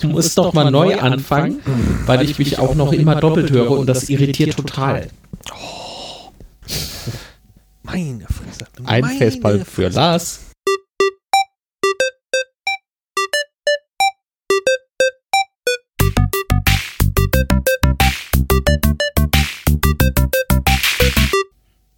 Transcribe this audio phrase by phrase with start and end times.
[0.00, 1.60] Du musst doch mal neu anfangen,
[2.06, 5.10] weil ich mich auch noch immer doppelt höre und das irritiert total.
[5.52, 6.32] Oh.
[7.82, 8.66] Meine Fresse.
[8.84, 9.88] Ein Meine Festball für.
[9.88, 10.40] Lars.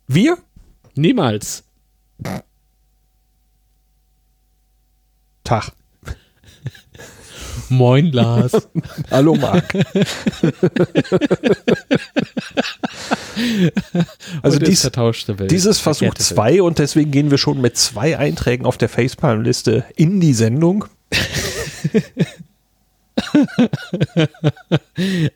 [0.08, 0.38] Wir?
[0.94, 1.64] Niemals.
[5.44, 5.72] Tag.
[7.72, 8.52] Moin, Lars.
[9.10, 9.74] Hallo Marc.
[14.42, 14.90] also dies,
[15.48, 16.28] dieses Versuch Verkehrte Welt.
[16.28, 20.84] zwei und deswegen gehen wir schon mit zwei Einträgen auf der Facepalm-Liste in die Sendung.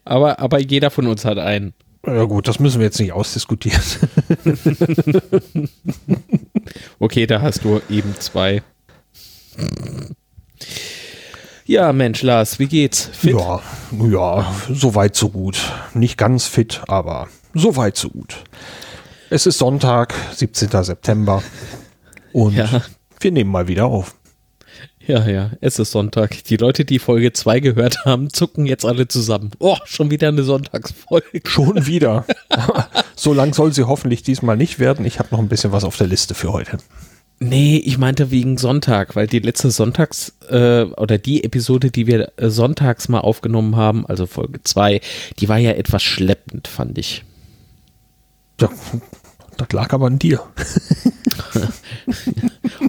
[0.04, 1.72] Aber, aber jeder von uns hat einen.
[2.06, 3.80] Ja gut, das müssen wir jetzt nicht ausdiskutieren.
[6.98, 8.62] Okay, da hast du eben zwei.
[11.66, 13.10] Ja, Mensch, Lars, wie geht's?
[13.12, 13.32] Fit?
[13.36, 15.58] Ja, ja, so weit so gut.
[15.94, 18.36] Nicht ganz fit, aber so weit so gut.
[19.30, 20.68] Es ist Sonntag, 17.
[20.84, 21.42] September
[22.32, 22.82] und Ja.
[23.18, 24.14] wir nehmen mal wieder auf.
[25.04, 26.44] Ja, ja, es ist Sonntag.
[26.44, 29.50] Die Leute, die Folge 2 gehört haben, zucken jetzt alle zusammen.
[29.58, 31.40] Oh, schon wieder eine Sonntagsfolge.
[31.44, 32.24] Schon wieder.
[33.16, 35.04] so lang soll sie hoffentlich diesmal nicht werden.
[35.04, 36.78] Ich habe noch ein bisschen was auf der Liste für heute.
[37.38, 42.32] Nee, ich meinte wegen Sonntag, weil die letzte Sonntags- äh, oder die Episode, die wir
[42.36, 45.02] äh, sonntags mal aufgenommen haben, also Folge 2,
[45.38, 47.24] die war ja etwas schleppend, fand ich.
[48.58, 48.70] Ja,
[49.58, 50.40] das lag aber an dir.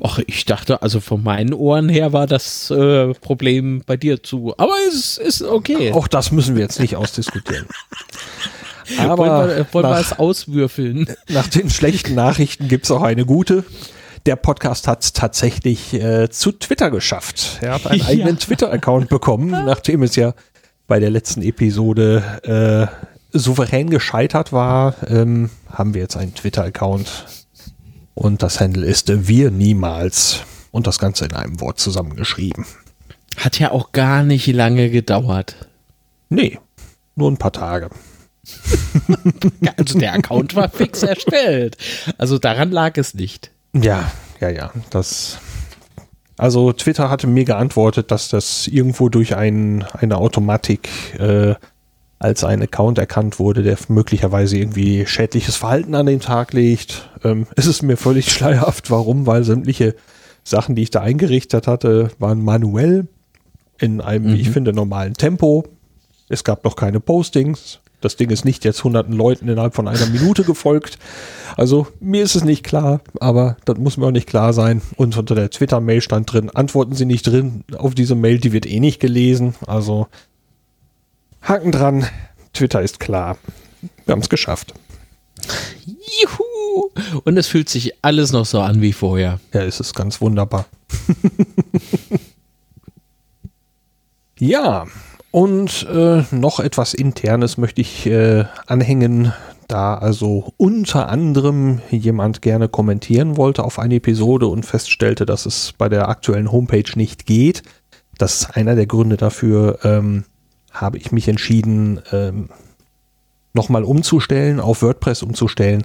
[0.02, 4.54] Och, ich dachte, also von meinen Ohren her war das äh, Problem bei dir zu.
[4.58, 5.92] Aber es ist okay.
[5.92, 7.66] Auch das müssen wir jetzt nicht ausdiskutieren.
[8.96, 11.08] wollen Aber wir, wollen wir nach, es auswürfeln?
[11.30, 13.64] nach den schlechten Nachrichten gibt es auch eine gute.
[14.28, 17.60] Der Podcast hat es tatsächlich äh, zu Twitter geschafft.
[17.62, 18.08] Er hat einen Ja.
[18.08, 20.34] eigenen Twitter-Account bekommen, nachdem es ja
[20.86, 22.92] bei der letzten Episode
[23.34, 27.26] äh, souverän gescheitert war, ähm, haben wir jetzt einen Twitter-Account.
[28.16, 30.42] Und das Handle ist äh, wir niemals.
[30.72, 32.66] Und das Ganze in einem Wort zusammengeschrieben.
[33.38, 35.56] Hat ja auch gar nicht lange gedauert.
[36.30, 36.60] Nee,
[37.16, 37.90] nur ein paar Tage.
[39.62, 41.78] Ja, Also der Account war fix erstellt.
[42.18, 43.52] Also daran lag es nicht.
[43.82, 44.72] Ja, ja, ja.
[44.90, 45.40] Das.
[46.38, 51.56] Also Twitter hatte mir geantwortet, dass das irgendwo durch ein, eine Automatik äh,
[52.20, 57.10] als ein Account erkannt wurde, der möglicherweise irgendwie schädliches Verhalten an den Tag legt.
[57.24, 59.96] Ähm, es ist mir völlig schleierhaft, warum, weil sämtliche
[60.44, 63.08] Sachen, die ich da eingerichtet hatte, waren manuell
[63.80, 65.66] in einem, wie ich finde, normalen Tempo.
[66.30, 67.80] Es gab noch keine Postings.
[68.02, 71.00] Das Ding ist nicht jetzt hunderten Leuten innerhalb von einer Minute gefolgt.
[71.56, 74.82] Also mir ist es nicht klar, aber das muss mir auch nicht klar sein.
[74.96, 78.68] Und unter der Twitter-Mail stand drin, antworten Sie nicht drin auf diese Mail, die wird
[78.68, 79.56] eh nicht gelesen.
[79.66, 80.08] Also
[81.42, 82.06] Haken dran,
[82.54, 83.38] Twitter ist klar.
[84.06, 84.74] Wir haben es geschafft.
[85.86, 86.90] Juhu!
[87.24, 89.40] Und es fühlt sich alles noch so an wie vorher.
[89.54, 90.66] Ja, es ist ganz wunderbar.
[94.40, 94.86] ja,
[95.38, 99.34] und äh, noch etwas Internes möchte ich äh, anhängen,
[99.68, 105.76] da also unter anderem jemand gerne kommentieren wollte auf eine Episode und feststellte, dass es
[105.78, 107.62] bei der aktuellen Homepage nicht geht.
[108.18, 110.24] Das ist einer der Gründe dafür, ähm,
[110.72, 112.50] habe ich mich entschieden, ähm,
[113.54, 115.84] nochmal umzustellen, auf WordPress umzustellen.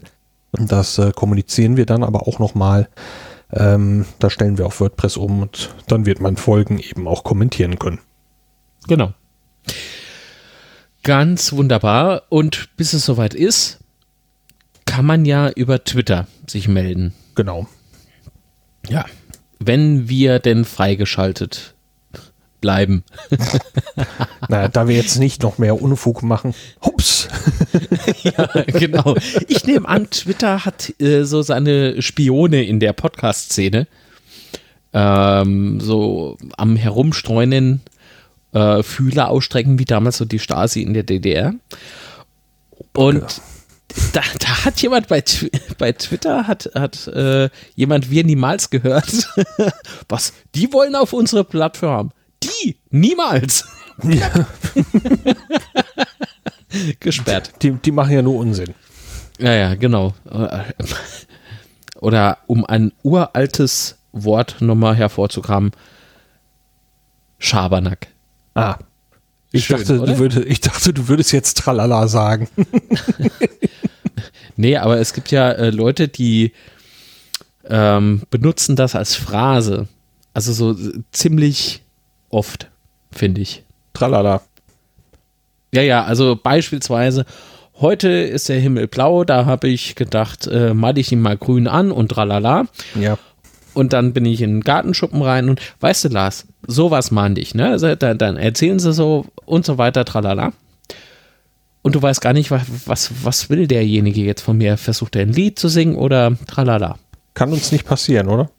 [0.52, 2.88] Das äh, kommunizieren wir dann aber auch nochmal.
[3.52, 7.78] Ähm, da stellen wir auf WordPress um und dann wird man Folgen eben auch kommentieren
[7.78, 7.98] können.
[8.88, 9.12] Genau.
[11.02, 12.24] Ganz wunderbar.
[12.28, 13.78] Und bis es soweit ist,
[14.84, 17.14] kann man ja über Twitter sich melden.
[17.34, 17.66] Genau.
[18.88, 19.04] Ja.
[19.58, 21.74] Wenn wir denn freigeschaltet
[22.62, 23.04] bleiben.
[24.48, 26.54] Naja, da wir jetzt nicht noch mehr Unfug machen.
[26.84, 27.28] Hups!
[28.22, 29.14] ja, genau.
[29.46, 33.86] Ich nehme an, Twitter hat äh, so seine Spione in der Podcast-Szene.
[34.92, 37.82] Ähm, so am Herumstreunen,
[38.52, 41.54] äh, Fühler ausstrecken, wie damals so die Stasi in der DDR.
[42.94, 43.40] Und
[44.12, 45.22] da, da hat jemand bei,
[45.78, 49.28] bei Twitter, hat, hat äh, jemand wir niemals gehört.
[50.08, 50.32] Was?
[50.54, 52.12] Die wollen auf unsere Plattform.
[52.42, 52.76] Die?
[52.90, 53.64] Niemals.
[54.02, 54.30] Ja,
[57.00, 57.52] Gesperrt.
[57.62, 58.74] die, die machen ja nur Unsinn.
[59.38, 60.14] Ja, ja, genau.
[62.00, 65.72] Oder um ein uraltes Wort nochmal hervorzukramen,
[67.38, 68.08] Schabernack.
[68.54, 68.76] Ah.
[69.50, 70.12] Ich, Schön, dachte, oder?
[70.12, 72.48] du würde, ich dachte, du würdest jetzt Tralala sagen.
[74.56, 76.52] Nee, aber es gibt ja äh, Leute, die
[77.64, 79.88] ähm, benutzen das als Phrase.
[80.34, 81.82] Also so äh, ziemlich
[82.30, 82.70] oft,
[83.10, 83.64] finde ich.
[83.92, 84.42] tralala.
[85.74, 87.24] Ja, ja, also beispielsweise,
[87.80, 91.66] heute ist der Himmel blau, da habe ich gedacht, äh, mal ich ihn mal grün
[91.66, 92.66] an und tralala.
[92.94, 93.18] Ja.
[93.74, 97.54] Und dann bin ich in den Gartenschuppen rein und weißt du, Lars, sowas meinte ich,
[97.54, 97.70] ne?
[97.70, 100.52] Also, dann, dann erzählen sie so und so weiter, tralala.
[101.82, 104.76] Und du weißt gar nicht, was, was, was will derjenige jetzt von mir?
[104.76, 106.98] Versucht er ein Lied zu singen oder tralala?
[107.34, 108.50] Kann uns nicht passieren, oder?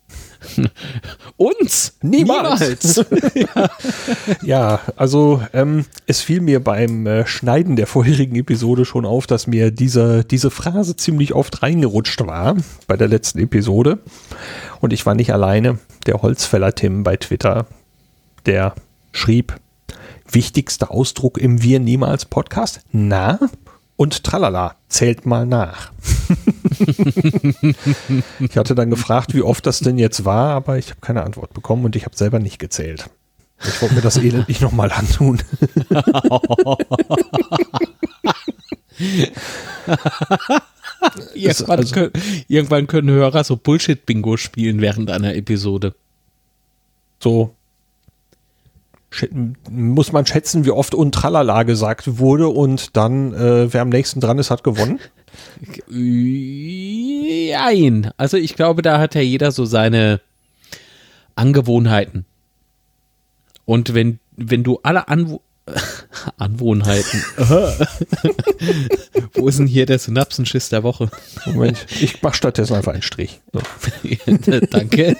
[1.37, 1.97] Uns?
[2.01, 3.05] Niemals.
[3.33, 3.69] ja.
[4.43, 9.47] ja, also ähm, es fiel mir beim äh, Schneiden der vorherigen Episode schon auf, dass
[9.47, 12.55] mir diese, diese Phrase ziemlich oft reingerutscht war
[12.87, 13.99] bei der letzten Episode.
[14.79, 15.79] Und ich war nicht alleine.
[16.05, 17.65] Der Holzfäller Tim bei Twitter,
[18.45, 18.75] der
[19.11, 19.55] schrieb,
[20.29, 22.81] wichtigster Ausdruck im Wir niemals Podcast?
[22.91, 23.39] Na?
[23.95, 25.91] Und tralala, zählt mal nach.
[28.39, 31.53] ich hatte dann gefragt, wie oft das denn jetzt war, aber ich habe keine Antwort
[31.53, 33.09] bekommen und ich habe selber nicht gezählt.
[33.65, 35.41] Ich wollte mir das Elend nicht nochmal antun.
[41.35, 42.11] irgendwann, also, können,
[42.47, 45.95] irgendwann können Hörer so Bullshit-Bingo spielen während einer Episode.
[47.19, 47.55] So
[49.69, 54.19] muss man schätzen, wie oft und tralala gesagt wurde und dann, äh, wer am nächsten
[54.19, 54.99] dran ist, hat gewonnen?
[55.87, 58.11] Nein.
[58.17, 60.21] Also ich glaube, da hat ja jeder so seine
[61.35, 62.25] Angewohnheiten.
[63.65, 65.41] Und wenn, wenn du alle Anwo
[66.37, 67.23] Anwohnheiten.
[69.33, 71.09] Wo ist denn hier der Synapsenschiss der Woche?
[71.45, 73.39] Moment, ich mach stattdessen einfach einen Strich.
[73.51, 73.61] So.
[74.71, 75.15] Danke.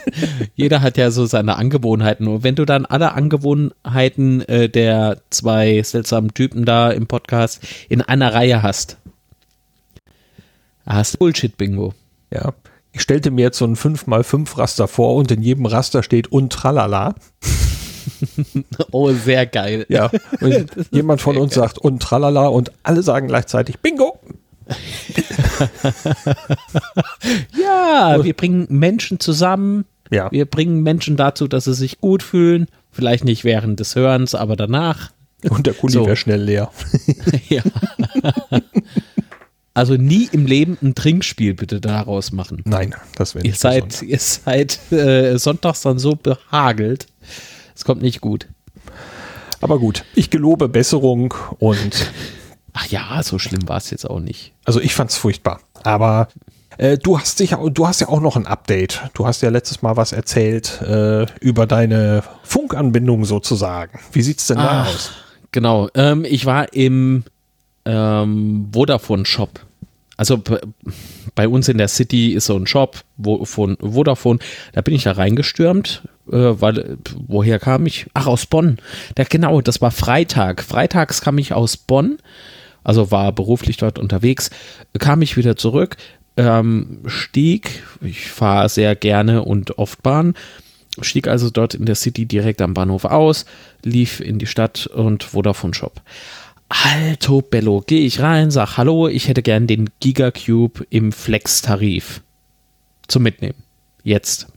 [0.55, 2.27] Jeder hat ja so seine Angewohnheiten.
[2.27, 8.01] Und wenn du dann alle Angewohnheiten äh, der zwei seltsamen Typen da im Podcast in
[8.01, 8.97] einer Reihe hast,
[10.85, 11.93] hast du Bullshit-Bingo.
[12.31, 12.53] Ja.
[12.91, 16.53] Ich stellte mir jetzt so ein 5x5 Raster vor und in jedem Raster steht und
[16.53, 17.15] tralala.
[18.91, 19.85] oh, sehr geil.
[19.89, 20.11] Ja,
[20.91, 24.19] jemand von uns sagt und tralala und alle sagen gleichzeitig Bingo.
[27.61, 29.85] ja, wir bringen Menschen zusammen.
[30.09, 30.31] Ja.
[30.31, 32.67] Wir bringen Menschen dazu, dass sie sich gut fühlen.
[32.91, 35.11] Vielleicht nicht während des Hörens, aber danach.
[35.49, 36.05] Und der Kuli so.
[36.05, 36.71] wäre schnell leer.
[37.49, 37.61] ja.
[39.73, 42.61] Also nie im Leben ein Trinkspiel bitte daraus machen.
[42.65, 43.55] Nein, das wäre nicht.
[43.55, 47.07] Ihr seid, ihr seid äh, sonntags dann so behagelt.
[47.83, 48.47] Es kommt nicht gut.
[49.59, 52.13] Aber gut, ich gelobe Besserung und.
[52.71, 54.53] Ach ja, so schlimm war es jetzt auch nicht.
[54.63, 55.59] Also ich fand es furchtbar.
[55.83, 56.29] Aber
[56.77, 59.01] äh, du hast dich, du hast ja auch noch ein Update.
[59.15, 63.99] Du hast ja letztes Mal was erzählt äh, über deine Funkanbindung sozusagen.
[64.13, 65.11] Wie sieht es denn da aus?
[65.51, 65.89] Genau.
[65.93, 67.25] Ähm, ich war im
[67.83, 69.59] ähm, Vodafone Shop.
[70.15, 70.41] Also
[71.35, 74.39] bei uns in der City ist so ein Shop wo, von Vodafone.
[74.71, 76.97] Da bin ich da reingestürmt, äh, weil
[77.27, 78.07] woher kam ich?
[78.13, 78.77] Ach aus Bonn.
[79.15, 80.63] Da, genau, das war Freitag.
[80.63, 82.17] Freitags kam ich aus Bonn,
[82.83, 84.49] also war beruflich dort unterwegs.
[84.99, 85.97] Kam ich wieder zurück,
[86.37, 87.83] ähm, stieg.
[88.01, 90.33] Ich fahre sehr gerne und oft Bahn.
[91.01, 93.45] Stieg also dort in der City direkt am Bahnhof aus,
[93.83, 96.01] lief in die Stadt und Vodafone Shop.
[96.69, 102.21] Alto Bello, gehe ich rein, sag Hallo, ich hätte gern den Gigacube im Flex-Tarif
[103.07, 103.57] zum Mitnehmen.
[104.03, 104.47] Jetzt.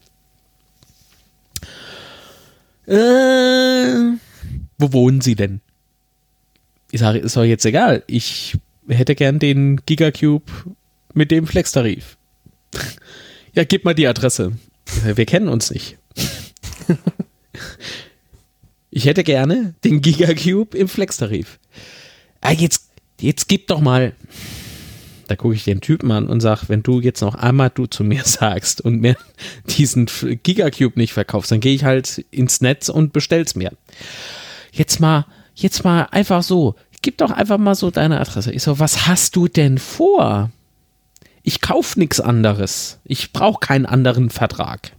[2.87, 4.17] Äh,
[4.79, 5.61] wo wohnen Sie denn?
[6.91, 8.03] Ich sage, ist doch jetzt egal.
[8.07, 8.57] Ich
[8.89, 10.51] hätte gern den Gigacube
[11.15, 12.17] mit dem Flex-Tarif.
[13.55, 14.53] ja, gib mal die Adresse.
[15.05, 15.99] Wir kennen uns nicht.
[18.91, 21.59] ich hätte gerne den Gigacube im Flex-Tarif
[22.47, 24.15] ah, jetzt, jetzt gib doch mal.
[25.27, 28.05] Da gucke ich den Typen an und sage, wenn du jetzt noch einmal du zu
[28.05, 29.17] mir sagst und mir
[29.77, 30.07] diesen
[30.43, 33.73] Gigacube nicht verkaufst, dann gehe ich halt ins Netz und bestell's mir.
[34.73, 36.75] Jetzt mal, jetzt mal einfach so.
[37.03, 38.53] Gib doch einfach mal so deine Adresse.
[38.53, 40.51] Ich so, was hast du denn vor?
[41.43, 42.99] Ich kauf nichts anderes.
[43.05, 44.91] Ich brauche keinen anderen Vertrag.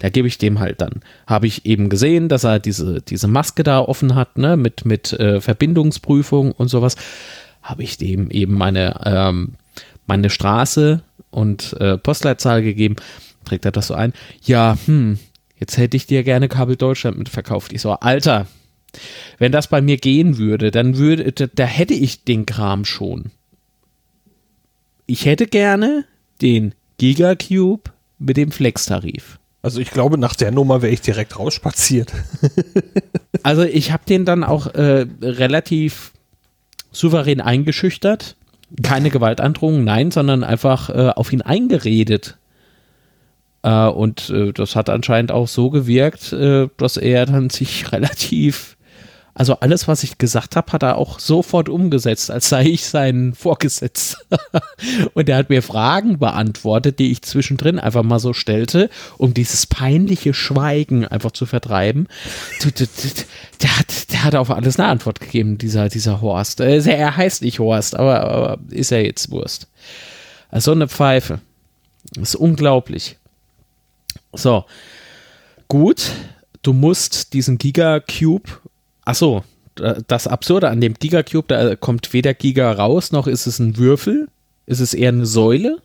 [0.00, 1.00] Da gebe ich dem halt dann.
[1.26, 5.12] Habe ich eben gesehen, dass er diese, diese Maske da offen hat, ne, mit, mit
[5.12, 6.96] äh, Verbindungsprüfung und sowas.
[7.62, 9.54] Habe ich dem eben meine, ähm,
[10.06, 12.96] meine Straße und äh, Postleitzahl gegeben.
[13.44, 14.12] Trägt er das so ein?
[14.42, 15.18] Ja, hm,
[15.58, 17.72] jetzt hätte ich dir gerne Kabel Deutschland mitverkauft.
[17.72, 18.46] Ich so, Alter,
[19.38, 23.30] wenn das bei mir gehen würde, dann würde, da, da hätte ich den Kram schon.
[25.06, 26.04] Ich hätte gerne
[26.40, 29.38] den Gigacube mit dem Flex-Tarif.
[29.62, 32.12] Also ich glaube, nach der Nummer wäre ich direkt rausspaziert.
[33.42, 36.12] also ich habe den dann auch äh, relativ
[36.90, 38.36] souverän eingeschüchtert.
[38.82, 42.38] Keine Gewaltandrohung, nein, sondern einfach äh, auf ihn eingeredet.
[43.62, 48.76] Äh, und äh, das hat anscheinend auch so gewirkt, äh, dass er dann sich relativ
[49.34, 53.32] Also alles, was ich gesagt habe, hat er auch sofort umgesetzt, als sei ich sein
[53.34, 54.18] Vorgesetzter.
[55.14, 59.66] und er hat mir Fragen beantwortet, die ich zwischendrin einfach mal so stellte, um dieses
[59.66, 62.08] peinliche Schweigen einfach zu vertreiben.
[63.62, 66.60] Der hat, der hat auf alles eine Antwort gegeben, dieser, dieser Horst.
[66.60, 69.66] Äh, er heißt nicht Horst, aber, aber ist er jetzt Wurst.
[70.50, 71.40] Also eine Pfeife.
[72.14, 73.16] Das ist unglaublich.
[74.34, 74.66] So.
[75.68, 76.10] Gut,
[76.60, 77.56] du musst diesen
[79.04, 79.44] Gigacube Achso,
[80.06, 84.28] das Absurde an dem Gigacube, da kommt weder Giga raus, noch ist es ein Würfel.
[84.66, 85.78] Ist es eher eine Säule?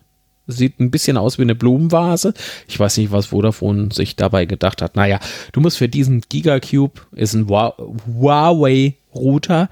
[0.46, 2.34] Sieht ein bisschen aus wie eine Blumenvase.
[2.68, 4.96] Ich weiß nicht, was Vodafone sich dabei gedacht hat.
[4.96, 5.20] Naja,
[5.52, 9.68] du musst für diesen Gigacube, ist ein Huawei-Router,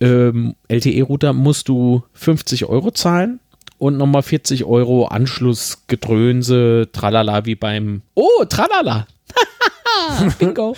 [0.00, 3.40] ähm, LTE-Router, musst du 50 Euro zahlen
[3.78, 8.02] und nochmal 40 Euro Anschlussgedröhnse, tralala, wie beim.
[8.14, 9.06] Oh, tralala!
[10.38, 10.76] Bingo.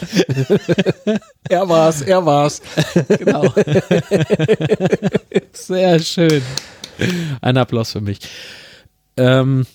[1.48, 2.62] er war's, er war's.
[3.08, 3.52] Genau.
[5.52, 6.42] Sehr schön.
[7.40, 8.18] Ein Applaus für mich.
[9.16, 9.66] Ähm,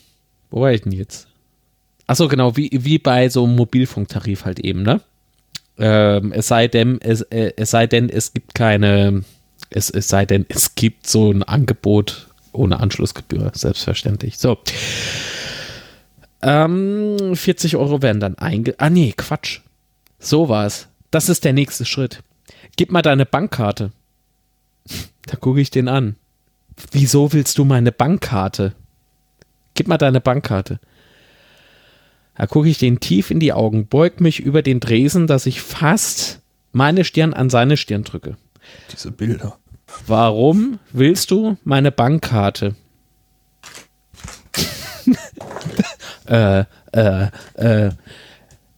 [0.50, 1.28] wo war ich denn jetzt?
[2.08, 5.02] Achso, genau, wie, wie bei so einem Mobilfunktarif halt eben, ne?
[5.78, 9.24] Ähm, es sei denn, es, äh, es sei denn, es gibt keine,
[9.70, 14.38] es, es sei denn, es gibt so ein Angebot ohne Anschlussgebühr, selbstverständlich.
[14.38, 14.60] So.
[16.44, 18.76] Ähm, 40 Euro werden dann einge...
[18.78, 19.62] Ah nee, Quatsch.
[20.20, 20.90] So war es.
[21.10, 22.22] Das ist der nächste Schritt.
[22.76, 23.92] Gib mal deine Bankkarte.
[25.26, 26.18] Da gucke ich den an.
[26.92, 28.74] Wieso willst du meine Bankkarte?
[29.74, 30.82] Gib mal deine Bankkarte.
[32.36, 35.62] Da gucke ich den tief in die Augen, beug mich über den Dresen, dass ich
[35.62, 36.42] fast
[36.74, 38.36] meine Stirn an seine Stirn drücke.
[38.92, 39.58] Diese Bilder.
[40.08, 42.76] Warum willst du meine Bankkarte?
[46.28, 47.92] Äh, äh, äh,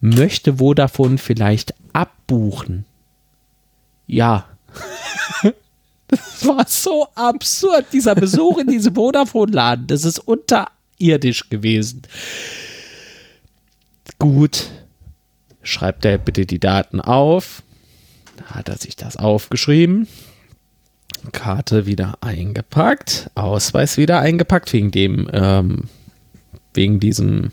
[0.01, 2.85] möchte Vodafone vielleicht abbuchen?
[4.07, 4.45] Ja.
[6.07, 9.87] das war so absurd, dieser Besuch in diesem Vodafone-Laden.
[9.87, 12.03] Das ist unterirdisch gewesen.
[14.19, 14.67] Gut.
[15.63, 17.63] Schreibt er bitte die Daten auf.
[18.37, 20.07] Da hat er sich das aufgeschrieben.
[21.31, 25.85] Karte wieder eingepackt, Ausweis wieder eingepackt, wegen dem ähm,
[26.75, 27.51] wegen diesem,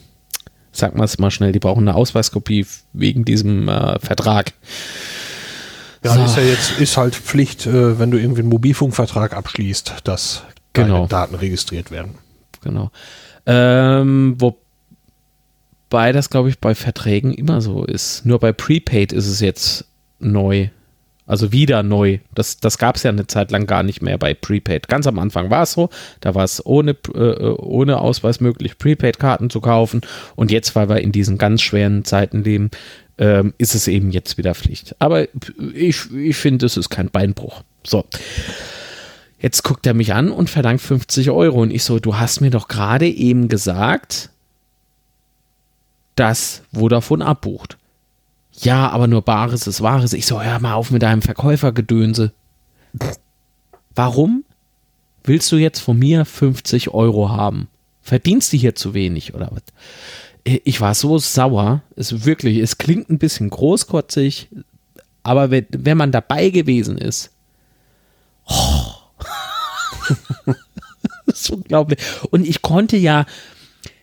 [0.73, 4.53] sag mal es mal schnell, die brauchen eine Ausweiskopie wegen diesem äh, Vertrag.
[6.05, 6.25] Ja, so.
[6.25, 11.07] ist ja jetzt, ist halt Pflicht, äh, wenn du irgendwie einen Mobilfunkvertrag abschließt, dass genau.
[11.07, 12.17] Daten registriert werden.
[12.63, 12.91] Genau.
[13.47, 18.27] Ähm, wobei das, glaube ich, bei Verträgen immer so ist.
[18.27, 19.85] Nur bei Prepaid ist es jetzt
[20.19, 20.69] neu.
[21.27, 22.19] Also wieder neu.
[22.35, 24.89] Das, das gab es ja eine Zeit lang gar nicht mehr bei Prepaid.
[24.89, 25.89] Ganz am Anfang war es so,
[26.21, 30.01] da war es ohne, äh, ohne Ausweis möglich, Prepaid-Karten zu kaufen.
[30.35, 32.71] Und jetzt, weil wir in diesen ganz schweren Zeiten leben,
[33.19, 34.97] ähm, ist es eben jetzt wieder Pflicht.
[34.99, 35.29] Aber
[35.75, 37.63] ich, ich finde, es ist kein Beinbruch.
[37.85, 38.05] So.
[39.39, 41.63] Jetzt guckt er mich an und verlangt 50 Euro.
[41.63, 44.31] Und ich so, du hast mir doch gerade eben gesagt,
[46.17, 47.79] dass Vodafone abbucht
[48.53, 50.13] ja, aber nur Bares ist Wahres.
[50.13, 52.33] Ich so, hör mal auf mit deinem Verkäufergedönse.
[53.95, 54.45] Warum
[55.25, 57.69] willst du jetzt von mir 50 Euro haben?
[58.03, 59.63] Verdienst du hier zu wenig oder was?
[60.45, 61.83] Ich war so sauer.
[61.97, 64.49] Es wirklich, es klingt ein bisschen großkotzig,
[65.23, 67.31] aber wenn, wenn man dabei gewesen ist,
[68.49, 68.87] oh,
[71.27, 72.01] das ist unglaublich.
[72.31, 73.25] Und ich konnte ja,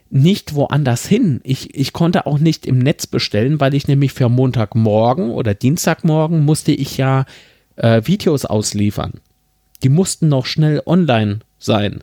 [0.09, 1.39] nicht woanders hin.
[1.43, 6.43] Ich, ich konnte auch nicht im Netz bestellen, weil ich nämlich für Montagmorgen oder Dienstagmorgen
[6.43, 7.25] musste ich ja
[7.75, 9.13] äh, Videos ausliefern.
[9.83, 12.01] Die mussten noch schnell online sein.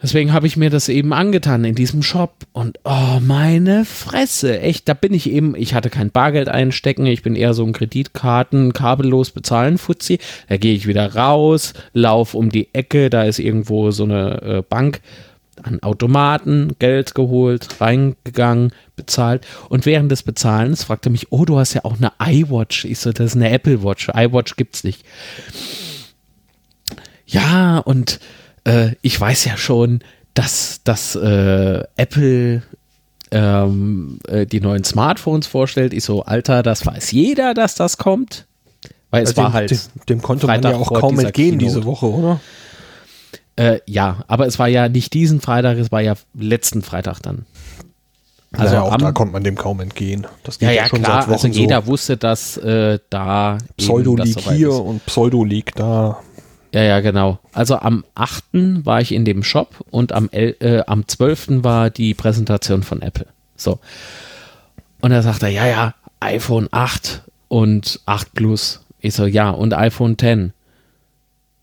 [0.00, 4.88] Deswegen habe ich mir das eben angetan in diesem Shop und oh meine Fresse, echt,
[4.88, 8.72] da bin ich eben, ich hatte kein Bargeld einstecken, ich bin eher so ein Kreditkarten,
[8.72, 10.20] kabellos bezahlen Fuzzi.
[10.48, 14.62] Da gehe ich wieder raus, lauf um die Ecke, da ist irgendwo so eine äh,
[14.62, 15.00] Bank
[15.64, 19.46] an Automaten Geld geholt, reingegangen, bezahlt.
[19.68, 22.84] Und während des Bezahlens fragte er mich, oh, du hast ja auch eine iWatch.
[22.84, 24.08] Ich so, das ist eine Apple Watch.
[24.08, 25.04] iWatch gibt's nicht.
[27.26, 28.20] Ja, und
[28.64, 30.00] äh, ich weiß ja schon,
[30.34, 32.62] dass, dass äh, Apple
[33.30, 35.92] ähm, äh, die neuen Smartphones vorstellt.
[35.92, 38.46] Ich so, Alter, das weiß jeder, dass das kommt.
[39.10, 39.70] Weil es also war halt.
[39.70, 41.64] Dem, dem konnte Freitag man ja auch kaum entgehen Keynote.
[41.64, 42.40] diese Woche, oder?
[43.58, 47.44] Äh, ja, aber es war ja nicht diesen Freitag, es war ja letzten Freitag dann.
[48.52, 50.28] Also naja, auch am, da konnte man dem kaum entgehen.
[50.44, 51.88] Das geht ja, ja, schon klar, seit Wochen also jeder so.
[51.88, 54.78] wusste, dass äh, da Pseudo liegt hier ist.
[54.78, 56.20] und Pseudo liegt da.
[56.72, 57.40] Ja, ja, genau.
[57.52, 58.44] Also am 8.
[58.84, 61.64] war ich in dem Shop und am, äh, am 12.
[61.64, 63.26] war die Präsentation von Apple.
[63.56, 63.80] So.
[65.00, 68.82] Und da sagt er, ja, ja, iPhone 8 und 8 Plus.
[69.00, 70.52] Ich so, ja, und iPhone 10.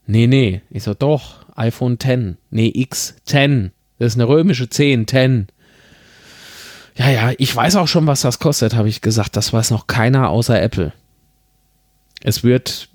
[0.08, 0.62] Nee, nee.
[0.70, 2.38] Ich so, doch, iPhone 10.
[2.52, 3.72] Nee, X, 10.
[3.98, 5.48] Das ist eine römische 10, 10.
[6.98, 9.36] Ja, ja, ich weiß auch schon, was das kostet, habe ich gesagt.
[9.36, 10.94] Das weiß noch keiner außer Apple.
[12.24, 12.90] Es wird,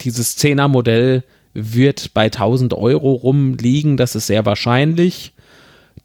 [0.00, 5.32] dieses 10er Modell wird bei 1000 Euro rumliegen, das ist sehr wahrscheinlich.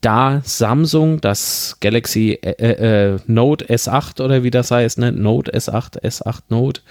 [0.01, 5.11] Da Samsung das Galaxy äh, äh, Note S8 oder wie das heißt, ne?
[5.11, 6.81] Note S8, S8 Note,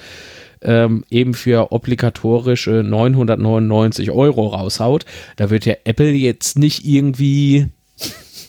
[0.62, 5.04] ähm, eben für obligatorische 999 Euro raushaut,
[5.36, 7.68] da wird ja Apple jetzt nicht irgendwie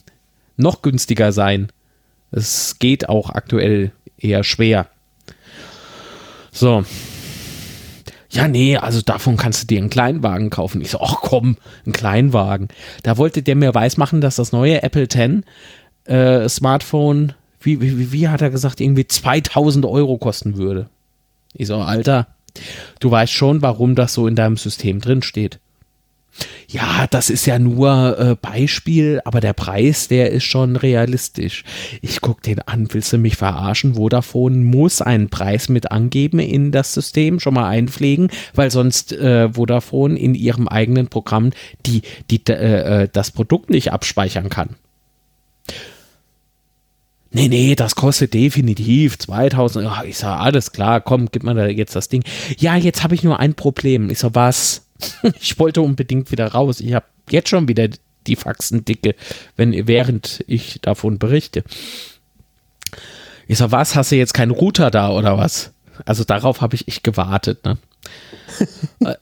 [0.58, 1.72] noch günstiger sein.
[2.32, 4.88] Es geht auch aktuell eher schwer.
[6.52, 6.84] So.
[8.32, 10.82] Ja, nee, also davon kannst du dir einen Kleinwagen kaufen.
[10.82, 12.68] Ich so, ach komm, ein Kleinwagen.
[13.02, 15.44] Da wollte der mir weismachen, dass das neue Apple X
[16.06, 20.90] äh, Smartphone, wie, wie, wie hat er gesagt, irgendwie 2000 Euro kosten würde.
[21.54, 22.28] Ich so, Alter,
[23.00, 25.60] du weißt schon, warum das so in deinem System drin steht.
[26.68, 31.64] Ja, das ist ja nur äh, Beispiel, aber der Preis, der ist schon realistisch.
[32.02, 33.96] Ich guck den an, willst du mich verarschen?
[33.96, 39.52] Vodafone muss einen Preis mit angeben in das System, schon mal einpflegen, weil sonst äh,
[39.52, 41.52] Vodafone in ihrem eigenen Programm
[41.86, 44.76] die, die, äh, äh das Produkt nicht abspeichern kann.
[47.32, 49.86] Nee, nee, das kostet definitiv 2000.
[49.88, 52.24] Ach, ich sag, alles klar, komm, gib mir da jetzt das Ding.
[52.58, 54.10] Ja, jetzt habe ich nur ein Problem.
[54.10, 54.88] Ich so, was?
[55.40, 56.80] ich wollte unbedingt wieder raus.
[56.80, 57.88] Ich habe jetzt schon wieder
[58.26, 59.16] die Faxen dicke,
[59.56, 61.64] wenn, während ich davon berichte.
[63.48, 63.96] Ich so, was?
[63.96, 65.72] Hast du jetzt keinen Router da oder was?
[66.06, 67.78] Also darauf habe ich echt gewartet, ne?
[69.02, 69.16] Äh,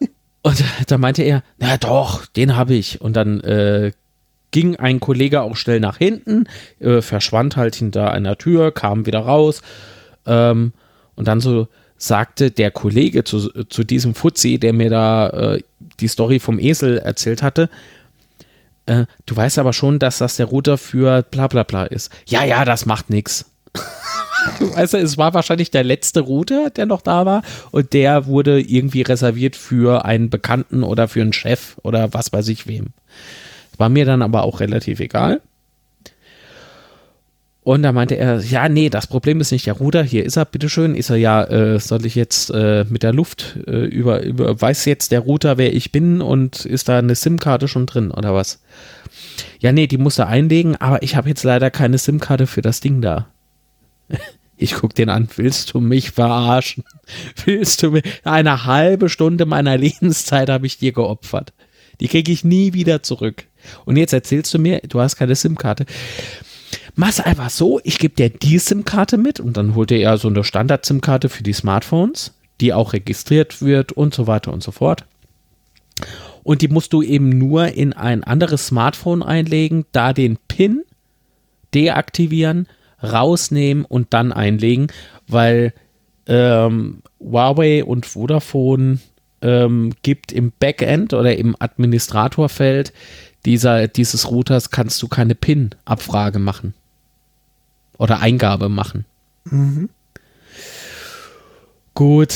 [0.44, 3.02] und da meinte er, na doch, den habe ich.
[3.02, 3.92] Und dann äh,
[4.58, 6.46] ging ein Kollege auch schnell nach hinten,
[6.80, 9.62] äh, verschwand halt hinter einer Tür, kam wieder raus
[10.26, 10.74] ähm,
[11.16, 15.64] und dann so sagte der Kollege zu, zu diesem Fuzzi, der mir da äh,
[16.00, 17.70] die Story vom Esel erzählt hatte,
[18.88, 22.12] äh, du weißt aber schon, dass das der Router für bla bla bla ist.
[22.26, 23.46] Ja, ja, das macht nichts.
[24.60, 28.60] Weißt du, es war wahrscheinlich der letzte Router, der noch da war und der wurde
[28.60, 32.88] irgendwie reserviert für einen Bekannten oder für einen Chef oder was weiß ich wem.
[33.78, 35.42] War mir dann aber auch relativ egal.
[37.68, 40.46] Und da meinte er, ja, nee, das Problem ist nicht der Ruder, hier ist er,
[40.46, 40.96] bitteschön.
[40.96, 44.86] Ist er ja, äh, soll ich jetzt äh, mit der Luft äh, über, über, weiß
[44.86, 48.62] jetzt der Router, wer ich bin und ist da eine SIM-Karte schon drin oder was?
[49.60, 52.80] Ja, nee, die muss er einlegen, aber ich habe jetzt leider keine SIM-Karte für das
[52.80, 53.28] Ding da.
[54.60, 56.84] Ich guck den an, willst du mich verarschen?
[57.46, 58.04] Willst du mich?
[58.24, 61.54] Eine halbe Stunde meiner Lebenszeit habe ich dir geopfert.
[62.00, 63.46] Die kriege ich nie wieder zurück.
[63.86, 65.86] Und jetzt erzählst du mir, du hast keine SIM-Karte.
[66.96, 70.44] Mach's einfach so, ich gebe dir die SIM-Karte mit und dann holt er so eine
[70.44, 75.06] Standard-SIM-Karte für die Smartphones, die auch registriert wird und so weiter und so fort.
[76.44, 80.84] Und die musst du eben nur in ein anderes Smartphone einlegen, da den PIN
[81.74, 82.68] deaktivieren,
[83.04, 84.88] rausnehmen und dann einlegen,
[85.28, 85.74] weil
[86.26, 89.00] ähm, Huawei und Vodafone
[89.42, 92.94] ähm, gibt im Backend oder im Administratorfeld
[93.48, 96.74] dieser, dieses Routers kannst du keine PIN-Abfrage machen.
[97.98, 99.06] Oder Eingabe machen.
[99.46, 99.90] Mhm.
[101.94, 102.36] Gut,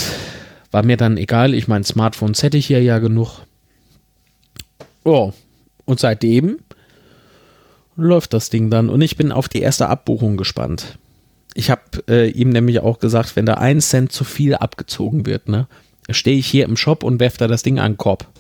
[0.72, 1.54] war mir dann egal.
[1.54, 3.42] Ich meine, Smartphones hätte ich hier ja genug.
[5.04, 5.34] Oh,
[5.84, 6.60] und seitdem
[7.98, 8.88] läuft das Ding dann.
[8.88, 10.98] Und ich bin auf die erste Abbuchung gespannt.
[11.54, 15.50] Ich habe äh, ihm nämlich auch gesagt, wenn da ein Cent zu viel abgezogen wird,
[15.50, 15.68] ne,
[16.10, 18.31] stehe ich hier im Shop und werfe da das Ding an den Korb.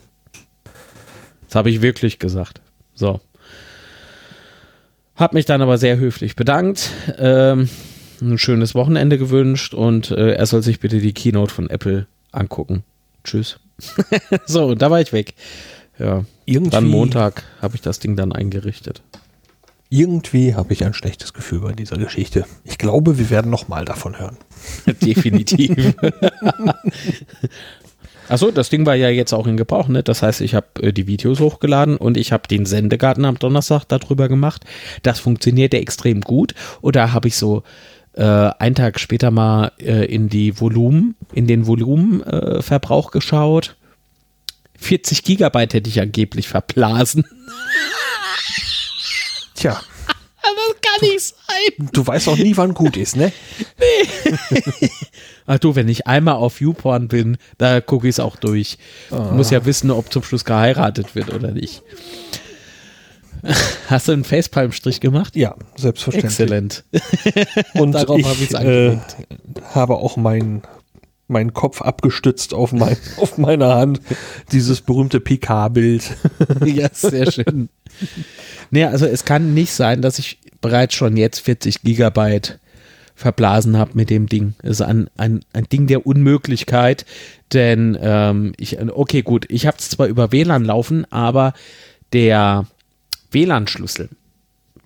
[1.52, 2.62] Das habe ich wirklich gesagt.
[2.96, 3.20] So.
[5.18, 7.68] Hab mich dann aber sehr höflich bedankt, ähm,
[8.22, 12.84] ein schönes Wochenende gewünscht und äh, er soll sich bitte die Keynote von Apple angucken.
[13.26, 13.60] Tschüss.
[14.46, 15.34] so, und da war ich weg.
[16.00, 16.24] Ja.
[16.46, 19.02] Irgendwie, dann Montag habe ich das Ding dann eingerichtet.
[19.90, 22.46] Irgendwie habe ich ein schlechtes Gefühl bei dieser Geschichte.
[22.64, 24.38] Ich glaube, wir werden noch mal davon hören.
[25.02, 25.96] Definitiv.
[28.32, 30.04] Achso, das Ding war ja jetzt auch in Gebrauch, ne?
[30.04, 33.84] Das heißt, ich habe äh, die Videos hochgeladen und ich habe den Sendegarten am Donnerstag
[33.90, 34.64] darüber gemacht.
[35.04, 36.56] Das funktionierte extrem gut.
[36.80, 37.64] Und da habe ich so
[38.14, 43.76] äh, einen Tag später mal äh, in die Volumen, in den Volumenverbrauch äh, geschaut.
[44.80, 47.26] 40 Gigabyte hätte ich angeblich verblasen.
[49.56, 49.82] Tja.
[50.44, 51.90] Das kann nicht sein.
[51.94, 53.32] Du weißt auch nie, wann gut ist, ne?
[53.80, 54.90] Nee.
[55.46, 58.78] Ach du, wenn ich einmal auf YouPorn bin, da gucke ich es auch durch.
[59.12, 59.34] Oh.
[59.34, 61.84] Muss ja wissen, ob zum Schluss geheiratet wird oder nicht.
[63.88, 65.36] Hast du einen Facepalm-Strich gemacht?
[65.36, 66.32] Ja, selbstverständlich.
[66.32, 66.84] Exzellent.
[67.74, 68.98] Und Darauf ich hab ich's äh,
[69.74, 70.62] habe auch meinen
[71.28, 74.02] meinen Kopf abgestützt auf, mein, auf meiner Hand.
[74.52, 76.04] Dieses berühmte PK-Bild.
[76.66, 77.70] ja, sehr schön.
[78.70, 82.60] Nee, also es kann nicht sein, dass ich bereits schon jetzt 40 Gigabyte
[83.22, 84.56] verblasen habe mit dem Ding.
[84.62, 87.06] Das ist ein, ein, ein Ding der Unmöglichkeit,
[87.54, 91.54] denn ähm, ich, okay, gut, ich habe es zwar über WLAN laufen, aber
[92.14, 92.66] der
[93.32, 94.10] WLAN-Schlüssel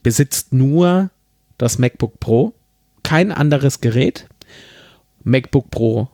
[0.03, 1.09] besitzt nur
[1.57, 2.53] das MacBook Pro,
[3.03, 4.27] kein anderes Gerät.
[5.23, 6.09] MacBook Pro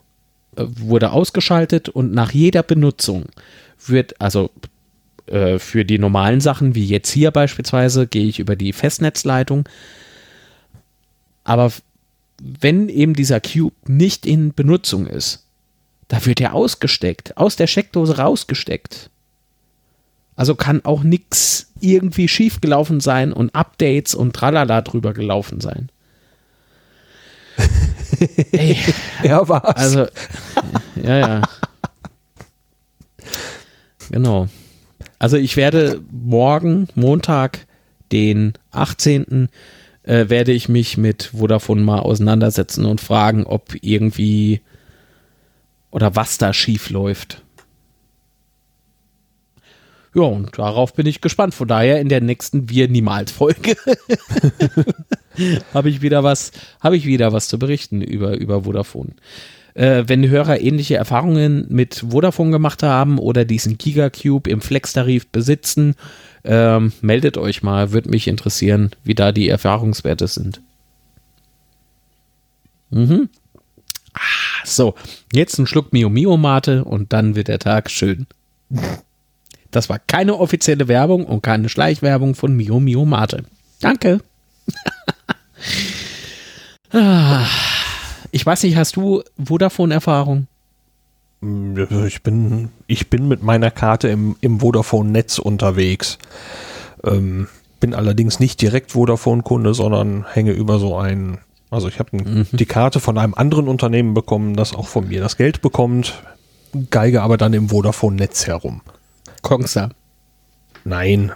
[0.55, 3.25] äh, wurde ausgeschaltet und nach jeder Benutzung
[3.85, 4.51] wird, also
[5.25, 9.67] äh, für die normalen Sachen, wie jetzt hier beispielsweise, gehe ich über die Festnetzleitung.
[11.43, 11.71] Aber
[12.41, 15.45] wenn eben dieser Cube nicht in Benutzung ist,
[16.07, 19.09] da wird er ausgesteckt, aus der Steckdose rausgesteckt.
[20.35, 25.89] Also kann auch nichts irgendwie schiefgelaufen sein und Updates und tralala drüber gelaufen sein.
[28.51, 28.77] Ey,
[29.23, 29.75] Er war's.
[29.75, 30.07] also,
[31.01, 31.41] ja, ja.
[34.09, 34.47] Genau.
[35.19, 37.67] Also ich werde morgen, Montag,
[38.11, 39.49] den 18.,
[40.03, 44.61] äh, werde ich mich mit Vodafone mal auseinandersetzen und fragen, ob irgendwie
[45.91, 47.43] oder was da schief läuft.
[50.13, 51.53] Ja, und darauf bin ich gespannt.
[51.53, 53.75] Von daher in der nächsten Wir niemals Folge
[55.73, 59.13] habe ich wieder was, habe ich wieder was zu berichten über, über Vodafone.
[59.73, 65.95] Äh, wenn Hörer ähnliche Erfahrungen mit Vodafone gemacht haben oder diesen Gigacube im Flex-Tarif besitzen,
[66.43, 70.61] ähm, meldet euch mal, würde mich interessieren, wie da die Erfahrungswerte sind.
[72.89, 73.29] Mhm.
[74.13, 74.95] Ah, so,
[75.33, 78.27] jetzt ein Schluck Mio Mio Mate und dann wird der Tag schön.
[79.71, 83.45] Das war keine offizielle Werbung und keine Schleichwerbung von Mio Mio Mate.
[83.79, 84.19] Danke.
[86.91, 87.45] ah,
[88.31, 90.47] ich weiß nicht, hast du Vodafone-Erfahrung?
[92.05, 96.19] Ich bin, ich bin mit meiner Karte im, im Vodafone-Netz unterwegs.
[97.03, 97.47] Ähm,
[97.79, 101.39] bin allerdings nicht direkt Vodafone-Kunde, sondern hänge über so ein,
[101.71, 102.45] also ich habe Mhm.
[102.51, 106.21] die Karte von einem anderen Unternehmen bekommen, das auch von mir das Geld bekommt,
[106.91, 108.81] geige aber dann im Vodafone-Netz herum.
[109.41, 109.89] Kongsa.
[110.83, 111.31] Nein,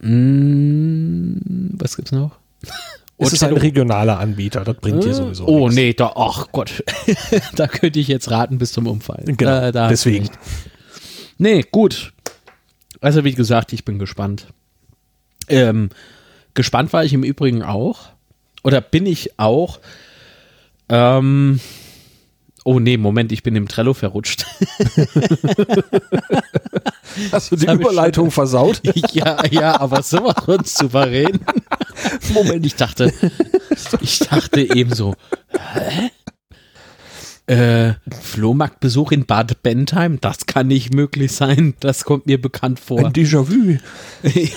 [0.00, 1.38] Mm,
[1.78, 2.32] was gibt's noch?
[3.18, 3.62] es ist ein Otello.
[3.62, 5.74] regionaler Anbieter, das bringt dir sowieso Oh nichts.
[5.76, 6.82] nee, da, ach Gott.
[7.54, 9.36] da könnte ich jetzt raten bis zum Umfallen.
[9.36, 10.28] Genau, Da- da deswegen.
[11.38, 12.12] Nee, gut.
[13.00, 14.46] Also wie gesagt, ich bin gespannt.
[15.48, 15.90] Ähm,
[16.54, 18.00] gespannt war ich im Übrigen auch.
[18.62, 19.78] Oder bin ich auch.
[20.88, 21.60] Ähm,
[22.64, 24.46] oh nee, Moment, ich bin im Trello verrutscht.
[27.32, 28.80] Hast du die Überleitung versaut?
[29.12, 31.40] ja, ja, aber sowas von souverän.
[32.34, 33.12] Moment, ich dachte,
[34.00, 35.14] ich dachte eben so,
[35.52, 36.10] hä?
[37.46, 41.74] Äh, Flohmarktbesuch in Bad Bentheim, das kann nicht möglich sein.
[41.80, 42.98] Das kommt mir bekannt vor.
[42.98, 43.78] Ein Déjà-vu.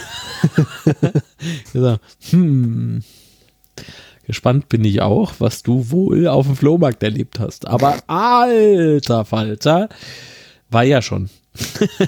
[1.73, 1.97] Ja,
[2.30, 3.04] hm.
[4.26, 7.67] Gespannt bin ich auch, was du wohl auf dem Flohmarkt erlebt hast.
[7.67, 9.89] Aber alter Falter,
[10.69, 11.30] war ja schon.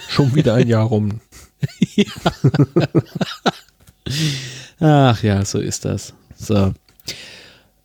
[0.09, 1.21] Schon wieder ein Jahr rum.
[4.79, 6.13] Ach ja, so ist das.
[6.35, 6.73] So.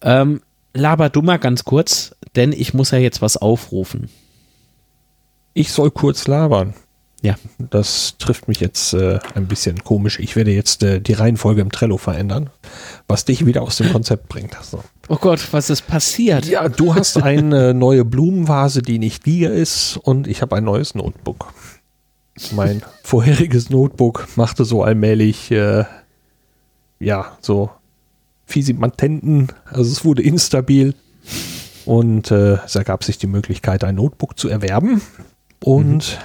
[0.03, 0.41] Ähm,
[0.73, 4.09] laber du mal ganz kurz, denn ich muss ja jetzt was aufrufen.
[5.55, 6.75] Ich soll kurz labern.
[7.25, 7.37] Ja.
[7.71, 10.19] Das trifft mich jetzt äh, ein bisschen komisch.
[10.19, 12.51] Ich werde jetzt äh, die Reihenfolge im Trello verändern,
[13.09, 14.55] was dich wieder aus dem Konzept bringt.
[14.61, 14.85] So.
[15.09, 16.45] Oh Gott, was ist passiert?
[16.45, 20.95] Ja, du hast eine neue Blumenvase, die nicht Giga ist und ich habe ein neues
[20.95, 21.55] Notebook.
[22.53, 25.85] Mein vorheriges Notebook machte so allmählich, äh,
[27.05, 27.71] ja, so
[28.47, 30.95] Fisimatenten, also es wurde instabil
[31.85, 35.01] und äh, es ergab sich die Möglichkeit, ein Notebook zu erwerben
[35.63, 36.19] und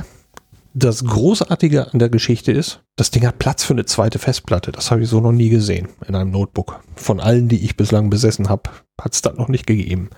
[0.74, 4.72] das Großartige an der Geschichte ist, das Ding hat Platz für eine zweite Festplatte.
[4.72, 6.82] Das habe ich so noch nie gesehen in einem Notebook.
[6.96, 8.70] Von allen, die ich bislang besessen habe,
[9.02, 10.10] hat es das noch nicht gegeben.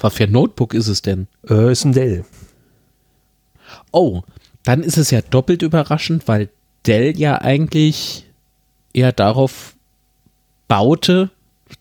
[0.00, 1.28] Was für ein Notebook ist es denn?
[1.48, 2.24] Äh, ist ein Dell.
[3.92, 4.22] Oh,
[4.64, 6.50] dann ist es ja doppelt überraschend, weil
[6.84, 8.26] Dell ja eigentlich
[8.92, 9.76] eher darauf
[10.72, 11.28] baute,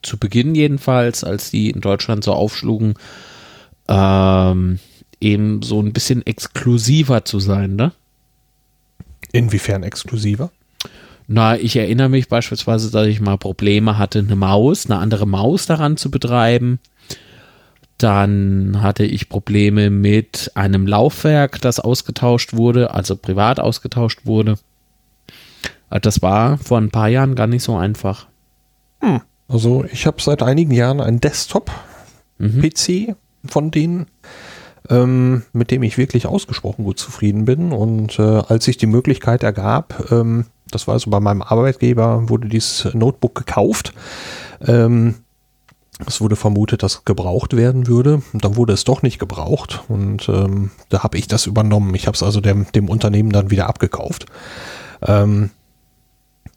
[0.02, 2.96] zu Beginn jedenfalls, als die in Deutschland so aufschlugen,
[3.88, 4.80] ähm,
[5.22, 7.94] eben so ein bisschen exklusiver zu sein, ne?
[9.32, 10.52] Inwiefern exklusiver?
[11.26, 15.68] Na, ich erinnere mich beispielsweise, dass ich mal Probleme hatte, eine Maus, eine andere Maus
[15.68, 16.80] daran zu betreiben.
[17.98, 24.56] Dann hatte ich Probleme mit einem Laufwerk, das ausgetauscht wurde, also privat ausgetauscht wurde.
[25.90, 28.28] Das war vor ein paar Jahren gar nicht so einfach.
[29.02, 29.22] Hm.
[29.48, 33.16] Also ich habe seit einigen Jahren einen Desktop-PC mhm.
[33.46, 34.08] von denen,
[34.90, 37.74] ähm, mit dem ich wirklich ausgesprochen gut zufrieden bin.
[37.74, 42.48] Und äh, als sich die Möglichkeit ergab, ähm, das war also bei meinem Arbeitgeber, wurde
[42.48, 43.94] dieses Notebook gekauft.
[44.66, 45.16] Ähm,
[46.08, 48.22] es wurde vermutet, dass gebraucht werden würde.
[48.34, 49.84] Und dann wurde es doch nicht gebraucht.
[49.88, 51.94] Und ähm, da habe ich das übernommen.
[51.94, 54.26] Ich habe es also dem, dem, Unternehmen dann wieder abgekauft.
[55.06, 55.52] Ähm,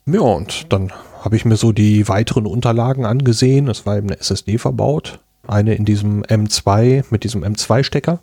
[0.06, 0.92] ja, und dann
[1.24, 3.68] habe ich mir so die weiteren Unterlagen angesehen.
[3.68, 5.20] Es war eben eine SSD verbaut.
[5.46, 8.20] Eine in diesem M2 mit diesem M2-Stecker.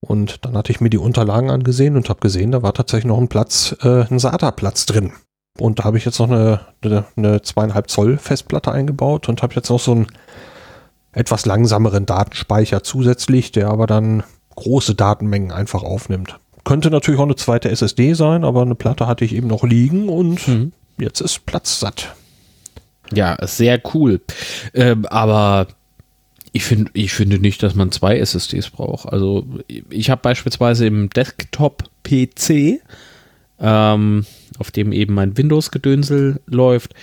[0.00, 3.18] Und dann hatte ich mir die Unterlagen angesehen und habe gesehen, da war tatsächlich noch
[3.18, 5.12] ein Platz, äh, ein SATA-Platz drin.
[5.58, 9.54] Und da habe ich jetzt noch eine, eine, eine zweieinhalb Zoll Festplatte eingebaut und habe
[9.54, 10.06] jetzt noch so einen
[11.12, 14.22] etwas langsameren Datenspeicher zusätzlich, der aber dann
[14.56, 16.38] große Datenmengen einfach aufnimmt.
[16.64, 20.08] Könnte natürlich auch eine zweite SSD sein, aber eine Platte hatte ich eben noch liegen
[20.08, 20.72] und mhm.
[20.98, 22.14] Jetzt ist Platz satt.
[23.12, 24.20] Ja, sehr cool.
[24.74, 25.68] Ähm, aber
[26.52, 29.08] ich finde ich finde nicht, dass man zwei SSDs braucht.
[29.08, 29.46] Also
[29.90, 32.80] ich habe beispielsweise im Desktop-PC,
[33.60, 34.26] ähm,
[34.58, 36.94] auf dem eben mein Windows-Gedönsel läuft,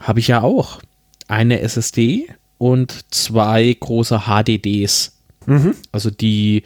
[0.00, 0.80] habe ich ja auch
[1.28, 5.16] eine SSD und zwei große HDDs.
[5.46, 5.74] Mhm.
[5.92, 6.64] Also die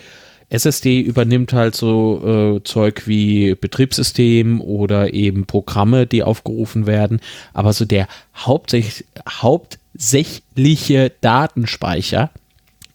[0.51, 7.21] SSD übernimmt halt so äh, Zeug wie Betriebssystem oder eben Programme, die aufgerufen werden.
[7.53, 12.31] Aber so der hauptsächlich, hauptsächliche Datenspeicher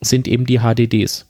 [0.02, 1.26] sind eben die HDDs.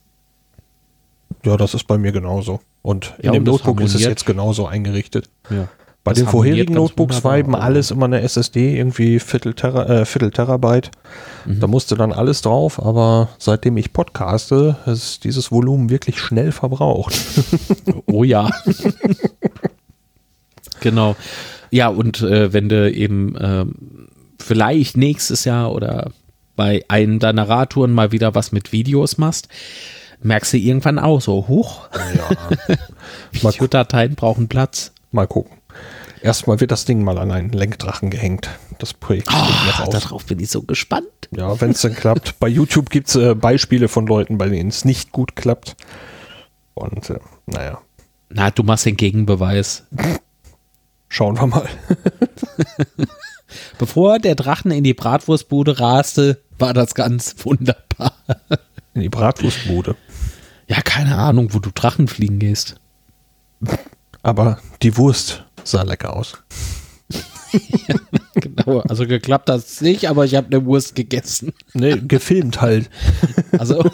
[1.43, 2.61] Ja, das ist bei mir genauso.
[2.81, 5.29] Und in ja, dem Notebook ist es jetzt genauso eingerichtet.
[5.49, 5.67] Ja.
[6.03, 10.05] Bei das den vorherigen Notebooks war eben alles immer eine SSD, irgendwie Viertel, Tera, äh,
[10.05, 10.91] Viertel Terabyte.
[11.45, 11.61] Mhm.
[11.61, 17.17] Da musste dann alles drauf, aber seitdem ich podcaste, ist dieses Volumen wirklich schnell verbraucht.
[18.05, 18.49] oh ja.
[20.81, 21.15] genau.
[21.71, 23.65] Ja, und äh, wenn du eben äh,
[24.39, 26.11] vielleicht nächstes Jahr oder
[26.57, 29.47] bei einem deiner Radtouren mal wieder was mit Videos machst,
[30.21, 31.87] merkst du irgendwann auch so, hoch.
[32.15, 32.77] Ja.
[33.31, 34.91] Videodateien brauchen Platz.
[35.11, 35.62] Mal gucken.
[36.23, 38.49] Erstmal wird das Ding mal an einen Lenkdrachen gehängt.
[38.79, 39.89] Das Projekt oh, noch aus.
[39.89, 41.09] Darauf bin ich so gespannt.
[41.35, 42.39] Ja, wenn es dann klappt.
[42.39, 45.75] Bei YouTube gibt es äh, Beispiele von Leuten, bei denen es nicht gut klappt.
[46.75, 47.81] Und äh, naja.
[48.29, 49.83] Na, du machst den Gegenbeweis.
[51.09, 51.67] Schauen wir mal.
[53.77, 58.13] Bevor der Drachen in die Bratwurstbude raste, war das ganz wunderbar.
[58.93, 59.97] In die Bratwurstbude?
[60.67, 62.77] Ja, keine Ahnung, wo du Drachen fliegen gehst.
[64.21, 66.37] Aber die Wurst sah lecker aus.
[67.51, 67.95] ja,
[68.35, 71.53] genau, also geklappt hat es nicht, aber ich habe eine Wurst gegessen.
[71.73, 72.89] Nee, gefilmt halt.
[73.57, 73.83] Also.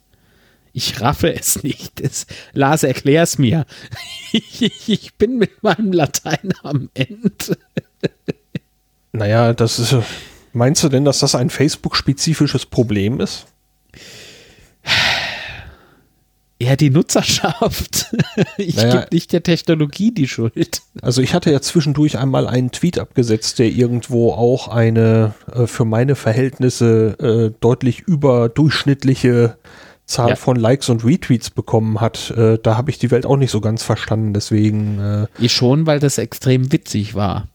[0.72, 2.00] Ich raffe es nicht.
[2.00, 3.66] Es, Lars, erklär's mir.
[4.30, 7.58] Ich, ich bin mit meinem Latein am Ende.
[9.10, 9.96] Naja, das ist
[10.56, 13.44] Meinst du denn, dass das ein Facebook-spezifisches Problem ist?
[16.58, 18.06] Ja, die Nutzerschaft.
[18.58, 19.00] Ich Naja.
[19.02, 20.80] gebe nicht der Technologie die Schuld.
[21.02, 25.84] Also ich hatte ja zwischendurch einmal einen Tweet abgesetzt, der irgendwo auch eine äh, für
[25.84, 27.16] meine Verhältnisse
[27.52, 29.58] äh, deutlich überdurchschnittliche
[30.06, 30.36] Zahl Ja.
[30.36, 32.30] von Likes und Retweets bekommen hat.
[32.30, 34.32] Äh, da habe ich die Welt auch nicht so ganz verstanden.
[34.32, 37.48] Deswegen äh, Ich schon, weil das extrem witzig war.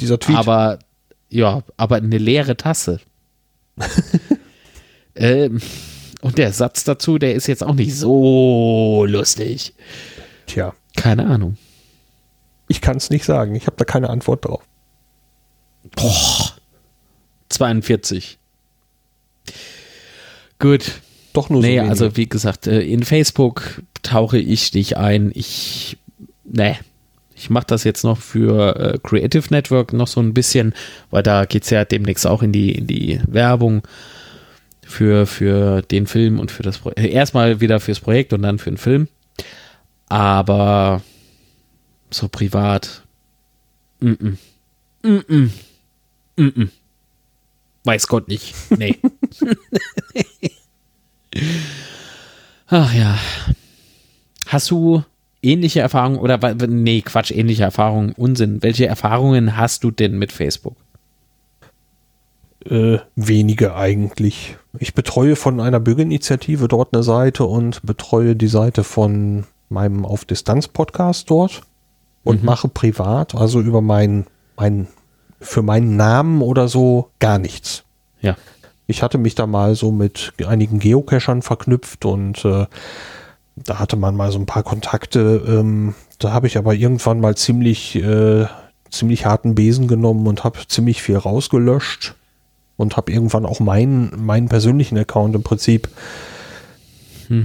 [0.00, 0.36] Dieser Tweet.
[0.36, 0.78] Aber,
[1.30, 3.00] ja, aber eine leere Tasse.
[5.14, 5.60] ähm,
[6.20, 9.74] und der Satz dazu, der ist jetzt auch nicht so lustig.
[10.46, 11.56] Tja, Keine Ahnung.
[12.68, 13.54] ich kann es nicht sagen.
[13.54, 14.62] Ich habe da keine Antwort drauf.
[15.96, 16.54] Boah.
[17.50, 18.38] 42.
[20.58, 21.00] Gut.
[21.34, 25.32] Doch nur so Nee, also wie gesagt, äh, in Facebook tauche ich nicht ein.
[25.34, 25.98] Ich,
[26.44, 26.76] nee,
[27.36, 30.74] ich mache das jetzt noch für äh, Creative Network noch so ein bisschen,
[31.10, 33.82] weil da geht es ja demnächst auch in die, in die Werbung
[34.86, 37.00] für, für den Film und für das Projekt.
[37.00, 39.08] Erstmal wieder fürs Projekt und dann für den Film.
[40.08, 41.02] Aber
[42.10, 43.02] so privat.
[44.00, 44.36] Mm -mm.
[45.02, 45.50] Mm -mm.
[46.36, 46.68] Mm -mm.
[47.84, 48.54] Weiß Gott nicht.
[48.70, 48.98] Nee.
[52.68, 53.18] Ach ja.
[54.46, 55.04] Hast du
[55.44, 58.62] ähnliche Erfahrungen oder nee, Quatsch, ähnliche Erfahrungen, Unsinn.
[58.62, 60.76] Welche Erfahrungen hast du denn mit Facebook?
[62.64, 64.56] Äh, wenige eigentlich.
[64.78, 70.24] Ich betreue von einer Bürgerinitiative dort eine Seite und betreue die Seite von meinem Auf
[70.24, 71.62] Distanz Podcast dort
[72.24, 74.26] und mache privat, also über mein,
[74.56, 74.88] mein,
[75.40, 77.84] für meinen Namen oder so gar nichts.
[78.22, 78.36] Ja.
[78.86, 82.66] Ich hatte mich da mal so mit einigen Geocachern verknüpft und äh,
[83.56, 85.42] da hatte man mal so ein paar Kontakte.
[85.46, 88.46] Ähm, da habe ich aber irgendwann mal ziemlich, äh,
[88.90, 92.14] ziemlich harten Besen genommen und habe ziemlich viel rausgelöscht
[92.76, 95.88] und habe irgendwann auch meinen, meinen persönlichen Account im Prinzip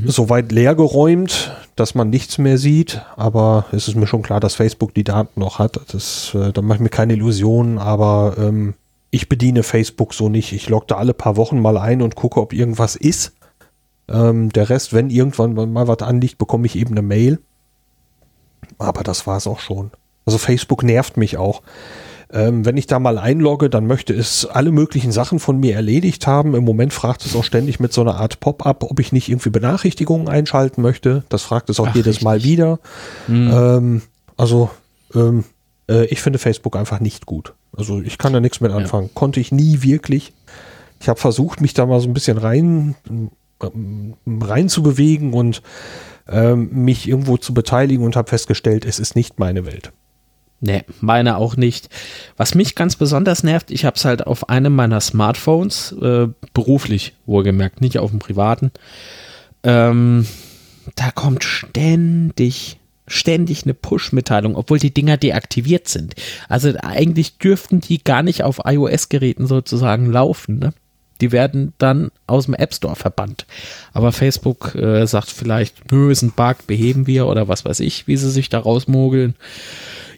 [0.05, 3.01] soweit leer geräumt, dass man nichts mehr sieht.
[3.15, 5.79] Aber es ist mir schon klar, dass Facebook die Daten noch hat.
[5.91, 8.73] Das, äh, da mache ich mir keine Illusionen, aber ähm,
[9.11, 10.53] ich bediene Facebook so nicht.
[10.53, 13.33] Ich logge da alle paar Wochen mal ein und gucke, ob irgendwas ist.
[14.09, 17.39] Ähm, der Rest, wenn irgendwann mal was anliegt, bekomme ich eben eine Mail.
[18.77, 19.91] Aber das war es auch schon.
[20.25, 21.61] Also Facebook nervt mich auch.
[22.31, 26.27] Ähm, wenn ich da mal einlogge, dann möchte es alle möglichen Sachen von mir erledigt
[26.27, 26.53] haben.
[26.53, 29.49] Im Moment fragt es auch ständig mit so einer Art Pop-up, ob ich nicht irgendwie
[29.49, 31.23] Benachrichtigungen einschalten möchte.
[31.29, 32.51] Das fragt es auch Ach, jedes Mal richtig.
[32.51, 32.79] wieder.
[33.25, 33.51] Hm.
[33.51, 34.01] Ähm,
[34.37, 34.69] also
[35.15, 35.43] ähm,
[35.89, 37.55] äh, ich finde Facebook einfach nicht gut.
[37.75, 39.09] Also ich kann da nichts mit anfangen.
[39.15, 40.33] Konnte ich nie wirklich.
[40.99, 42.95] Ich habe versucht, mich da mal so ein bisschen rein
[43.63, 45.61] ähm, rein zu bewegen und
[46.27, 49.91] ähm, mich irgendwo zu beteiligen und habe festgestellt, es ist nicht meine Welt.
[50.61, 51.89] Nee, meine auch nicht.
[52.35, 57.13] Was mich ganz besonders nervt, ich habe es halt auf einem meiner Smartphones, äh, beruflich
[57.25, 58.71] wohlgemerkt, nicht auf dem privaten.
[59.63, 60.27] Ähm,
[60.95, 66.15] da kommt ständig, ständig eine Push-Mitteilung, obwohl die Dinger deaktiviert sind.
[66.49, 70.59] Also eigentlich dürften die gar nicht auf iOS-Geräten sozusagen laufen.
[70.59, 70.73] Ne?
[71.21, 73.45] Die werden dann aus dem App Store verbannt.
[73.93, 78.07] Aber Facebook äh, sagt vielleicht, nö, ist ein Bug, beheben wir oder was weiß ich,
[78.07, 79.35] wie sie sich da rausmogeln.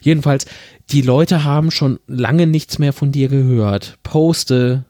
[0.00, 0.46] Jedenfalls,
[0.90, 3.98] die Leute haben schon lange nichts mehr von dir gehört.
[4.02, 4.84] Poste,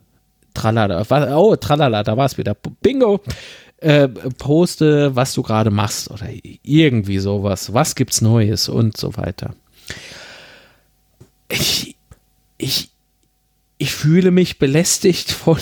[0.53, 2.55] tralala, oh, tralala, da war es wieder.
[2.81, 3.21] Bingo!
[3.77, 6.27] Äh, poste, was du gerade machst oder
[6.63, 7.73] irgendwie sowas.
[7.73, 9.55] Was gibt's Neues und so weiter.
[11.49, 11.97] Ich,
[12.57, 12.89] ich,
[13.77, 15.57] ich fühle mich belästigt von,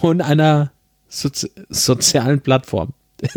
[0.00, 0.72] von einer
[1.08, 2.92] Sozi sozialen Plattform.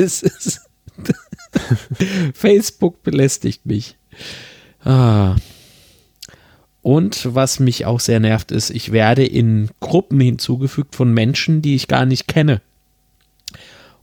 [2.33, 3.97] Facebook belästigt mich.
[4.83, 5.35] Ah.
[6.81, 11.75] Und was mich auch sehr nervt, ist, ich werde in Gruppen hinzugefügt von Menschen, die
[11.75, 12.61] ich gar nicht kenne.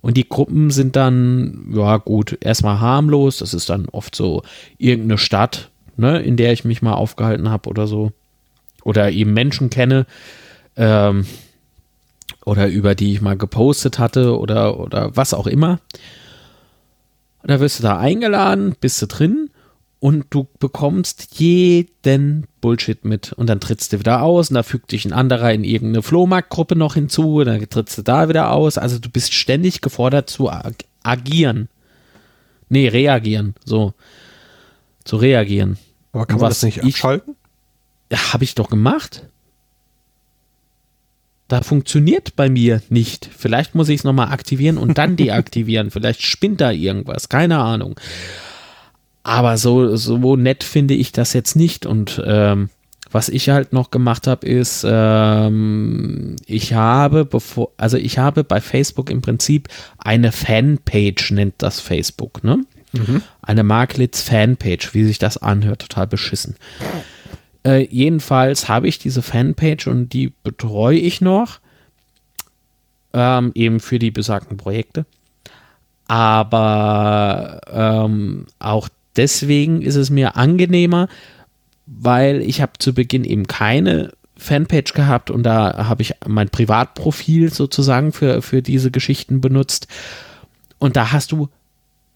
[0.00, 3.38] Und die Gruppen sind dann, ja gut, erstmal harmlos.
[3.38, 4.42] Das ist dann oft so
[4.78, 8.12] irgendeine Stadt, ne, in der ich mich mal aufgehalten habe oder so.
[8.82, 10.06] Oder eben Menschen kenne.
[10.76, 11.26] Ähm,
[12.50, 15.78] oder über die ich mal gepostet hatte oder, oder was auch immer.
[17.42, 19.50] Und da wirst du da eingeladen, bist du drin
[20.00, 24.90] und du bekommst jeden Bullshit mit und dann trittst du wieder aus und da fügt
[24.90, 28.78] dich ein anderer in irgendeine Flohmarktgruppe noch hinzu, dann trittst du da wieder aus.
[28.78, 30.72] Also du bist ständig gefordert zu ag
[31.04, 31.68] agieren.
[32.68, 33.94] Nee, reagieren, so.
[35.04, 35.78] Zu reagieren.
[36.12, 37.36] Aber kann Und man das nicht ich- abschalten?
[38.12, 39.28] Ja, habe ich doch gemacht.
[41.50, 43.28] Da funktioniert bei mir nicht.
[43.36, 45.90] Vielleicht muss ich es nochmal aktivieren und dann deaktivieren.
[45.90, 47.28] Vielleicht spinnt da irgendwas.
[47.28, 47.98] Keine Ahnung.
[49.24, 51.86] Aber so, so nett finde ich das jetzt nicht.
[51.86, 52.70] Und ähm,
[53.12, 58.60] Was ich halt noch gemacht habe, ist, ähm, ich habe bevor, also ich habe bei
[58.60, 62.64] Facebook im Prinzip eine Fanpage, nennt das Facebook, ne?
[62.92, 63.22] Mhm.
[63.42, 66.56] Eine Marklitz Fanpage, wie sich das anhört, total beschissen.
[67.64, 71.60] Äh, jedenfalls habe ich diese Fanpage und die betreue ich noch,
[73.12, 75.04] ähm, eben für die besagten Projekte.
[76.06, 81.08] Aber ähm, auch deswegen ist es mir angenehmer,
[81.86, 87.52] weil ich habe zu Beginn eben keine Fanpage gehabt und da habe ich mein Privatprofil
[87.52, 89.86] sozusagen für, für diese Geschichten benutzt.
[90.78, 91.48] Und da hast du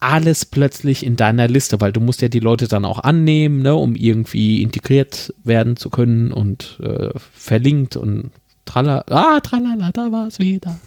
[0.05, 3.75] alles plötzlich in deiner Liste, weil du musst ja die Leute dann auch annehmen, ne,
[3.75, 8.31] um irgendwie integriert werden zu können und äh, verlinkt und
[8.67, 10.79] tralala, ah, tralala, da war es wieder.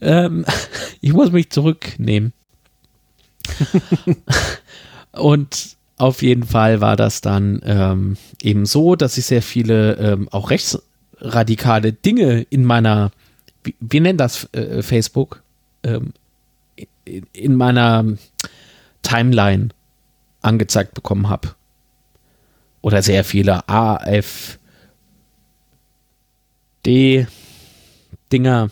[0.00, 0.46] Ähm,
[1.02, 2.32] ich muss mich zurücknehmen.
[5.12, 10.28] und auf jeden Fall war das dann ähm, eben so, dass ich sehr viele ähm,
[10.30, 13.10] auch rechtsradikale Dinge in meiner,
[13.62, 15.42] wie, wie nennt das äh, Facebook,
[15.82, 16.14] ähm,
[17.06, 18.04] in, in meiner
[19.02, 19.70] Timeline
[20.42, 21.54] angezeigt bekommen habe.
[22.82, 24.58] Oder sehr viele AFD
[28.32, 28.70] Dinger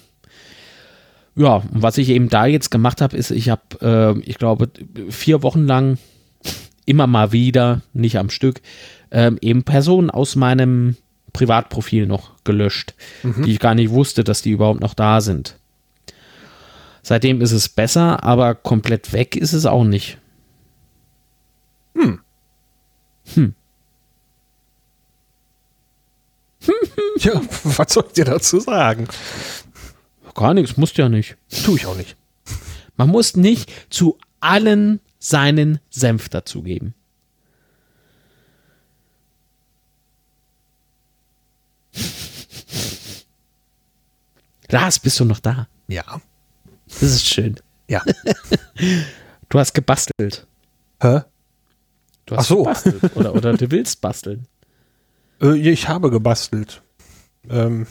[1.37, 4.70] ja, und was ich eben da jetzt gemacht habe, ist, ich habe, äh, ich glaube,
[5.09, 5.99] vier Wochen lang
[6.87, 8.61] immer mal wieder, nicht am Stück,
[9.11, 10.97] äh, eben Personen aus meinem
[11.32, 13.43] Privatprofil noch gelöscht, mhm.
[13.43, 15.59] die ich gar nicht wusste, dass die überhaupt noch da sind.
[17.07, 20.17] Seitdem ist es besser, aber komplett weg ist es auch nicht.
[21.95, 22.23] Hm.
[23.35, 23.55] Hm.
[27.19, 29.07] ja, was soll ich dir dazu sagen?
[30.35, 31.37] Gar nichts, musst ja nicht.
[31.67, 32.17] Tue ich auch nicht.
[32.97, 36.95] Man muss nicht zu allen seinen Senf dazugeben.
[44.71, 45.69] Lars, bist du noch da?
[45.87, 46.23] Ja.
[47.01, 47.57] Das ist schön.
[47.89, 48.03] Ja.
[49.51, 50.47] Du hast gebastelt.
[51.01, 51.21] Hä?
[52.27, 52.59] Du hast Ach so.
[52.65, 53.15] gebastelt.
[53.15, 54.47] Oder, oder du willst basteln.
[55.41, 56.83] Äh, ich habe gebastelt.
[57.49, 57.87] Ähm,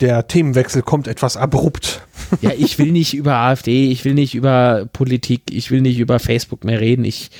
[0.00, 2.02] der Themenwechsel kommt etwas abrupt.
[2.40, 6.20] Ja, ich will nicht über AfD, ich will nicht über Politik, ich will nicht über
[6.20, 7.04] Facebook mehr reden.
[7.04, 7.30] Ich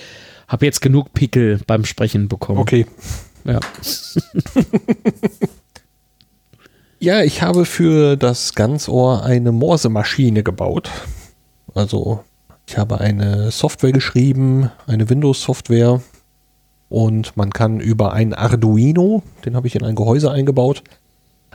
[0.48, 2.58] habe jetzt genug Pickel beim Sprechen bekommen.
[2.58, 2.86] Okay.
[3.44, 3.60] Ja.
[7.00, 10.90] ja, ich habe für das Ganzohr eine Morsemaschine gebaut.
[11.74, 12.20] Also,
[12.66, 16.02] ich habe eine Software geschrieben, eine Windows-Software.
[16.90, 20.82] Und man kann über ein Arduino, den habe ich in ein Gehäuse eingebaut,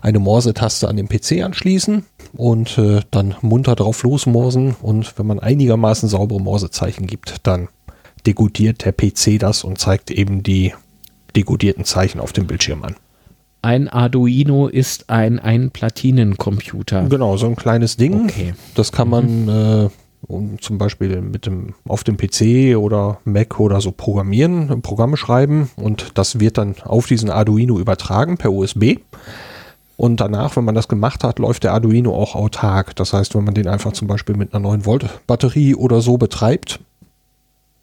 [0.01, 4.75] eine Morse-Taste an den PC anschließen und äh, dann munter drauf losmorsen.
[4.81, 7.67] Und wenn man einigermaßen saubere Morsezeichen gibt, dann
[8.25, 10.73] dekodiert der PC das und zeigt eben die
[11.35, 12.95] dekodierten Zeichen auf dem Bildschirm an.
[13.65, 17.07] Ein Arduino ist ein, ein Platinencomputer.
[17.09, 18.25] Genau, so ein kleines Ding.
[18.25, 18.53] Okay.
[18.75, 19.89] Das kann man mhm.
[20.29, 25.71] äh, zum Beispiel mit dem, auf dem PC oder Mac oder so programmieren, Programme schreiben
[25.77, 28.97] und das wird dann auf diesen Arduino übertragen per USB.
[29.97, 32.95] Und danach, wenn man das gemacht hat, läuft der Arduino auch autark.
[32.95, 36.17] Das heißt, wenn man den einfach zum Beispiel mit einer 9 Volt Batterie oder so
[36.19, 36.81] betreibt,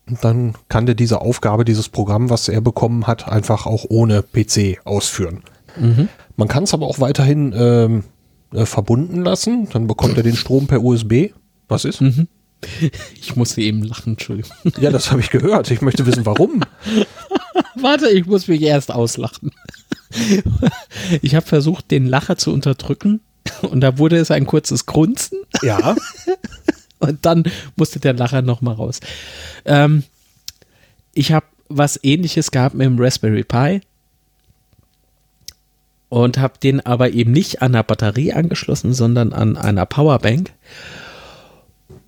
[0.06, 4.78] dann kann der diese Aufgabe, dieses Programm, was er bekommen hat, einfach auch ohne PC
[4.84, 5.42] ausführen.
[5.78, 6.08] Mhm.
[6.36, 8.04] Man kann es aber auch weiterhin ähm,
[8.52, 9.68] äh, verbunden lassen.
[9.72, 11.30] Dann bekommt er den Strom per USB.
[11.68, 12.00] Was ist?
[12.00, 12.28] Mhm.
[13.20, 14.52] Ich musste eben lachen, Entschuldigung.
[14.78, 15.70] Ja, das habe ich gehört.
[15.72, 16.62] Ich möchte wissen, warum.
[17.74, 19.50] Warte, ich muss mich erst auslachen.
[21.22, 23.20] Ich habe versucht, den Lacher zu unterdrücken
[23.62, 25.38] und da wurde es ein kurzes Grunzen.
[25.62, 25.96] Ja.
[26.98, 27.44] Und dann
[27.76, 29.00] musste der Lacher nochmal raus.
[29.64, 30.04] Ähm,
[31.14, 33.80] ich habe was ähnliches gehabt mit dem Raspberry Pi
[36.12, 40.52] und habe den aber eben nicht an der Batterie angeschlossen, sondern an einer Powerbank.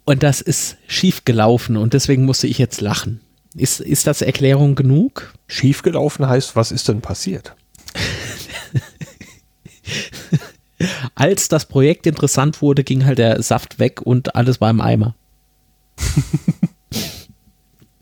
[0.04, 3.22] Und das ist schief gelaufen und deswegen musste ich jetzt lachen.
[3.56, 5.32] Ist, ist das Erklärung genug?
[5.46, 7.56] Schief gelaufen heißt, was ist denn passiert?
[11.14, 15.16] Als das Projekt interessant wurde, ging halt der Saft weg und alles war im Eimer.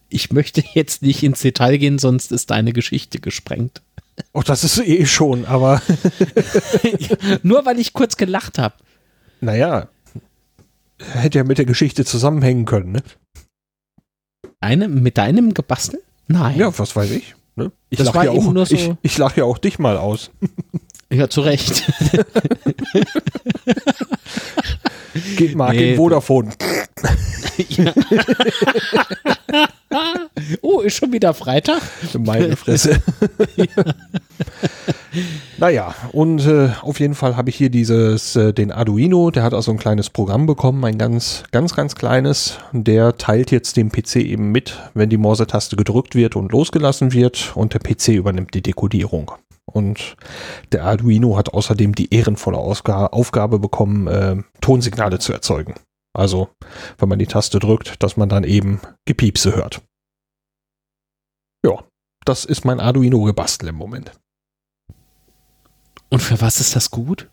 [0.09, 3.83] ich möchte jetzt nicht ins Detail gehen, sonst ist deine Geschichte gesprengt.
[4.33, 5.83] Oh, das ist eh schon, aber.
[7.43, 8.75] Nur weil ich kurz gelacht habe.
[9.41, 9.89] Naja,
[10.99, 13.03] hätte ja mit der Geschichte zusammenhängen können, ne?
[14.61, 16.03] Eine, mit deinem gebastelt?
[16.29, 16.59] Nein.
[16.59, 17.35] Ja, was weiß ich.
[17.57, 17.73] Ne?
[17.91, 20.31] Ich lache ja, auch, so ich, ich lach ja auch dich mal aus.
[21.13, 21.85] Ja, zu Recht.
[25.37, 25.91] Geht mal nee.
[25.91, 26.53] in Vodafone.
[27.69, 27.93] Ja.
[30.63, 31.83] oh, ist schon wieder Freitag?
[32.19, 33.03] Meine Fresse.
[33.57, 33.67] ja.
[35.59, 39.53] naja, und äh, auf jeden Fall habe ich hier dieses, äh, den Arduino, der hat
[39.53, 42.59] also ein kleines Programm bekommen, ein ganz, ganz, ganz kleines.
[42.73, 47.53] Der teilt jetzt dem PC eben mit, wenn die Morse-Taste gedrückt wird und losgelassen wird
[47.55, 49.33] und der PC übernimmt die Dekodierung.
[49.71, 50.17] Und
[50.73, 55.75] der Arduino hat außerdem die ehrenvolle Ausga Aufgabe bekommen, äh, Tonsignale zu erzeugen.
[56.15, 56.51] Also,
[56.99, 59.81] wenn man die Taste drückt, dass man dann eben Gepiepse hört.
[61.65, 61.85] Ja,
[62.25, 64.13] das ist mein Arduino-Gebastel im Moment.
[66.11, 67.31] Und für was ist das gut?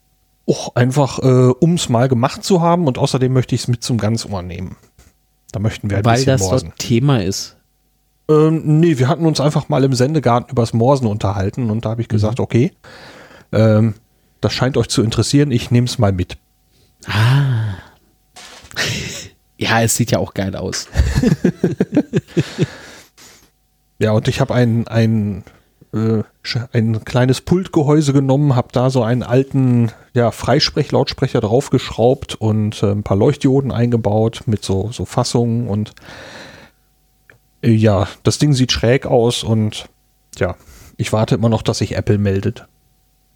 [0.47, 3.84] Och, einfach, äh, um es mal gemacht zu haben und außerdem möchte ich es mit
[3.84, 4.77] zum Ganzohr nehmen.
[5.51, 6.73] Da möchten wir ein Weil bisschen das morsen.
[6.77, 7.59] Thema ist.
[8.30, 12.01] Ähm, nee, wir hatten uns einfach mal im Sendegarten übers Morsen unterhalten und da habe
[12.01, 12.71] ich gesagt, okay,
[13.51, 13.95] ähm,
[14.39, 16.38] das scheint euch zu interessieren, ich nehme es mal mit.
[17.07, 17.75] Ah.
[19.57, 20.88] ja, es sieht ja auch geil aus.
[23.99, 25.43] Ja, und ich habe ein, ein,
[25.93, 26.23] äh,
[26.71, 33.03] ein kleines Pultgehäuse genommen, habe da so einen alten ja, Freisprechlautsprecher draufgeschraubt und äh, ein
[33.03, 35.91] paar Leuchtdioden eingebaut mit so, so Fassungen und
[37.64, 39.89] ja, das Ding sieht schräg aus und
[40.38, 40.55] ja,
[40.97, 42.68] ich warte immer noch, dass sich Apple meldet.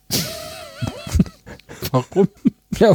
[1.91, 2.27] Warum?
[2.79, 2.93] Ja,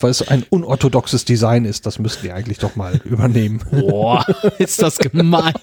[0.00, 3.60] weil es ein unorthodoxes Design ist, das müssten die eigentlich doch mal übernehmen.
[3.70, 4.26] Boah,
[4.58, 5.54] ist das gemein.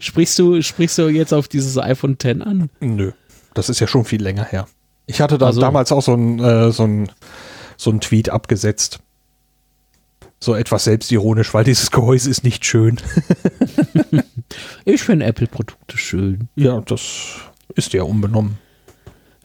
[0.00, 2.68] sprichst, du, sprichst du jetzt auf dieses iPhone X an?
[2.80, 3.12] Nö,
[3.54, 4.66] das ist ja schon viel länger her.
[5.06, 5.60] Ich hatte da Ach so.
[5.60, 7.08] damals auch so ein, äh, so ein
[7.76, 9.00] so ein Tweet abgesetzt.
[10.38, 13.00] So etwas selbstironisch, weil dieses Gehäuse ist nicht schön.
[14.84, 16.48] Ich finde Apple-Produkte schön.
[16.54, 17.40] Ja, das
[17.74, 18.58] ist ja unbenommen.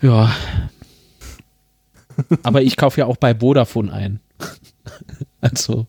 [0.01, 0.35] Ja.
[2.43, 4.19] Aber ich kaufe ja auch bei Vodafone ein.
[5.41, 5.87] Also.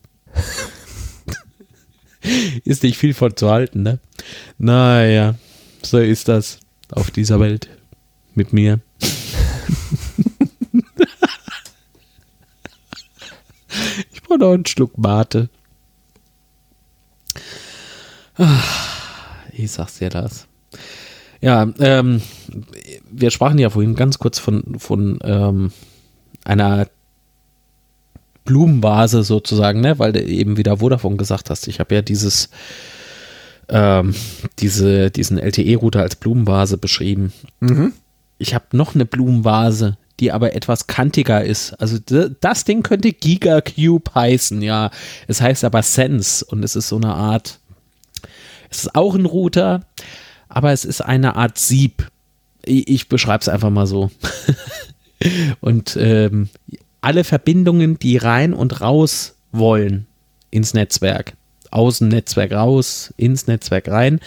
[2.63, 3.99] Ist nicht viel von zu halten, ne?
[4.57, 5.35] Naja,
[5.83, 7.69] so ist das auf dieser Welt
[8.33, 8.79] mit mir.
[14.33, 15.49] Brauche noch einen Schluck Mate.
[18.37, 18.59] Ah,
[19.51, 20.47] Ich sag's dir das.
[21.41, 22.21] Ja, ähm,
[23.11, 25.71] wir sprachen ja vorhin ganz kurz von, von ähm,
[26.45, 26.87] einer
[28.45, 29.99] Blumenvase sozusagen, ne?
[29.99, 31.67] weil du eben wieder Vodafone gesagt hast.
[31.67, 32.49] Ich habe ja dieses,
[33.69, 34.15] ähm,
[34.59, 37.33] diese, diesen LTE-Router als Blumenvase beschrieben.
[38.37, 41.73] Ich habe noch eine Blumenvase, die aber etwas kantiger ist.
[41.73, 44.91] Also das Ding könnte Gigacube heißen, ja.
[45.27, 47.59] Es heißt aber Sense und es ist so eine Art,
[48.69, 49.85] es ist auch ein Router,
[50.49, 52.09] aber es ist eine Art Sieb.
[52.63, 54.11] Ich, ich beschreibe es einfach mal so.
[55.61, 56.49] und ähm,
[57.01, 60.07] alle Verbindungen, die rein und raus wollen
[60.51, 61.33] ins Netzwerk,
[61.71, 64.19] aus dem Netzwerk raus, ins Netzwerk rein,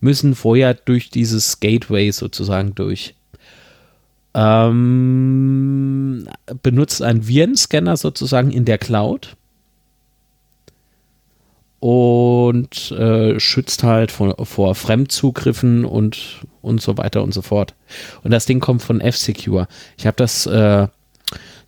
[0.00, 3.14] müssen vorher durch dieses Gateway sozusagen durch.
[4.34, 6.28] Ähm,
[6.62, 9.36] benutzt einen Virenscanner sozusagen in der Cloud
[11.82, 17.74] und äh, schützt halt vor, vor Fremdzugriffen und, und so weiter und so fort.
[18.22, 19.66] Und das Ding kommt von F-Secure.
[19.98, 20.86] Ich habe das, äh,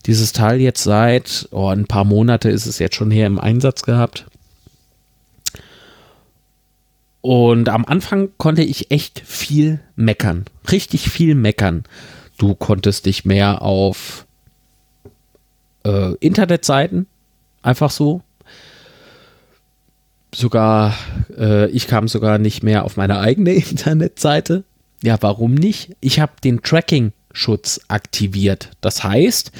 [0.07, 3.83] dieses Teil jetzt seit oh, ein paar Monate ist es jetzt schon her im Einsatz
[3.83, 4.27] gehabt.
[7.21, 10.45] Und am Anfang konnte ich echt viel meckern.
[10.71, 11.83] Richtig viel meckern.
[12.39, 14.27] Du konntest dich mehr auf
[15.85, 17.07] äh, Internetseiten
[17.63, 18.23] einfach so
[20.35, 20.95] sogar,
[21.37, 24.65] äh, ich kam sogar nicht mehr auf meine eigene Internetseite.
[25.03, 25.97] Ja, warum nicht?
[26.01, 28.71] Ich habe den Tracking-Schutz aktiviert.
[28.81, 29.53] Das heißt,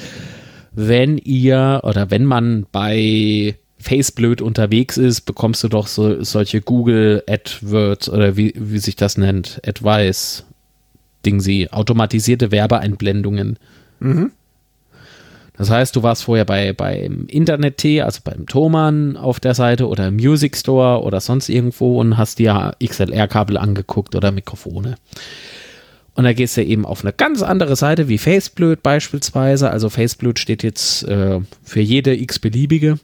[0.71, 7.23] wenn ihr oder wenn man bei Faceblöd unterwegs ist, bekommst du doch so solche Google
[7.27, 10.43] AdWords oder wie, wie sich das nennt, Advice,
[11.25, 13.57] Dingsy, automatisierte Werbeeinblendungen.
[15.57, 20.07] Das heißt, du warst vorher bei beim Internet-T, also beim Thomann auf der Seite oder
[20.07, 24.95] im Music Store oder sonst irgendwo und hast dir XLR-Kabel angeguckt oder Mikrofone.
[26.15, 29.69] Und da gehst du eben auf eine ganz andere Seite wie Faceblöd beispielsweise.
[29.69, 32.99] Also Faceblöd steht jetzt äh, für jede x-beliebige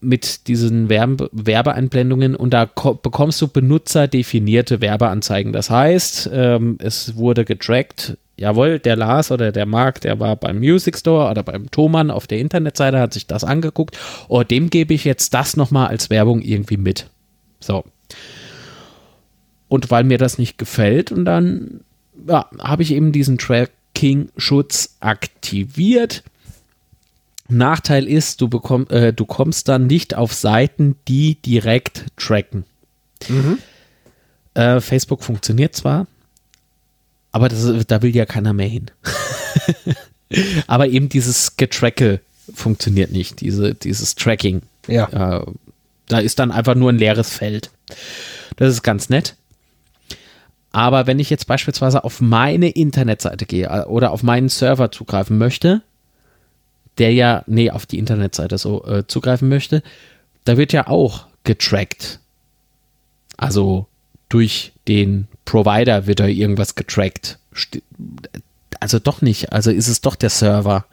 [0.00, 5.52] mit diesen Werbe Werbeeinblendungen und da ko- bekommst du benutzerdefinierte Werbeanzeigen.
[5.52, 10.58] Das heißt, ähm, es wurde getrackt, jawohl, der Lars oder der Marc, der war beim
[10.58, 13.98] Music Store oder beim Thomann auf der Internetseite, hat sich das angeguckt.
[14.28, 17.06] Oh, dem gebe ich jetzt das nochmal als Werbung irgendwie mit.
[17.60, 17.84] So.
[19.68, 21.80] Und weil mir das nicht gefällt und dann
[22.26, 26.22] ja, habe ich eben diesen Tracking-Schutz aktiviert.
[27.48, 32.64] Nachteil ist, du, bekomm, äh, du kommst dann nicht auf Seiten, die direkt tracken.
[34.54, 36.06] Äh, Facebook funktioniert zwar,
[37.32, 38.90] aber das, da will ja keiner mehr hin.
[40.66, 42.20] aber eben dieses Getracke
[42.54, 44.62] funktioniert nicht, diese, dieses Tracking.
[44.86, 45.38] Ja.
[45.38, 45.46] Äh,
[46.06, 47.70] da ist dann einfach nur ein leeres Feld.
[48.56, 49.36] Das ist ganz nett.
[50.70, 55.38] Aber wenn ich jetzt beispielsweise auf meine Internetseite gehe äh, oder auf meinen Server zugreifen
[55.38, 55.82] möchte,
[56.98, 59.82] der ja, nee, auf die Internetseite so äh, zugreifen möchte,
[60.44, 62.20] da wird ja auch getrackt.
[63.36, 63.86] Also
[64.28, 67.38] durch den Provider wird da irgendwas getrackt.
[68.80, 69.52] Also doch nicht.
[69.52, 70.86] Also ist es doch der Server.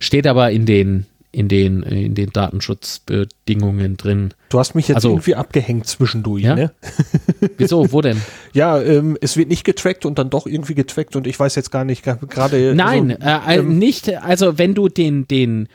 [0.00, 4.34] Steht aber in den in den, in den Datenschutzbedingungen drin.
[4.48, 6.54] Du hast mich jetzt also, irgendwie abgehängt zwischendurch, ja?
[6.54, 6.72] ne?
[7.58, 8.20] Wieso, wo denn?
[8.52, 11.70] ja, ähm, es wird nicht getrackt und dann doch irgendwie getrackt und ich weiß jetzt
[11.70, 12.74] gar nicht, gerade.
[12.74, 15.68] Nein, also, äh, ähm, nicht, also wenn du den, den,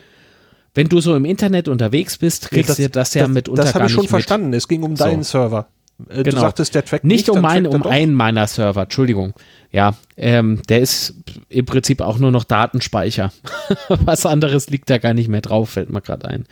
[0.74, 3.64] wenn du so im Internet unterwegs bist, kriegst ja, das, du das ja das, mitunter
[3.64, 4.58] Das habe ich schon verstanden, mit.
[4.58, 5.38] es ging um deinen so.
[5.40, 5.68] Server.
[6.10, 6.36] Äh, genau.
[6.36, 7.28] Du sagtest, der trackt nicht.
[7.28, 9.34] Nicht um, mein, um einen meiner Server, Entschuldigung.
[9.72, 11.16] Ja, ähm, der ist
[11.50, 13.32] im Prinzip auch nur noch Datenspeicher.
[13.88, 16.46] Was anderes liegt da gar nicht mehr drauf, fällt mir gerade ein.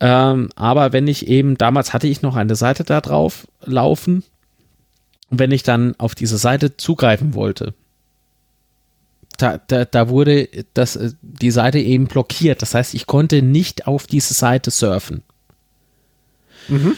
[0.00, 4.22] Ähm, aber wenn ich eben, damals hatte ich noch eine Seite da drauf laufen.
[5.30, 7.74] Und wenn ich dann auf diese Seite zugreifen wollte,
[9.36, 12.62] da, da, da wurde das, äh, die Seite eben blockiert.
[12.62, 15.22] Das heißt, ich konnte nicht auf diese Seite surfen.
[16.68, 16.96] Mhm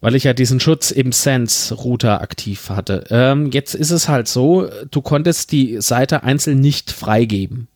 [0.00, 3.04] weil ich ja diesen Schutz im Sense-Router aktiv hatte.
[3.10, 7.68] Ähm, jetzt ist es halt so, du konntest die Seite einzeln nicht freigeben.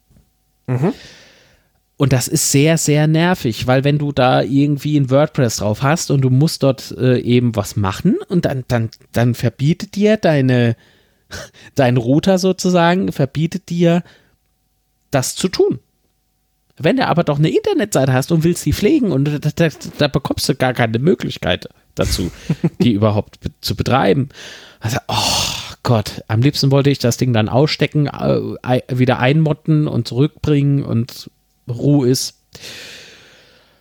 [0.66, 0.92] Mhm.
[1.96, 6.10] Und das ist sehr, sehr nervig, weil wenn du da irgendwie ein WordPress drauf hast
[6.10, 10.76] und du musst dort äh, eben was machen und dann, dann, dann verbietet dir deine,
[11.74, 14.02] dein Router sozusagen, verbietet dir
[15.10, 15.78] das zu tun.
[16.82, 19.68] Wenn du aber doch eine Internetseite hast und willst sie pflegen und da, da,
[19.98, 22.30] da bekommst du gar keine Möglichkeit dazu,
[22.80, 24.28] die überhaupt zu betreiben.
[24.80, 30.08] Also, oh Gott, am liebsten wollte ich das Ding dann ausstecken, äh, wieder einmotten und
[30.08, 31.30] zurückbringen und
[31.68, 32.38] Ruhe ist.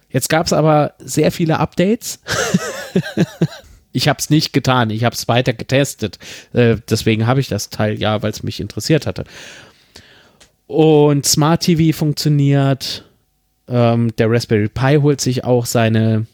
[0.10, 2.20] Jetzt gab es aber sehr viele Updates.
[3.91, 6.20] ich habe es nicht getan, ich habe es weiter getestet.
[6.54, 9.24] Äh, deswegen habe ich das Teil ja, weil es mich interessiert hatte.
[10.72, 13.04] Und Smart TV funktioniert.
[13.68, 16.28] Ähm, der Raspberry Pi holt sich auch seine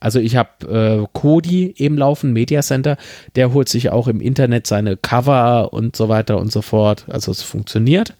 [0.00, 2.96] also ich habe äh, Kodi eben laufen, Media Center,
[3.36, 7.06] der holt sich auch im Internet seine Cover und so weiter und so fort.
[7.08, 8.14] Also es funktioniert.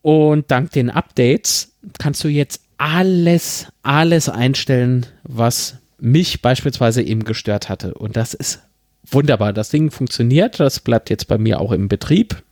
[0.00, 7.68] Und dank den Updates kannst du jetzt alles, alles einstellen, was mich beispielsweise eben gestört
[7.68, 7.94] hatte.
[7.94, 8.62] Und das ist
[9.10, 9.52] wunderbar.
[9.52, 10.60] Das Ding funktioniert.
[10.60, 12.42] Das bleibt jetzt bei mir auch im Betrieb.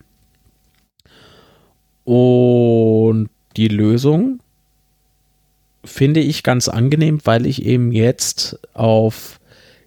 [2.05, 4.41] Und die Lösung
[5.85, 9.39] finde ich ganz angenehm, weil ich eben jetzt auf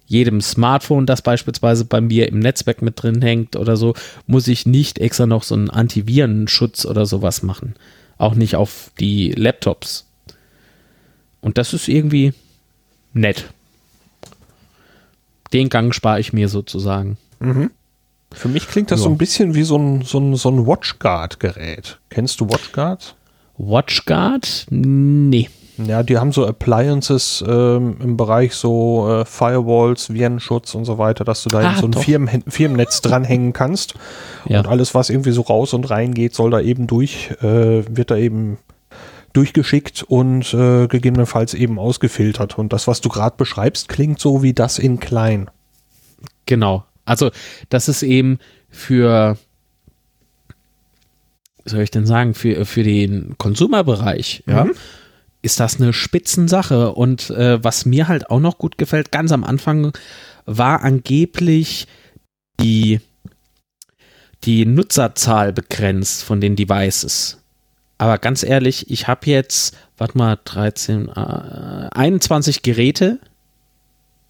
[0.06, 3.94] jedem Smartphone, das beispielsweise bei mir im Netzwerk mit drin hängt oder so,
[4.26, 7.74] muss ich nicht extra noch so einen Antivirenschutz oder sowas machen.
[8.16, 10.06] Auch nicht auf die Laptops.
[11.40, 12.32] Und das ist irgendwie
[13.12, 13.52] nett.
[15.52, 17.16] Den Gang spare ich mir sozusagen.
[17.40, 17.70] Mhm.
[18.32, 19.04] Für mich klingt das ja.
[19.04, 21.98] so ein bisschen wie so ein, so ein, so ein WatchGuard-Gerät.
[22.10, 23.16] Kennst du WatchGuard?
[23.56, 24.66] WatchGuard?
[24.70, 25.48] Nee.
[25.78, 31.24] Ja, die haben so Appliances ähm, im Bereich so äh, Firewalls, Virenschutz und so weiter,
[31.24, 33.94] dass du da ah, so ein Firmen Firmennetz dranhängen kannst.
[34.46, 34.58] Ja.
[34.58, 38.10] Und alles, was irgendwie so raus und rein geht, soll da eben durch, äh, wird
[38.10, 38.58] da eben
[39.32, 42.58] durchgeschickt und äh, gegebenenfalls eben ausgefiltert.
[42.58, 45.50] Und das, was du gerade beschreibst, klingt so wie das in klein.
[46.46, 46.84] Genau.
[47.04, 47.30] Also,
[47.68, 48.38] das ist eben
[48.70, 49.38] für,
[51.64, 54.64] wie soll ich denn sagen, für, für den Konsumerbereich, ja.
[54.64, 54.74] Mhm
[55.42, 56.92] ist das eine Spitzensache.
[56.92, 59.92] Und äh, was mir halt auch noch gut gefällt, ganz am Anfang
[60.46, 61.86] war angeblich
[62.60, 63.00] die,
[64.44, 67.42] die Nutzerzahl begrenzt von den Devices.
[67.98, 73.18] Aber ganz ehrlich, ich habe jetzt, warte mal, 13, äh, 21 Geräte,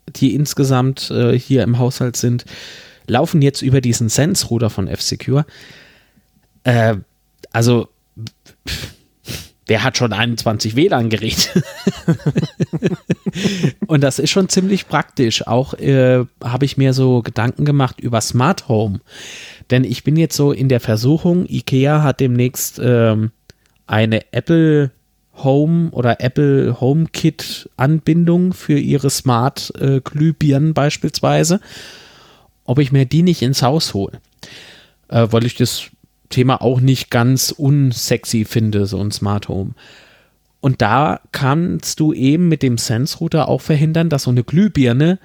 [0.08, 2.46] die insgesamt äh, hier im Haushalt sind,
[3.06, 5.44] laufen jetzt über diesen Sense-Router von F-Secure.
[6.64, 6.96] Äh,
[7.52, 7.88] also,
[9.66, 11.62] wer hat schon 21 WLAN-Geräte?
[13.86, 15.46] und das ist schon ziemlich praktisch.
[15.46, 19.00] Auch äh, habe ich mir so Gedanken gemacht über Smart Home.
[19.70, 23.30] Denn ich bin jetzt so in der Versuchung, IKEA hat demnächst ähm,
[23.88, 24.92] eine Apple
[25.36, 31.60] Home oder Apple HomeKit Anbindung für ihre Smart äh, Glühbirnen beispielsweise.
[32.64, 34.20] Ob ich mir die nicht ins Haus hole.
[35.08, 35.90] Äh, weil ich das
[36.28, 39.72] Thema auch nicht ganz unsexy finde, so ein Smart Home.
[40.60, 45.18] Und da kannst du eben mit dem Sense Router auch verhindern, dass so eine Glühbirne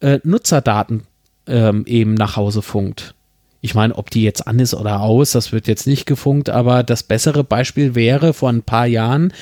[0.00, 1.02] äh, Nutzerdaten
[1.46, 3.14] ähm, eben nach Hause funkt.
[3.60, 6.82] Ich meine, ob die jetzt an ist oder aus, das wird jetzt nicht gefunkt, aber
[6.82, 9.32] das bessere Beispiel wäre, vor ein paar Jahren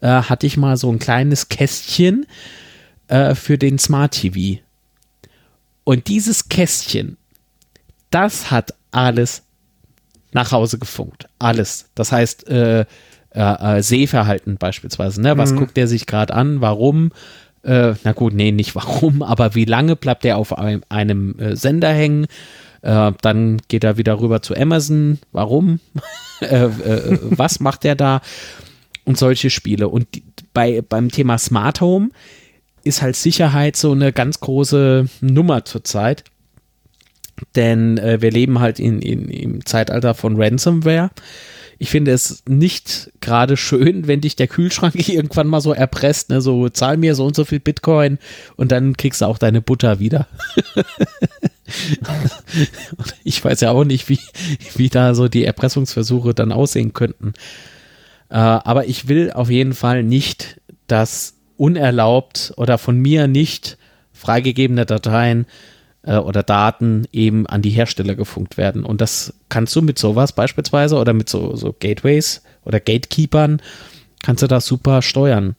[0.00, 2.26] äh, hatte ich mal so ein kleines Kästchen
[3.08, 4.60] äh, für den Smart TV.
[5.84, 7.16] Und dieses Kästchen,
[8.10, 9.42] das hat alles
[10.32, 11.28] nach Hause gefunkt.
[11.38, 11.86] Alles.
[11.94, 12.86] Das heißt, äh, äh,
[13.34, 15.20] äh Sehverhalten beispielsweise.
[15.20, 15.36] Ne?
[15.36, 15.56] Was mhm.
[15.58, 16.60] guckt der sich gerade an?
[16.60, 17.12] Warum?
[17.62, 21.92] Äh, na gut, nee, nicht warum, aber wie lange bleibt er auf einem, einem Sender
[21.92, 22.26] hängen?
[22.82, 25.18] Äh, dann geht er wieder rüber zu Amazon.
[25.32, 25.80] Warum?
[26.40, 28.20] was macht er da?
[29.04, 29.88] Und solche Spiele.
[29.88, 30.22] Und die,
[30.52, 32.10] bei, beim Thema Smart Home
[32.84, 36.24] ist halt Sicherheit so eine ganz große Nummer zurzeit.
[37.54, 41.10] Denn äh, wir leben halt in, in, im Zeitalter von Ransomware.
[41.78, 46.40] Ich finde es nicht gerade schön, wenn dich der Kühlschrank irgendwann mal so erpresst, ne?
[46.40, 48.18] so zahl mir so und so viel Bitcoin
[48.56, 50.26] und dann kriegst du auch deine Butter wieder.
[53.24, 54.18] Ich weiß ja auch nicht, wie,
[54.76, 57.34] wie da so die Erpressungsversuche dann aussehen könnten.
[58.30, 63.78] Äh, aber ich will auf jeden Fall nicht, dass unerlaubt oder von mir nicht
[64.12, 65.46] freigegebene Dateien
[66.02, 68.84] äh, oder Daten eben an die Hersteller gefunkt werden.
[68.84, 73.60] Und das kannst du mit sowas beispielsweise oder mit so, so Gateways oder Gatekeepern,
[74.22, 75.56] kannst du das super steuern.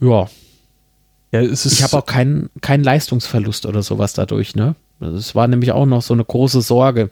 [0.00, 0.28] Ja.
[1.32, 4.76] Ja ich habe auch keinen kein Leistungsverlust oder sowas dadurch, ne?
[5.00, 7.10] Das war nämlich auch noch so eine große Sorge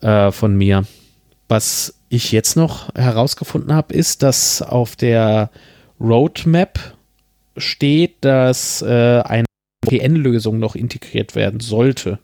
[0.00, 0.84] äh, von mir.
[1.48, 5.50] Was ich jetzt noch herausgefunden habe, ist, dass auf der
[6.00, 6.78] Roadmap
[7.56, 9.44] steht, dass äh, ein
[9.84, 12.18] VPN-Lösung noch integriert werden sollte.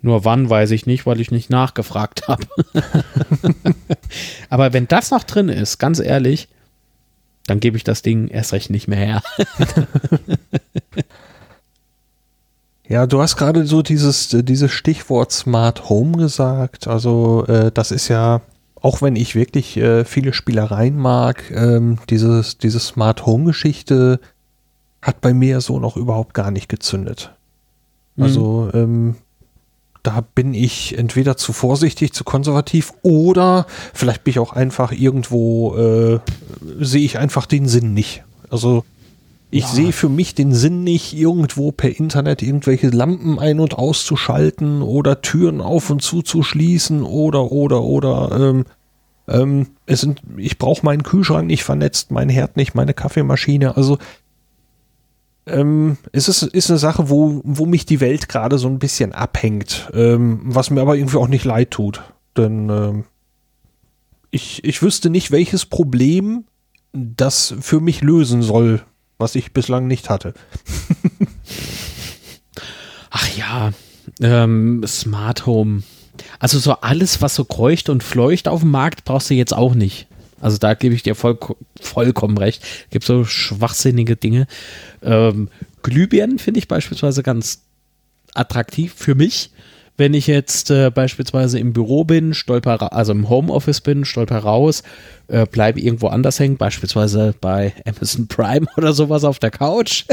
[0.00, 2.44] Nur wann weiß ich nicht, weil ich nicht nachgefragt habe.
[4.50, 6.48] Aber wenn das noch drin ist, ganz ehrlich,
[7.46, 9.22] dann gebe ich das Ding erst recht nicht mehr her.
[12.88, 16.88] ja, du hast gerade so dieses, dieses Stichwort Smart Home gesagt.
[16.88, 18.40] Also äh, das ist ja,
[18.80, 24.20] auch wenn ich wirklich äh, viele Spielereien mag, ähm, dieses, diese Smart Home Geschichte
[25.02, 27.32] hat bei mir so noch überhaupt gar nicht gezündet.
[28.18, 28.80] Also mhm.
[28.80, 29.14] ähm,
[30.04, 35.76] da bin ich entweder zu vorsichtig, zu konservativ oder vielleicht bin ich auch einfach irgendwo,
[35.76, 36.20] äh,
[36.80, 38.24] sehe ich einfach den Sinn nicht.
[38.50, 38.84] Also
[39.50, 39.68] ich ja.
[39.68, 45.22] sehe für mich den Sinn nicht, irgendwo per Internet irgendwelche Lampen ein- und auszuschalten oder
[45.22, 48.32] Türen auf und zu zu schließen oder, oder, oder.
[48.32, 48.64] Ähm,
[49.28, 53.76] ähm, es sind, ich brauche meinen Kühlschrank nicht vernetzt, mein Herd nicht, meine Kaffeemaschine.
[53.76, 53.98] Also
[55.46, 59.12] ähm, es ist, ist eine Sache, wo, wo mich die Welt gerade so ein bisschen
[59.12, 62.02] abhängt, ähm, was mir aber irgendwie auch nicht leid tut.
[62.36, 63.04] Denn ähm,
[64.30, 66.44] ich, ich wüsste nicht, welches Problem
[66.94, 68.82] das für mich lösen soll,
[69.18, 70.32] was ich bislang nicht hatte.
[73.10, 73.72] Ach ja,
[74.20, 75.82] ähm, Smart Home.
[76.38, 79.74] Also so alles, was so kreucht und fleucht auf dem Markt, brauchst du jetzt auch
[79.74, 80.06] nicht.
[80.40, 81.38] Also da gebe ich dir voll,
[81.80, 82.62] vollkommen recht.
[82.90, 84.46] Gibt so schwachsinnige Dinge.
[85.02, 85.48] Ähm,
[85.82, 87.62] Glühbirnen finde ich beispielsweise ganz
[88.34, 89.50] attraktiv für mich.
[89.96, 94.82] Wenn ich jetzt äh, beispielsweise im Büro bin, stolper, also im Homeoffice bin, stolper raus,
[95.28, 100.04] äh, bleibe irgendwo anders hängen, beispielsweise bei Amazon Prime oder sowas auf der Couch,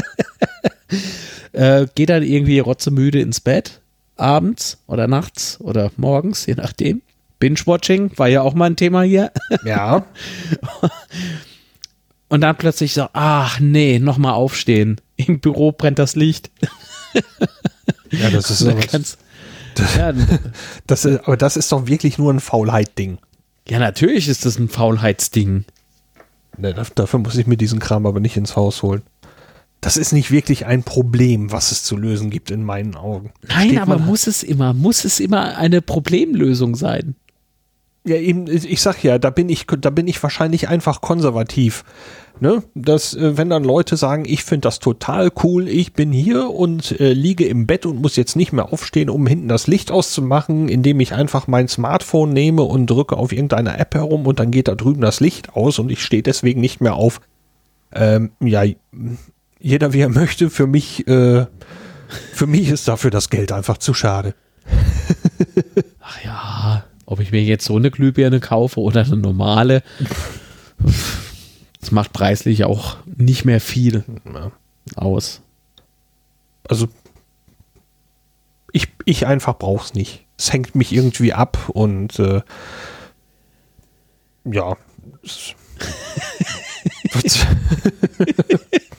[1.54, 3.82] äh, gehe dann irgendwie rotzemüde ins Bett,
[4.18, 7.02] abends oder nachts oder morgens, je nachdem.
[7.40, 9.32] Binge-Watching war ja auch mal ein Thema hier.
[9.66, 10.06] Ja.
[12.30, 15.02] Und dann plötzlich so, ach nee, nochmal aufstehen.
[15.18, 16.52] Im Büro brennt das Licht.
[18.12, 18.80] Ja, das ist aber,
[19.76, 20.14] das, ja,
[20.88, 23.20] das ist, aber das ist doch wirklich nur ein Faulheit-Ding.
[23.68, 25.66] Ja, natürlich ist das ein Faulheitsding.
[26.58, 29.02] Ne, dafür muss ich mir diesen Kram aber nicht ins Haus holen.
[29.80, 33.32] Das ist nicht wirklich ein Problem, was es zu lösen gibt in meinen Augen.
[33.48, 37.16] Nein, Steht aber muss es immer, muss es immer eine Problemlösung sein?
[38.06, 41.84] Ja, eben, ich sag ja, da bin ich, da bin ich wahrscheinlich einfach konservativ.
[42.42, 42.64] Ne?
[42.74, 47.00] Dass, äh, wenn dann Leute sagen, ich finde das total cool, ich bin hier und
[47.00, 50.68] äh, liege im Bett und muss jetzt nicht mehr aufstehen, um hinten das Licht auszumachen,
[50.68, 54.68] indem ich einfach mein Smartphone nehme und drücke auf irgendeine App herum und dann geht
[54.68, 57.22] da drüben das Licht aus und ich stehe deswegen nicht mehr auf.
[57.94, 58.64] Ähm, ja,
[59.60, 61.46] jeder wie er möchte, für mich, äh,
[62.34, 64.34] für mich ist dafür das Geld einfach zu schade.
[66.00, 69.84] Ach ja, ob ich mir jetzt so eine Glühbirne kaufe oder eine normale,
[71.82, 74.06] das macht preislich auch nicht mehr viel
[74.96, 75.42] aus.
[76.68, 76.88] Also
[78.72, 80.26] ich, ich einfach brauch's nicht.
[80.38, 82.42] Es hängt mich irgendwie ab und äh,
[84.46, 84.78] ja.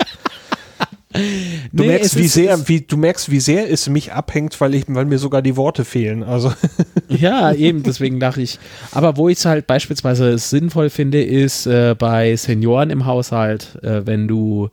[1.72, 4.60] Du Nee, merkst, wie ist- sehr, es- wie, du merkst, wie sehr es mich abhängt,
[4.60, 6.22] weil ich, weil mir sogar die Worte fehlen.
[6.22, 6.52] Also,
[7.08, 8.58] Ja, eben, deswegen dachte ich.
[8.92, 14.06] Aber wo ich es halt beispielsweise sinnvoll finde, ist äh, bei Senioren im Haushalt, äh,
[14.06, 14.70] wenn du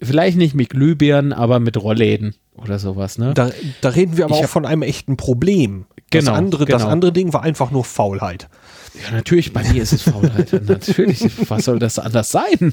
[0.00, 3.34] vielleicht nicht mit Glühbirnen, aber mit Rollläden oder sowas, ne?
[3.34, 3.50] da,
[3.80, 5.86] da reden wir aber Ich auch hab- von einem echten Problem.
[6.10, 6.92] Genau, das andere, das genau.
[6.92, 8.48] andere Ding war einfach nur Faulheit.
[9.04, 10.52] Ja, natürlich, bei mir ist es Faulheit.
[10.66, 12.72] natürlich, was soll das anders sein?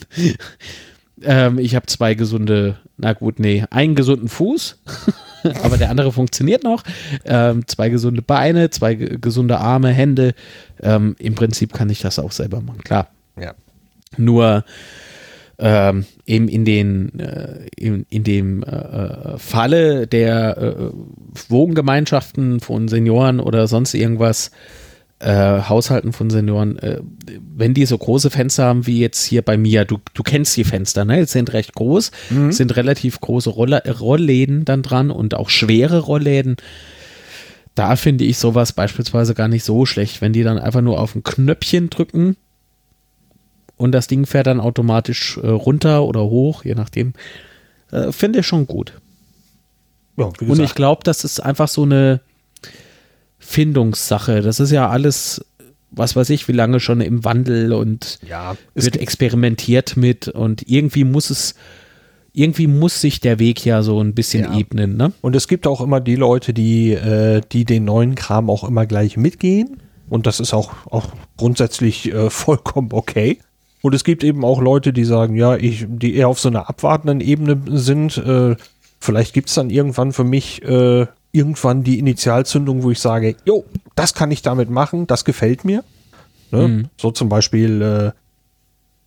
[1.22, 4.82] Ähm, ich habe zwei gesunde, na gut, nee, einen gesunden Fuß,
[5.64, 6.84] aber der andere funktioniert noch.
[7.24, 10.34] Ähm, zwei gesunde Beine, zwei ge- gesunde Arme, Hände.
[10.82, 13.10] Ähm, Im Prinzip kann ich das auch selber machen, klar.
[13.40, 13.54] Ja.
[14.18, 14.66] Nur
[15.58, 20.90] ähm, eben in den äh, in, in dem äh, Falle der äh,
[21.50, 24.52] Wohngemeinschaften von Senioren oder sonst irgendwas
[25.20, 27.02] äh, Haushalten von Senioren, äh,
[27.56, 30.64] wenn die so große Fenster haben wie jetzt hier bei mir, du, du kennst die
[30.64, 31.20] Fenster, ne?
[31.20, 32.12] Die sind recht groß,
[32.52, 36.58] sind relativ große Roller, Rollläden dann dran und auch schwere Rollläden.
[37.76, 41.16] Da finde ich sowas beispielsweise gar nicht so schlecht, wenn die dann einfach nur auf
[41.16, 42.38] ein Knöpfchen drücken
[43.78, 47.14] und das Ding fährt dann automatisch äh, runter oder hoch, je nachdem.
[47.92, 48.94] Äh, finde ich schon gut.
[50.42, 52.22] ja Und ich glaube, das ist einfach so eine
[53.46, 54.42] Findungssache.
[54.42, 55.46] Das ist ja alles,
[55.92, 61.04] was weiß ich, wie lange schon im Wandel und ja, wird experimentiert mit und irgendwie
[61.04, 61.56] muss es,
[62.34, 64.58] irgendwie muss sich der Weg ja so ein bisschen Ja.
[64.58, 65.14] ebnen, ne?
[65.22, 68.86] Und es gibt auch immer die Leute, die, äh, die den neuen Kram auch immer
[68.86, 69.82] gleich mitgehen.
[70.10, 73.40] Und das ist auch, auch grundsätzlich äh, vollkommen okay.
[73.82, 76.68] Und es gibt eben auch Leute, die sagen, ja, ich, die eher auf so einer
[76.70, 78.18] abwartenden Ebene sind.
[78.18, 78.56] Äh,
[79.00, 81.06] vielleicht gibt es dann irgendwann für mich äh,
[81.36, 83.66] irgendwann die Initialzündung, wo ich sage, jo,
[83.96, 85.84] das kann ich damit machen, das gefällt mir.
[86.52, 86.90] Ne?
[86.98, 88.12] So zum Beispiel, äh,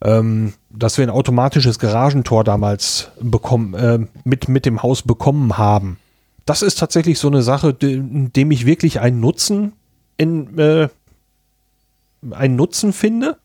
[0.08, 5.98] ähm, dass wir ein automatisches Garagentor damals bekommen, äh, mit, mit dem Haus bekommen haben.
[6.44, 9.72] Das ist tatsächlich so eine Sache, de- in dem ich wirklich einen Nutzen
[10.16, 10.88] in, äh,
[12.30, 13.36] einen Nutzen finde.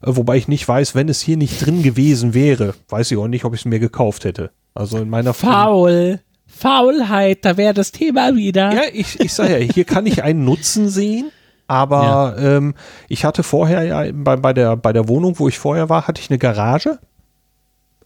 [0.00, 3.44] Wobei ich nicht weiß, wenn es hier nicht drin gewesen wäre, weiß ich auch nicht,
[3.44, 4.50] ob ich es mir gekauft hätte.
[4.74, 6.20] Also in meiner Faul.
[6.50, 8.72] Faulheit, da wäre das Thema wieder.
[8.74, 11.30] Ja, ich, ich sage ja, hier kann ich einen Nutzen sehen,
[11.66, 12.74] aber ähm,
[13.08, 16.20] ich hatte vorher ja bei, bei, der, bei der Wohnung, wo ich vorher war, hatte
[16.20, 16.98] ich eine Garage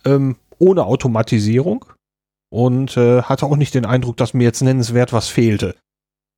[0.05, 1.85] ähm, ohne Automatisierung
[2.51, 5.75] und äh, hatte auch nicht den Eindruck, dass mir jetzt nennenswert was fehlte.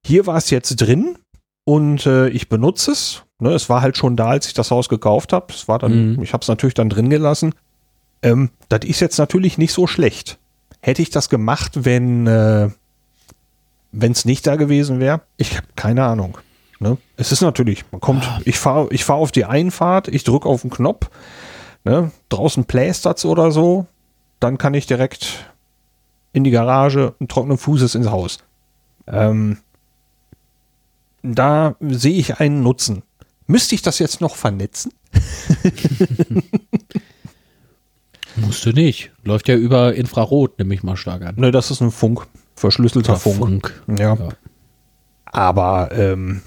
[0.06, 1.18] Hier war es jetzt drin
[1.64, 3.22] und äh, ich benutze es.
[3.38, 5.52] Ne, es war halt schon da, als ich das Haus gekauft habe.
[5.52, 6.22] Es war dann, Mhm.
[6.22, 7.54] ich habe es natürlich dann drin gelassen.
[8.22, 10.38] Ähm, das ist jetzt natürlich nicht so schlecht.
[10.80, 12.70] Hätte ich das gemacht, wenn äh,
[13.98, 15.22] es nicht da gewesen wäre?
[15.36, 16.38] Ich habe keine Ahnung.
[16.78, 16.98] Ne?
[17.16, 20.60] Es ist natürlich, man kommt, ich fahre ich fahr auf die Einfahrt, ich drücke auf
[20.60, 21.08] den Knopf,
[21.84, 22.10] ne?
[22.28, 23.86] draußen plästert's oder so,
[24.40, 25.46] dann kann ich direkt
[26.32, 28.38] in die Garage und trockenen Fußes ins Haus.
[29.06, 29.58] Ähm,
[31.22, 33.02] da sehe ich einen Nutzen.
[33.46, 34.92] Müsste ich das jetzt noch vernetzen?
[38.36, 39.10] Musst du nicht.
[39.24, 41.34] Läuft ja über Infrarot, nehme ich mal stark an.
[41.36, 43.82] Ne, das ist ein Funk, verschlüsselter Oder Funk.
[43.98, 44.14] Ja.
[44.14, 44.28] Ja.
[45.24, 46.42] Aber ähm,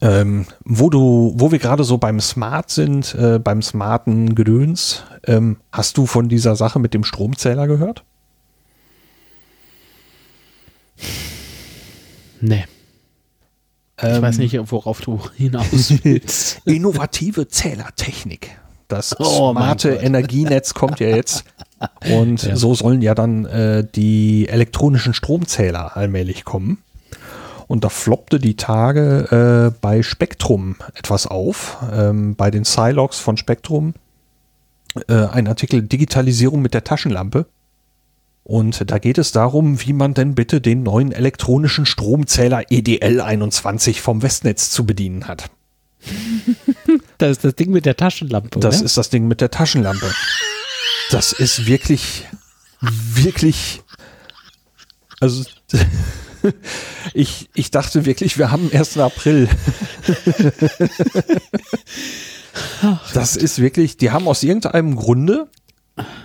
[0.00, 5.56] ähm, wo du, wo wir gerade so beim Smart sind, äh, beim smarten Gedöns, ähm,
[5.72, 8.04] hast du von dieser Sache mit dem Stromzähler gehört?
[12.40, 12.64] Nee.
[14.00, 16.60] Ich Ähm, weiß nicht, worauf du hinaus willst.
[16.64, 18.56] Innovative Zählertechnik.
[18.88, 19.90] Das Oh smarte.
[19.90, 21.44] Energienetz kommt ja jetzt.
[22.10, 22.56] Und Ja.
[22.56, 26.78] so sollen ja dann äh, die elektronischen Stromzähler allmählich kommen.
[27.68, 33.36] Und da floppte die Tage äh, bei Spektrum etwas auf, ähm, bei den Silogs von
[33.36, 33.94] Spektrum.
[35.06, 37.46] Äh, ein Artikel Digitalisierung mit der Taschenlampe.
[38.42, 44.00] Und da geht es darum, wie man denn bitte den neuen elektronischen Stromzähler EDL 21
[44.00, 45.50] vom Westnetz zu bedienen hat.
[47.18, 48.84] Das ist das Ding mit der Taschenlampe, Das oder?
[48.84, 50.10] ist das Ding mit der Taschenlampe.
[51.10, 52.26] Das ist wirklich,
[52.80, 53.82] wirklich,
[55.20, 55.44] also
[57.14, 58.98] ich, ich dachte wirklich, wir haben 1.
[58.98, 59.48] April.
[63.14, 65.48] Das ist wirklich, die haben aus irgendeinem Grunde,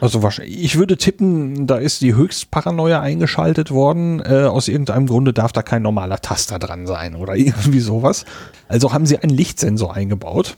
[0.01, 4.19] also wahrscheinlich, ich würde tippen, da ist die Höchstparanoia eingeschaltet worden.
[4.19, 8.25] Äh, aus irgendeinem Grunde darf da kein normaler Taster dran sein oder irgendwie sowas.
[8.67, 10.57] Also haben sie einen Lichtsensor eingebaut.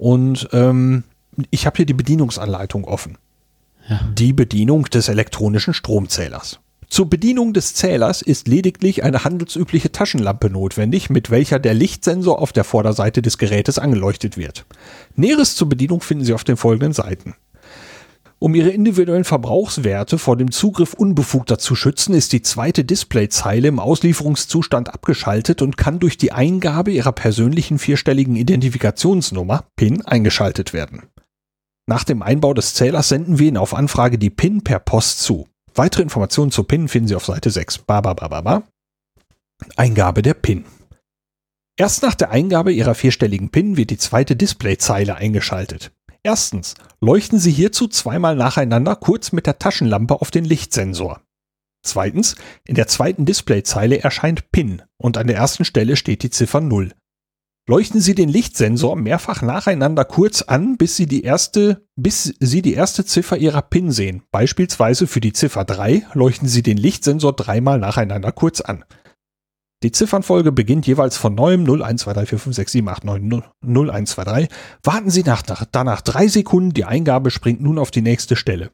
[0.00, 1.04] Und ähm,
[1.50, 3.18] ich habe hier die Bedienungsanleitung offen.
[3.86, 4.00] Ja.
[4.16, 6.58] Die Bedienung des elektronischen Stromzählers.
[6.88, 12.54] Zur Bedienung des Zählers ist lediglich eine handelsübliche Taschenlampe notwendig, mit welcher der Lichtsensor auf
[12.54, 14.64] der Vorderseite des Gerätes angeleuchtet wird.
[15.16, 17.34] Näheres zur Bedienung finden Sie auf den folgenden Seiten.
[18.42, 23.78] Um ihre individuellen Verbrauchswerte vor dem Zugriff Unbefugter zu schützen, ist die zweite Displayzeile im
[23.78, 31.02] Auslieferungszustand abgeschaltet und kann durch die Eingabe ihrer persönlichen vierstelligen Identifikationsnummer PIN eingeschaltet werden.
[31.86, 35.46] Nach dem Einbau des Zählers senden wir Ihnen auf Anfrage die PIN per Post zu.
[35.74, 37.80] Weitere Informationen zu PIN finden Sie auf Seite 6.
[37.80, 38.62] Ba, ba, ba, ba, ba.
[39.76, 40.64] Eingabe der PIN.
[41.76, 45.92] Erst nach der Eingabe Ihrer vierstelligen PIN wird die zweite Displayzeile eingeschaltet.
[46.22, 51.22] Erstens leuchten Sie hierzu zweimal nacheinander kurz mit der Taschenlampe auf den Lichtsensor.
[51.82, 56.60] Zweitens, in der zweiten Displayzeile erscheint PIN und an der ersten Stelle steht die Ziffer
[56.60, 56.92] 0.
[57.66, 62.74] Leuchten Sie den Lichtsensor mehrfach nacheinander kurz an, bis Sie die erste, bis Sie die
[62.74, 64.22] erste Ziffer Ihrer PIN sehen.
[64.30, 68.84] Beispielsweise für die Ziffer 3 leuchten Sie den Lichtsensor dreimal nacheinander kurz an.
[69.82, 74.50] Die Ziffernfolge beginnt jeweils von neuem 01234567890123.
[74.82, 78.70] Warten Sie nach, nach, danach drei Sekunden, die Eingabe springt nun auf die nächste Stelle.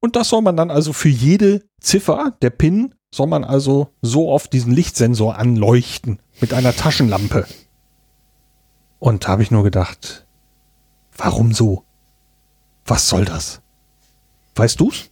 [0.00, 4.30] Und das soll man dann also für jede Ziffer der PIN, soll man also so
[4.30, 7.46] oft diesen Lichtsensor anleuchten mit einer Taschenlampe.
[8.98, 10.26] Und da habe ich nur gedacht,
[11.16, 11.84] warum so?
[12.86, 13.60] Was soll das?
[14.54, 15.11] Weißt du's?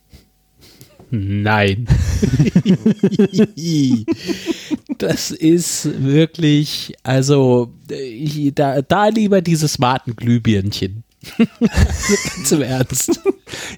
[1.11, 1.87] Nein.
[4.99, 11.05] das ist wirklich, also ich, da, da lieber diese smarten Glühbirnchen.
[11.39, 13.21] Ganz im Ernst.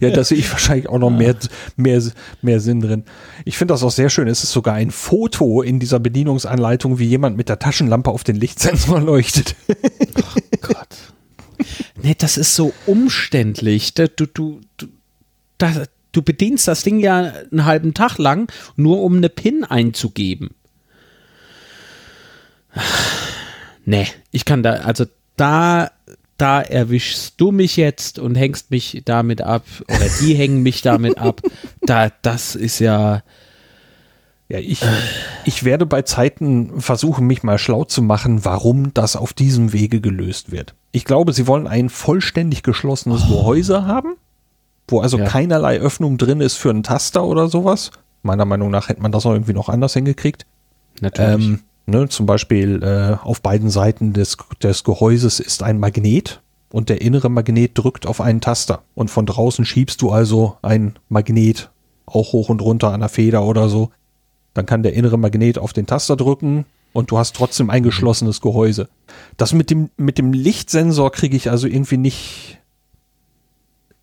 [0.00, 1.34] Ja, da sehe ich wahrscheinlich auch noch mehr,
[1.76, 2.00] mehr,
[2.40, 3.04] mehr Sinn drin.
[3.44, 4.28] Ich finde das auch sehr schön.
[4.28, 8.36] Es ist sogar ein Foto in dieser Bedienungsanleitung, wie jemand mit der Taschenlampe auf den
[8.36, 9.56] Lichtsensor leuchtet.
[9.68, 10.96] Oh Gott.
[12.02, 13.94] Nee, das ist so umständlich.
[13.94, 14.60] Du, du, du,
[15.58, 20.50] das, du bedienst das Ding ja einen halben Tag lang, nur um eine PIN einzugeben.
[23.84, 25.06] Nee, ich kann da, also
[25.36, 25.90] da,
[26.38, 31.18] da erwischst du mich jetzt und hängst mich damit ab, oder die hängen mich damit
[31.18, 31.40] ab.
[31.80, 33.22] Da, das ist ja.
[34.48, 34.82] Ja, ich,
[35.46, 40.02] ich werde bei Zeiten versuchen, mich mal schlau zu machen, warum das auf diesem Wege
[40.02, 40.74] gelöst wird.
[40.90, 43.36] Ich glaube, sie wollen ein vollständig geschlossenes oh.
[43.36, 44.16] Gehäuse haben
[44.88, 45.26] wo also ja.
[45.26, 47.90] keinerlei Öffnung drin ist für einen Taster oder sowas.
[48.22, 50.46] Meiner Meinung nach hätte man das auch irgendwie noch anders hingekriegt.
[51.00, 51.46] Natürlich.
[51.46, 56.88] Ähm, ne, zum Beispiel äh, auf beiden Seiten des, des Gehäuses ist ein Magnet und
[56.88, 58.82] der innere Magnet drückt auf einen Taster.
[58.94, 61.70] Und von draußen schiebst du also ein Magnet
[62.06, 63.90] auch hoch und runter an der Feder oder so.
[64.54, 68.40] Dann kann der innere Magnet auf den Taster drücken und du hast trotzdem ein geschlossenes
[68.40, 68.88] Gehäuse.
[69.36, 72.58] Das mit dem, mit dem Lichtsensor kriege ich also irgendwie nicht,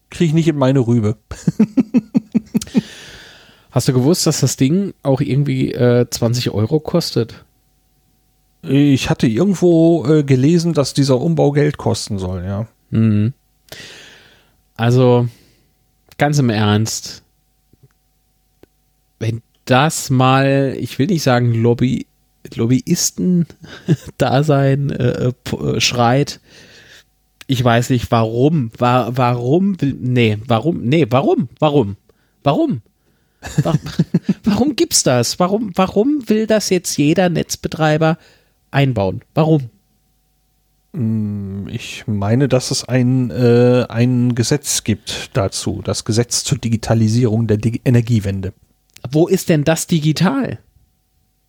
[0.09, 1.17] kriege ich nicht in meine Rübe.
[3.71, 7.45] Hast du gewusst, dass das Ding auch irgendwie äh, 20 Euro kostet?
[8.61, 12.67] Ich hatte irgendwo äh, gelesen, dass dieser Umbau Geld kosten soll, ja.
[12.89, 13.31] Mhm.
[14.75, 15.29] Also,
[16.17, 17.23] ganz im Ernst,
[19.19, 22.05] wenn das mal, ich will nicht sagen Lobby,
[22.55, 25.33] Lobbyisten-Dasein äh, äh,
[25.79, 26.39] schreit,
[27.49, 28.69] ich weiß nicht warum.
[28.77, 29.75] War, warum?
[29.81, 30.83] Nee, warum?
[30.83, 31.49] Nee, warum?
[31.57, 31.97] Warum?
[32.43, 32.83] Warum?
[33.63, 33.79] Warum,
[34.43, 35.39] warum gibt's das?
[35.39, 38.19] Warum, warum will das jetzt jeder Netzbetreiber
[38.69, 39.21] einbauen?
[39.33, 39.71] Warum?
[40.91, 47.47] Mm, ich meine, dass es ein, äh, ein Gesetz gibt dazu, das Gesetz zur Digitalisierung
[47.47, 48.53] der Di Energiewende.
[49.09, 50.59] Wo ist denn das digital?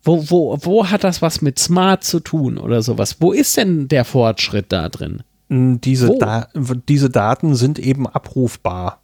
[0.01, 3.17] Wo, wo, wo hat das was mit Smart zu tun oder sowas?
[3.19, 5.21] Wo ist denn der Fortschritt da drin?
[5.53, 6.47] Diese, da
[6.87, 9.01] diese Daten sind eben abrufbar.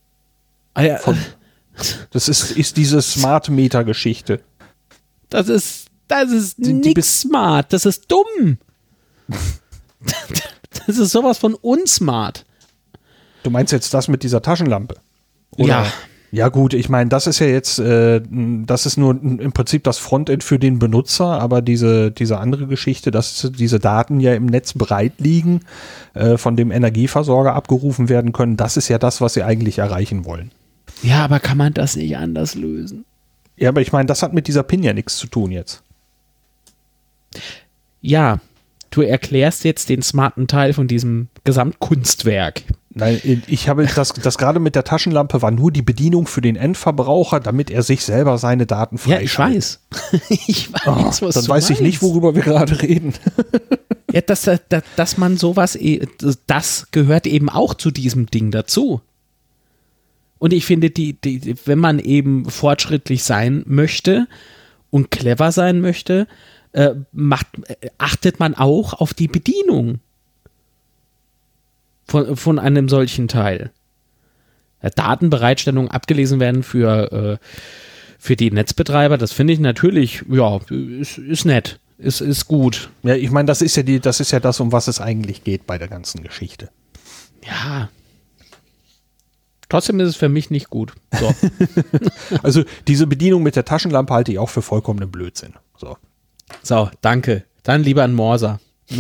[0.76, 0.98] Ah, ja.
[0.98, 1.18] Von,
[2.12, 4.40] das ist, ist diese Smart Meter Geschichte.
[5.28, 7.74] Das ist, das ist nix smart.
[7.74, 8.60] Das ist dumm.
[10.88, 12.46] das ist sowas von unsmart.
[13.44, 14.96] Du meinst jetzt das mit dieser Taschenlampe?
[15.58, 15.68] Oder?
[15.68, 15.94] Ja.
[16.38, 19.98] Ja gut, ich meine, das ist ja jetzt, äh, das ist nur im Prinzip das
[19.98, 24.74] Frontend für den Benutzer, aber diese, diese andere Geschichte, dass diese Daten ja im Netz
[24.74, 25.62] breit liegen,
[26.14, 30.26] äh, von dem Energieversorger abgerufen werden können, das ist ja das, was sie eigentlich erreichen
[30.26, 30.52] wollen.
[31.02, 33.04] Ja, aber kann man das nicht anders lösen?
[33.56, 35.82] Ja, aber ich meine, das hat mit dieser PIN ja nichts zu tun jetzt.
[38.00, 38.42] Ja,
[38.92, 42.62] du erklärst jetzt den smarten Teil von diesem Gesamtkunstwerk.
[42.98, 46.56] Nein, ich habe das, das gerade mit der Taschenlampe war nur die Bedienung für den
[46.56, 49.80] Endverbraucher, damit er sich selber seine Daten freischaltet.
[49.92, 50.30] Ja, ich weiß.
[50.48, 51.70] ich weiß, oh, was Dann weiß meinst.
[51.70, 53.14] ich nicht, worüber wir gerade reden.
[54.12, 56.08] ja, dass, dass, dass man sowas, e,
[56.48, 59.02] das gehört eben auch zu diesem Ding dazu.
[60.40, 64.28] Und ich finde, die, die, wenn man eben fortschrittlich sein möchte
[64.90, 66.28] und clever sein möchte,
[66.74, 70.00] äh, macht, äh, achtet man auch auf die Bedienung
[72.08, 73.72] von, von einem solchen Teil.
[74.96, 77.46] Datenbereitstellung abgelesen werden für, äh,
[78.20, 79.18] für die Netzbetreiber.
[79.18, 81.80] Das finde ich natürlich, ja, ist, ist nett.
[81.98, 82.90] Ist, ist gut.
[83.02, 85.44] Ja, ich meine, das ist ja die, das ist ja das, um was es eigentlich
[85.44, 86.70] geht bei der ganzen Geschichte.
[87.44, 87.90] Ja.
[89.68, 90.94] Trotzdem ist es für mich nicht gut.
[91.20, 91.34] So.
[92.44, 95.54] also diese Bedienung mit der Taschenlampe halte ich auch für vollkommenen Blödsinn.
[95.76, 95.98] So.
[96.62, 97.44] So, danke.
[97.64, 98.60] Dann lieber ein Morser.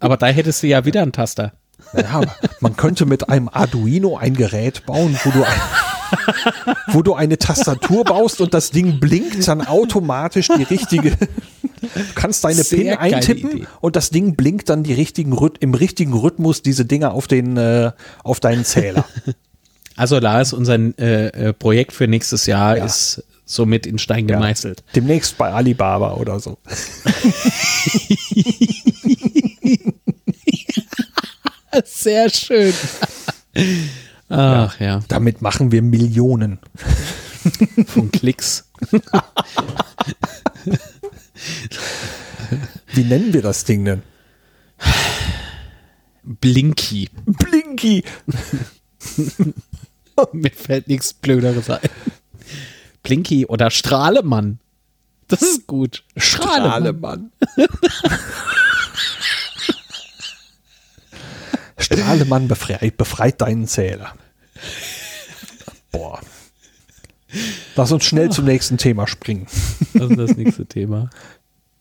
[0.00, 1.52] aber da hättest du ja wieder einen Taster.
[1.92, 2.22] Naja,
[2.60, 5.60] man könnte mit einem Arduino ein Gerät bauen, wo du, ein,
[6.88, 11.10] wo du eine Tastatur baust und das Ding blinkt dann automatisch die richtige.
[11.10, 16.12] Du kannst deine Sehr PIN eintippen und das Ding blinkt dann die richtigen im richtigen
[16.12, 19.04] Rhythmus diese Dinger auf den äh, auf deinen Zähler.
[19.96, 22.84] Also Lars, unser äh, äh, Projekt für nächstes Jahr ja.
[22.84, 24.80] ist somit in Stein gemeißelt.
[24.80, 24.92] Ja.
[24.96, 26.58] Demnächst bei Alibaba oder so.
[31.84, 32.72] Sehr schön.
[34.28, 34.86] Ach ja.
[34.86, 35.00] ja.
[35.08, 36.58] Damit machen wir Millionen.
[37.86, 38.68] Von Klicks.
[42.92, 44.02] Wie nennen wir das Ding denn?
[46.22, 47.08] Blinky.
[47.24, 48.04] Blinky.
[50.32, 51.80] Mir fällt nichts Blöderes ein.
[53.02, 54.58] Blinky oder Strahlemann.
[55.28, 56.04] Das ist gut.
[56.16, 57.30] Strahlemann.
[57.40, 58.60] Strahlemann
[62.48, 64.14] befreit, befreit deinen Zähler.
[65.90, 66.20] Boah.
[67.76, 69.46] Lass uns schnell zum nächsten Thema springen.
[69.94, 71.10] Das ist das nächste Thema.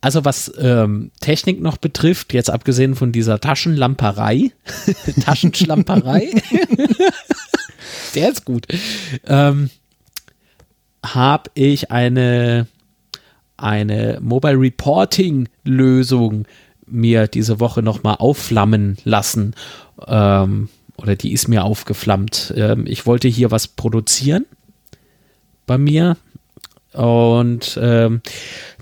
[0.02, 4.52] Also was ähm, Technik noch betrifft, jetzt abgesehen von dieser Taschenlamperei,
[5.26, 6.30] Taschenschlamperei,
[8.16, 8.68] der ist gut,
[9.26, 9.70] ähm,
[11.04, 12.68] habe ich eine,
[13.56, 16.46] eine Mobile Reporting Lösung
[16.88, 19.54] mir diese Woche nochmal aufflammen lassen.
[20.08, 22.54] Ähm, oder die ist mir aufgeflammt.
[22.56, 24.46] Ähm, ich wollte hier was produzieren
[25.66, 26.18] bei mir
[26.94, 28.22] und ähm,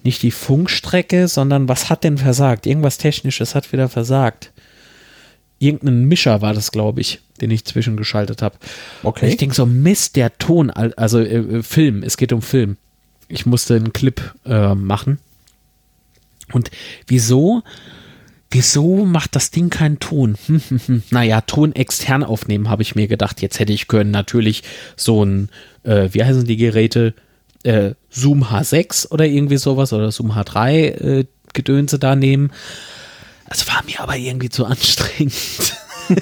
[0.04, 2.66] nicht die Funkstrecke, sondern was hat denn versagt?
[2.66, 4.52] Irgendwas Technisches hat wieder versagt.
[5.60, 8.58] Irgendein Mischer war das, glaube ich, den ich zwischengeschaltet habe.
[9.04, 9.26] Okay.
[9.26, 12.78] Und ich denke so, Mist, der Ton, also äh, Film, es geht um Film.
[13.28, 15.20] Ich musste einen Clip äh, machen.
[16.52, 16.70] Und
[17.08, 17.64] wieso?
[18.52, 20.38] Wieso macht das Ding keinen Ton?
[21.10, 23.42] naja, Ton extern aufnehmen, habe ich mir gedacht.
[23.42, 24.64] Jetzt hätte ich können natürlich
[24.96, 25.50] so ein,
[25.84, 27.14] äh, wie heißen die Geräte?
[27.64, 32.52] Äh, Zoom H6 oder irgendwie sowas oder Zoom H3 äh, Gedönse da nehmen.
[33.50, 35.34] Das war mir aber irgendwie zu anstrengend.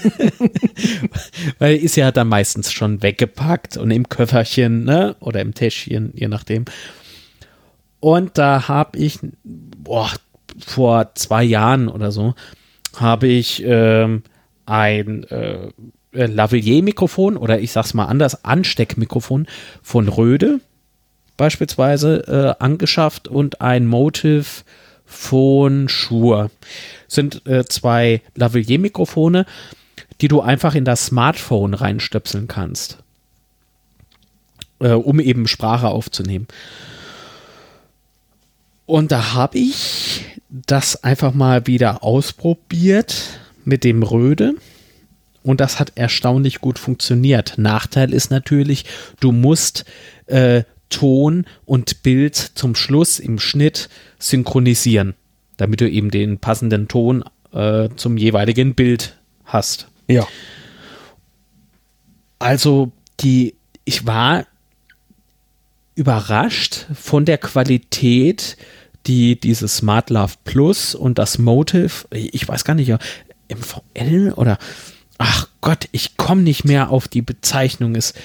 [1.59, 5.15] Weil ist ja dann meistens schon weggepackt und im Köfferchen, ne?
[5.19, 6.65] Oder im Täschchen, je nachdem.
[7.99, 10.11] Und da habe ich, boah,
[10.65, 12.35] vor zwei Jahren oder so,
[12.95, 14.23] habe ich ähm,
[14.65, 15.69] ein äh,
[16.11, 19.47] Lavalier-Mikrofon oder ich sag's mal anders, Ansteckmikrofon
[19.81, 20.59] von Röde
[21.37, 24.63] beispielsweise äh, angeschafft und ein Motive
[25.05, 26.51] von Shure.
[27.07, 29.45] Sind äh, zwei Lavalier-Mikrofone,
[30.21, 32.99] die du einfach in das Smartphone reinstöpseln kannst,
[34.79, 36.47] äh, um eben Sprache aufzunehmen.
[38.93, 44.53] Und da habe ich das einfach mal wieder ausprobiert mit dem Röde.
[45.41, 47.55] Und das hat erstaunlich gut funktioniert.
[47.57, 48.85] Nachteil ist natürlich,
[49.19, 49.85] du musst
[50.27, 53.89] äh, Ton und Bild zum Schluss im Schnitt
[54.19, 55.15] synchronisieren,
[55.57, 59.87] damit du eben den passenden Ton äh, zum jeweiligen Bild hast.
[60.07, 60.27] Ja.
[62.37, 62.91] Also
[63.21, 63.55] die,
[63.85, 64.45] ich war
[65.95, 68.55] überrascht von der Qualität,
[69.07, 72.93] die dieses Smart Love Plus und das Motive, ich weiß gar nicht,
[73.49, 74.57] MVL oder
[75.17, 78.15] ach Gott, ich komme nicht mehr auf die Bezeichnung ist.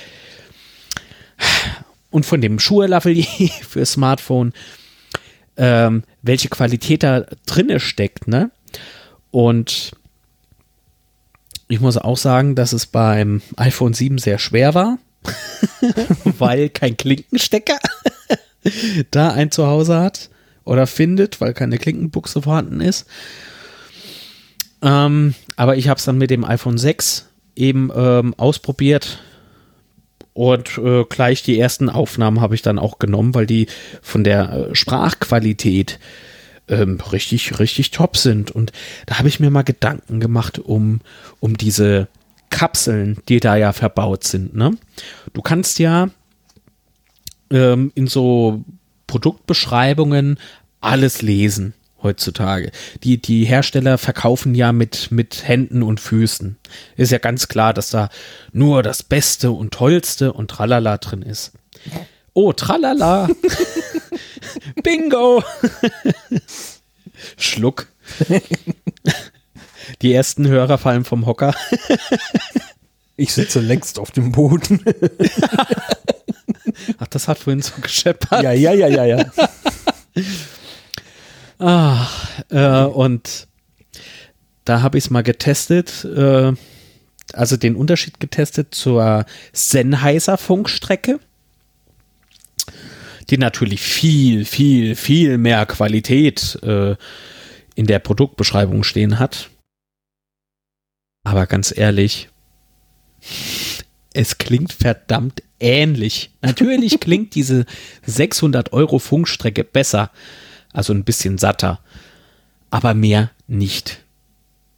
[2.11, 3.25] Und von dem Schuhe-Lavalier
[3.69, 4.53] für Smartphone,
[5.57, 8.51] ähm, welche Qualität da drinne steckt, ne?
[9.31, 9.93] Und
[11.69, 14.99] ich muss auch sagen, dass es beim iPhone 7 sehr schwer war,
[16.39, 17.79] weil kein Klinkenstecker
[19.11, 20.31] da ein Zuhause hat
[20.69, 23.07] oder findet, weil keine Klinkenbuchse vorhanden ist.
[24.83, 27.27] Ähm, aber ich habe es dann mit dem iPhone 6
[27.57, 29.19] eben ähm, ausprobiert
[30.39, 33.67] und äh, gleich die ersten Aufnahmen habe ich dann auch genommen, weil die
[34.03, 35.99] von der äh, Sprachqualität
[36.69, 38.53] ähm, richtig, richtig top sind.
[38.53, 38.71] Und
[39.07, 41.01] da habe ich mir mal Gedanken gemacht um,
[41.41, 42.07] um diese
[42.51, 44.55] Kapseln, die da ja verbaut sind.
[44.55, 44.79] Ne?
[45.33, 46.09] Du kannst ja
[47.51, 48.63] ähm, in so
[49.09, 50.39] Produktbeschreibungen
[50.81, 51.75] alles lesen.
[52.01, 52.71] heutzutage.
[53.03, 56.57] Die, die Hersteller verkaufen ja mit, mit Händen und Füßen.
[56.97, 58.09] Ist ja ganz klar, dass da
[58.53, 61.53] nur das Beste und Tollste und Tralala drin ist.
[62.35, 63.29] Oh, Tralala.
[64.85, 65.43] Bingo.
[67.37, 67.89] Schluck.
[70.03, 71.53] Die ersten Hörer fallen vom Hocker.
[73.17, 74.85] Ich sitze längst auf dem Boden.
[76.99, 78.43] Ach, das hat vorhin so gescheppert.
[78.43, 79.25] Ja, ja, ja, ja, ja.
[81.61, 82.07] Ah,
[82.51, 83.49] äh, und
[84.65, 86.53] da habe ich es mal getestet, äh,
[87.33, 91.19] also den Unterschied getestet zur Sennheiser Funkstrecke,
[93.29, 96.95] die natürlich viel, viel, viel mehr Qualität äh,
[97.75, 99.51] in der Produktbeschreibung stehen hat.
[101.25, 102.29] Aber ganz ehrlich,
[104.15, 106.31] es klingt verdammt ähnlich.
[106.43, 107.67] Natürlich klingt diese
[108.07, 110.11] 600 Euro Funkstrecke besser
[110.73, 111.81] also ein bisschen satter,
[112.71, 114.05] aber mehr nicht.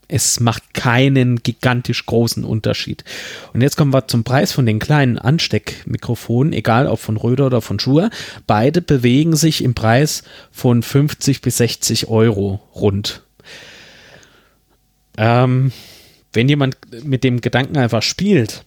[0.08, 3.04] Es macht keinen gigantisch großen Unterschied.
[3.52, 7.60] Und jetzt kommen wir zum Preis von den kleinen Ansteckmikrofonen, egal ob von Röder oder
[7.60, 8.10] von Schuhe.
[8.46, 13.22] Beide bewegen sich im Preis von 50 bis 60 Euro rund.
[15.16, 15.70] Ähm,
[16.32, 18.64] wenn jemand mit dem Gedanken einfach spielt,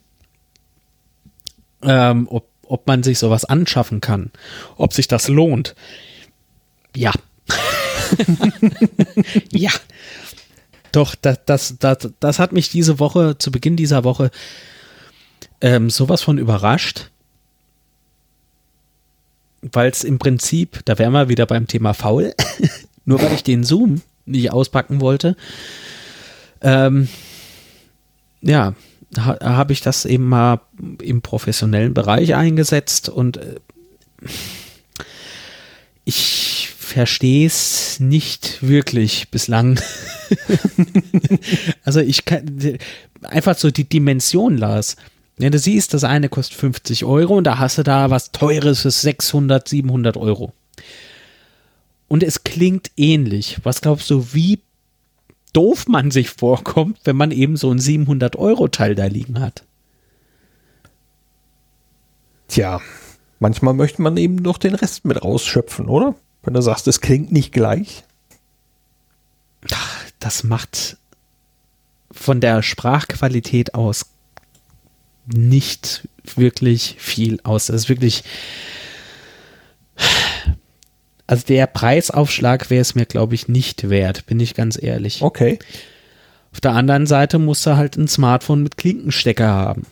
[1.84, 4.32] ähm, ob, ob man sich sowas anschaffen kann,
[4.78, 5.76] ob sich das lohnt,
[6.96, 7.12] ja.
[9.52, 9.72] ja.
[10.92, 14.30] Doch, das, das, das, das hat mich diese Woche, zu Beginn dieser Woche,
[15.60, 17.10] ähm, sowas von überrascht.
[19.62, 22.34] Weil es im Prinzip, da wären wir wieder beim Thema faul,
[23.06, 25.36] nur weil ich den Zoom nicht auspacken wollte,
[26.62, 27.10] ähm,
[28.42, 28.74] ja,
[29.18, 30.62] ha, habe ich das eben mal
[31.02, 33.56] im professionellen Bereich eingesetzt und äh,
[36.06, 39.80] ich verstehe es nicht wirklich bislang.
[41.84, 42.78] also ich kann
[43.24, 44.98] einfach so die Dimension las.
[45.40, 48.82] Ja, du siehst, das eine kostet 50 Euro und da hast du da was Teures
[48.82, 50.54] für 600, 700 Euro.
[52.08, 53.58] Und es klingt ähnlich.
[53.64, 54.60] Was glaubst du, wie
[55.54, 59.64] doof man sich vorkommt, wenn man eben so ein 700 Euro Teil da liegen hat?
[62.48, 62.82] Tja,
[63.40, 66.16] manchmal möchte man eben noch den Rest mit rausschöpfen, oder?
[66.44, 68.04] Wenn du sagst, es klingt nicht gleich.
[70.20, 70.98] Das macht
[72.12, 74.06] von der Sprachqualität aus
[75.26, 77.68] nicht wirklich viel aus.
[77.68, 78.24] Das ist wirklich.
[81.28, 85.22] Also der Preisaufschlag wäre es mir, glaube ich, nicht wert, bin ich ganz ehrlich.
[85.22, 85.60] Okay.
[86.52, 89.88] Auf der anderen Seite musst du halt ein Smartphone mit Klinkenstecker haben.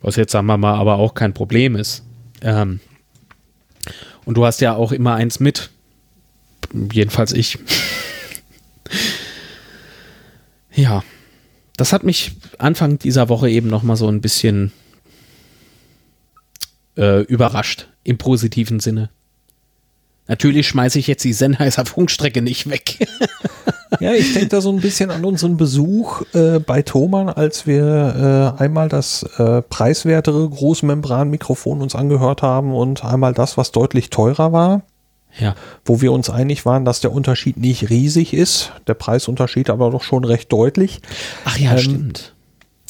[0.00, 2.04] Was jetzt, sagen wir mal, aber auch kein Problem ist.
[2.42, 2.80] Ähm,
[4.24, 5.70] und du hast ja auch immer eins mit.
[6.92, 7.58] Jedenfalls ich.
[10.74, 11.02] ja,
[11.76, 14.72] das hat mich Anfang dieser Woche eben noch mal so ein bisschen
[16.96, 19.10] äh, überrascht, im positiven Sinne.
[20.26, 23.06] Natürlich schmeiße ich jetzt die Sennheiser Funkstrecke nicht weg.
[24.00, 28.54] ja, ich denke da so ein bisschen an unseren Besuch äh, bei Thomann, als wir
[28.58, 34.52] äh, einmal das äh, preiswertere Großmembranmikrofon uns angehört haben und einmal das, was deutlich teurer
[34.52, 34.82] war.
[35.38, 35.56] Ja.
[35.84, 40.04] Wo wir uns einig waren, dass der Unterschied nicht riesig ist, der Preisunterschied aber doch
[40.04, 41.00] schon recht deutlich.
[41.44, 42.34] Ach ja, ähm, stimmt.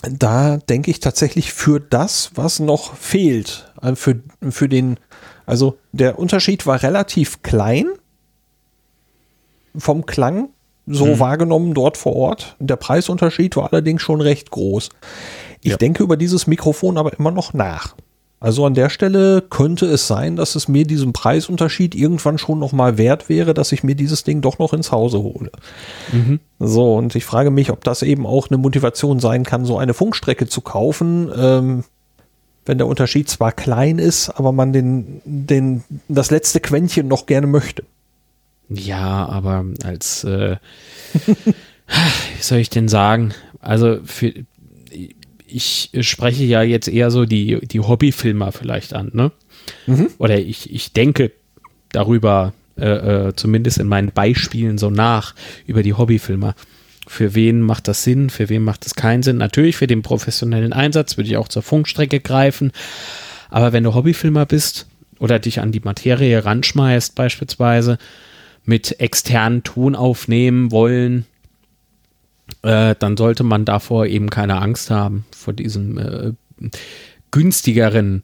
[0.02, 4.20] Da denke ich tatsächlich für das, was noch fehlt, äh, für,
[4.51, 4.98] für den
[5.47, 7.87] also der Unterschied war relativ klein
[9.77, 10.49] vom Klang,
[10.87, 11.21] so mhm.
[11.21, 12.57] wahrgenommen dort vor Ort.
[12.61, 14.91] Der Preisunterschied war allerdings schon recht groß.
[15.62, 15.77] Ich ja.
[15.77, 17.95] denke über dieses Mikrofon aber immer noch nach.
[18.45, 22.73] Also an der Stelle könnte es sein, dass es mir diesen Preisunterschied irgendwann schon noch
[22.73, 25.51] mal wert wäre, dass ich mir dieses Ding doch noch ins Hause hole.
[26.12, 26.41] Mhm.
[26.59, 29.95] So, und ich frage mich, ob das eben auch eine Motivation sein kann, so eine
[29.95, 31.33] Funkstrecke zu kaufen.
[31.35, 31.85] Ähm,
[32.66, 37.47] wenn der Unterschied zwar klein ist, aber man den, den, das letzte Quäntchen noch gerne
[37.47, 37.85] möchte.
[38.69, 40.57] Ja, aber als, äh,
[41.45, 43.35] wie soll ich denn sagen?
[43.61, 44.32] Also für,
[45.47, 49.32] ich spreche ja jetzt eher so die, die Hobbyfilmer vielleicht an, ne?
[49.86, 50.09] Mhm.
[50.19, 51.32] Oder ich, ich denke
[51.93, 55.35] darüber, äh, äh, zumindest in meinen Beispielen so nach,
[55.66, 56.55] über die Hobbyfilmer.
[57.06, 59.36] Für wen macht das Sinn, für wen macht es keinen Sinn?
[59.36, 62.72] Natürlich für den professionellen Einsatz würde ich auch zur Funkstrecke greifen.
[63.51, 64.86] Aber wenn du Hobbyfilmer bist
[65.18, 67.98] oder dich an die Materie ranschmeißt, beispielsweise
[68.64, 71.26] mit externen Ton aufnehmen wollen,
[72.62, 76.32] äh, dann sollte man davor eben keine Angst haben, vor diesem äh,
[77.31, 78.22] günstigeren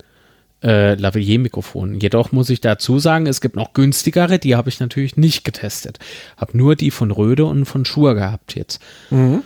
[0.63, 2.01] äh, Lavalier-Mikrofonen.
[2.01, 5.99] Jedoch muss ich dazu sagen, es gibt noch günstigere, die habe ich natürlich nicht getestet.
[6.37, 8.81] Habe nur die von Röde und von Shure gehabt jetzt.
[9.11, 9.43] Mhm.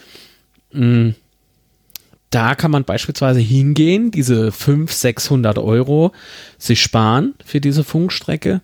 [0.73, 1.15] Mm.
[2.31, 6.11] Da kann man beispielsweise hingehen, diese 500, 600 Euro
[6.59, 8.61] sich sparen für diese Funkstrecke,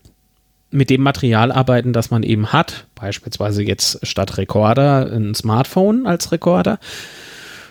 [0.73, 6.33] mit dem Material arbeiten, das man eben hat, beispielsweise jetzt statt Rekorder ein Smartphone als
[6.33, 6.79] Rekorder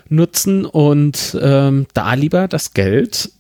[0.10, 3.32] nutzen und ähm, da lieber das Geld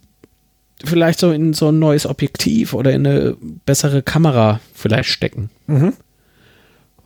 [0.83, 5.49] vielleicht so in so ein neues Objektiv oder in eine bessere Kamera vielleicht stecken.
[5.67, 5.93] Mhm.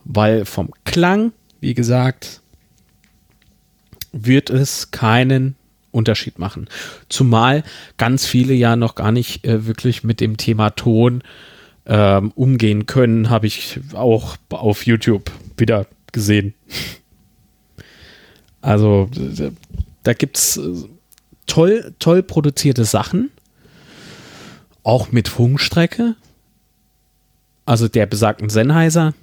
[0.04, 2.40] Weil vom Klang, wie gesagt,
[4.12, 5.56] wird es keinen
[5.90, 6.68] Unterschied machen.
[7.08, 7.62] Zumal
[7.96, 11.22] ganz viele ja noch gar nicht äh, wirklich mit dem Thema Ton
[11.86, 16.54] ähm, umgehen können, habe ich auch auf YouTube wieder gesehen.
[18.60, 19.10] Also
[20.02, 20.72] da gibt es äh,
[21.46, 23.30] toll, toll produzierte Sachen,
[24.84, 26.14] auch mit Funkstrecke,
[27.66, 29.14] also der besagten Sennheiser.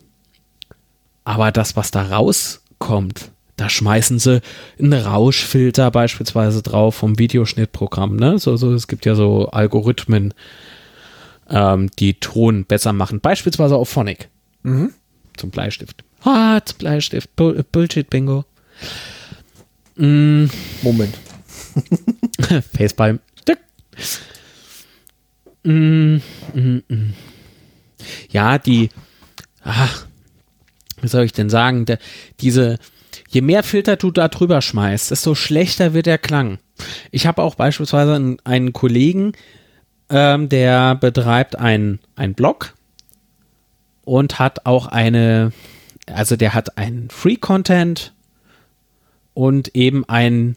[1.24, 4.42] Aber das, was da rauskommt, da schmeißen sie
[4.80, 8.16] einen Rauschfilter beispielsweise drauf vom Videoschnittprogramm.
[8.16, 8.40] Ne?
[8.40, 10.34] So, so, es gibt ja so Algorithmen,
[11.50, 13.22] ähm, die Ton besser machen.
[13.22, 14.30] Beispielsweise auf Phonic.
[14.64, 14.94] Mhm.
[15.38, 16.04] Zum Bleistift.
[16.24, 17.36] Ah, zum Bleistift.
[17.36, 18.46] Bull Bullshit-Bingo.
[19.96, 20.46] Mm.
[20.82, 21.18] Moment.
[22.76, 23.20] Facepalm.
[25.64, 26.18] Mm,
[26.54, 27.14] mm, mm.
[28.30, 28.90] Ja, die,
[29.64, 30.06] ach,
[31.02, 32.00] wie soll ich denn sagen, der,
[32.40, 32.80] diese,
[33.30, 36.60] je mehr Filter du da drüber schmeißt, desto schlechter wird der Klang.
[37.12, 39.34] Ich habe auch beispielsweise einen, einen Kollegen,
[40.10, 42.00] ähm, der betreibt einen
[42.36, 42.74] Blog
[44.04, 45.52] und hat auch eine,
[46.08, 48.14] also der hat einen Free-Content
[49.34, 50.56] und eben ein,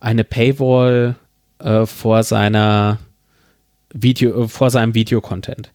[0.00, 1.16] eine Paywall
[1.58, 2.98] äh, vor seiner
[3.94, 5.70] Video, vor seinem Videocontent.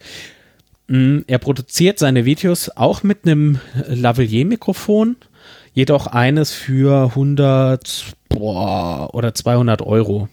[0.87, 5.15] Mm, er produziert seine Videos auch mit einem Lavalier-Mikrofon,
[5.73, 10.29] jedoch eines für 100 boah, oder 200 Euro.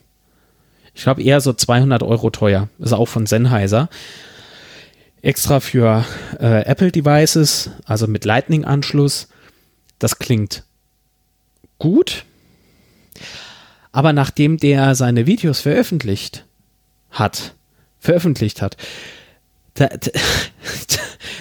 [0.94, 2.68] Ich glaube eher so 200 Euro teuer.
[2.78, 3.88] Ist auch von Sennheiser.
[5.20, 6.04] Extra für
[6.40, 9.28] äh, Apple Devices, also mit Lightning-Anschluss.
[9.98, 10.64] Das klingt
[11.78, 12.24] gut.
[13.92, 16.44] Aber nachdem der seine Videos veröffentlicht
[17.10, 17.55] hat,
[18.06, 18.76] veröffentlicht hat,
[19.74, 20.10] da, da,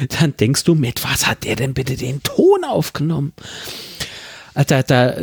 [0.20, 3.34] dann denkst du, mit was hat der denn bitte den Ton aufgenommen?
[4.54, 5.16] Da, da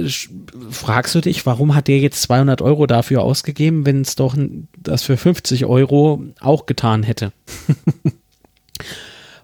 [0.71, 4.37] fragst du dich, warum hat der jetzt 200 Euro dafür ausgegeben, wenn es doch
[4.77, 7.33] das für 50 Euro auch getan hätte?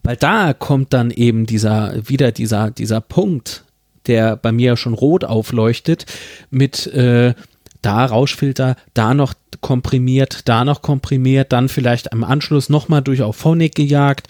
[0.02, 3.64] Weil da kommt dann eben dieser, wieder dieser, dieser Punkt,
[4.06, 6.04] der bei mir schon rot aufleuchtet,
[6.50, 7.34] mit äh,
[7.82, 13.36] da Rauschfilter, da noch komprimiert, da noch komprimiert, dann vielleicht am Anschluss nochmal durch auf
[13.36, 14.28] Phonic gejagt.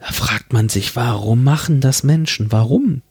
[0.00, 2.52] Da fragt man sich, warum machen das Menschen?
[2.52, 3.02] Warum?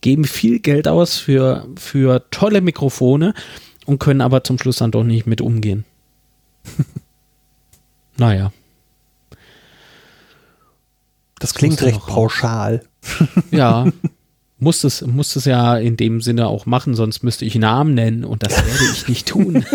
[0.00, 3.34] Geben viel Geld aus für, für tolle Mikrofone
[3.86, 5.84] und können aber zum Schluss dann doch nicht mit umgehen.
[8.16, 8.52] naja.
[11.38, 12.84] Das klingt recht pauschal.
[13.50, 13.86] Ja,
[14.58, 18.24] muss es, muss es ja in dem Sinne auch machen, sonst müsste ich Namen nennen
[18.24, 19.64] und das werde ich nicht tun.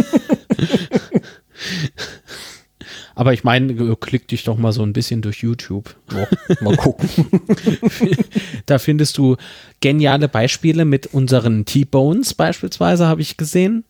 [3.15, 5.95] Aber ich meine, klick dich doch mal so ein bisschen durch YouTube.
[6.11, 6.27] Ja,
[6.61, 7.07] mal gucken.
[8.65, 9.37] da findest du
[9.81, 13.83] geniale Beispiele mit unseren T-Bones beispielsweise, habe ich gesehen.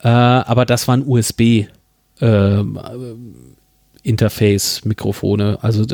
[0.00, 1.66] Äh, aber das waren USB
[2.20, 2.64] äh,
[4.02, 5.58] Interface-Mikrofone.
[5.62, 5.86] Also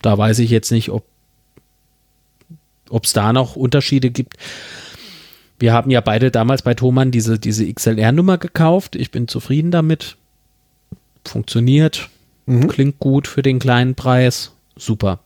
[0.00, 1.04] da weiß ich jetzt nicht, ob
[2.90, 4.36] ob es da noch Unterschiede gibt.
[5.58, 8.96] Wir haben ja beide damals bei Thomann diese, diese XLR-Nummer gekauft.
[8.96, 10.16] Ich bin zufrieden damit.
[11.24, 12.10] Funktioniert.
[12.46, 12.68] Mhm.
[12.68, 14.52] Klingt gut für den kleinen Preis.
[14.76, 15.20] Super.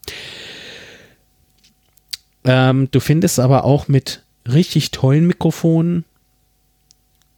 [2.44, 6.04] Ähm, du findest aber auch mit richtig tollen Mikrofonen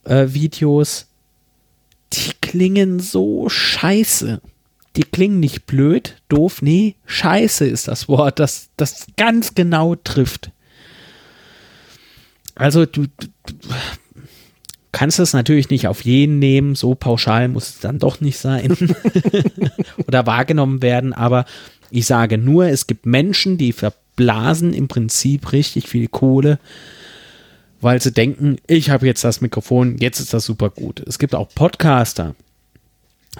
[0.05, 1.07] äh, Videos,
[2.13, 4.41] die klingen so scheiße
[4.97, 10.51] die klingen nicht blöd, doof, nee, scheiße ist das Wort, das, das ganz genau trifft.
[12.57, 13.27] Also du, du
[14.93, 18.77] kannst es natürlich nicht auf jeden nehmen, so pauschal muss es dann doch nicht sein
[20.07, 21.45] oder wahrgenommen werden, aber
[21.91, 26.59] ich sage nur, es gibt Menschen, die verblasen im Prinzip richtig viel Kohle,
[27.81, 31.01] weil sie denken, ich habe jetzt das Mikrofon, jetzt ist das super gut.
[31.07, 32.35] Es gibt auch Podcaster,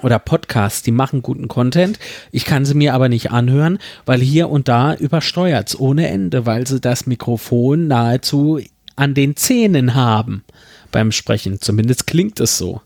[0.01, 1.99] oder Podcasts, die machen guten Content.
[2.31, 6.45] Ich kann sie mir aber nicht anhören, weil hier und da übersteuert es ohne Ende,
[6.45, 8.59] weil sie das Mikrofon nahezu
[8.95, 10.43] an den Zähnen haben
[10.91, 11.59] beim Sprechen.
[11.59, 12.81] Zumindest klingt es so.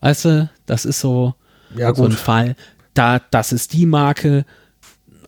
[0.00, 1.34] Weißt du, das ist so,
[1.74, 2.12] Ja, so ein.
[2.12, 2.56] Fall.
[2.94, 4.44] Da, das ist die Marke,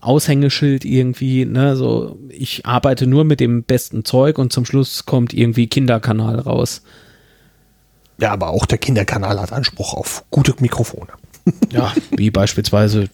[0.00, 5.32] Aushängeschild irgendwie, ne, so, ich arbeite nur mit dem besten Zeug und zum Schluss kommt
[5.32, 6.82] irgendwie Kinderkanal raus.
[8.22, 11.08] Ja, aber auch der Kinderkanal hat Anspruch auf gute Mikrofone.
[11.72, 13.08] Ja, wie beispielsweise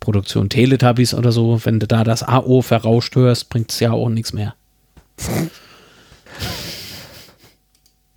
[0.00, 1.64] Produktion Teletubbies oder so.
[1.64, 4.54] Wenn du da das AO verrauscht hörst, bringt es ja auch nichts mehr.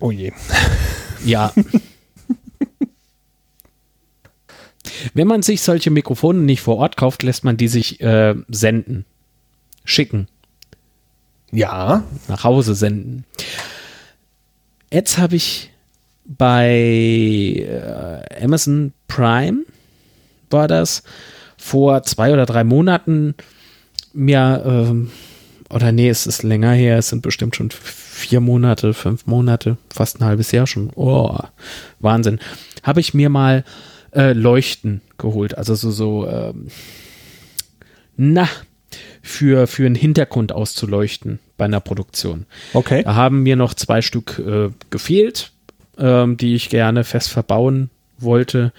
[0.00, 0.32] Oh je.
[1.24, 1.50] Ja.
[5.14, 9.06] Wenn man sich solche Mikrofone nicht vor Ort kauft, lässt man die sich äh, senden.
[9.86, 10.28] Schicken.
[11.50, 13.24] Ja, nach Hause senden.
[14.94, 15.72] Jetzt habe ich
[16.24, 16.68] bei
[17.68, 19.64] äh, Amazon Prime,
[20.50, 21.02] war das,
[21.56, 23.34] vor zwei oder drei Monaten
[24.12, 25.10] mir, ähm,
[25.68, 30.20] oder nee, es ist länger her, es sind bestimmt schon vier Monate, fünf Monate, fast
[30.20, 30.92] ein halbes Jahr schon.
[30.94, 31.38] Oh,
[31.98, 32.38] Wahnsinn.
[32.84, 33.64] Habe ich mir mal
[34.14, 36.68] äh, Leuchten geholt, also so, so, ähm,
[38.16, 38.48] na,
[39.24, 42.46] für, für einen Hintergrund auszuleuchten bei einer Produktion.
[42.74, 43.02] okay.
[43.02, 45.50] Da haben mir noch zwei Stück äh, gefehlt,
[45.98, 48.72] ähm, die ich gerne fest verbauen wollte.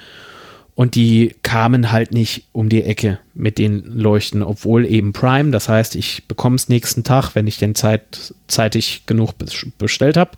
[0.75, 5.69] Und die kamen halt nicht um die Ecke mit den Leuchten, obwohl eben Prime, das
[5.69, 10.31] heißt, ich bekomme es nächsten Tag, wenn ich den Zeit, zeitig genug bes- bestellt habe.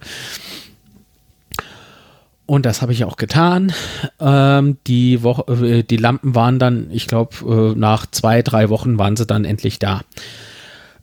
[2.47, 3.73] Und das habe ich auch getan.
[4.19, 8.97] Ähm, die, Woche, äh, die Lampen waren dann, ich glaube, äh, nach zwei, drei Wochen
[8.97, 10.01] waren sie dann endlich da.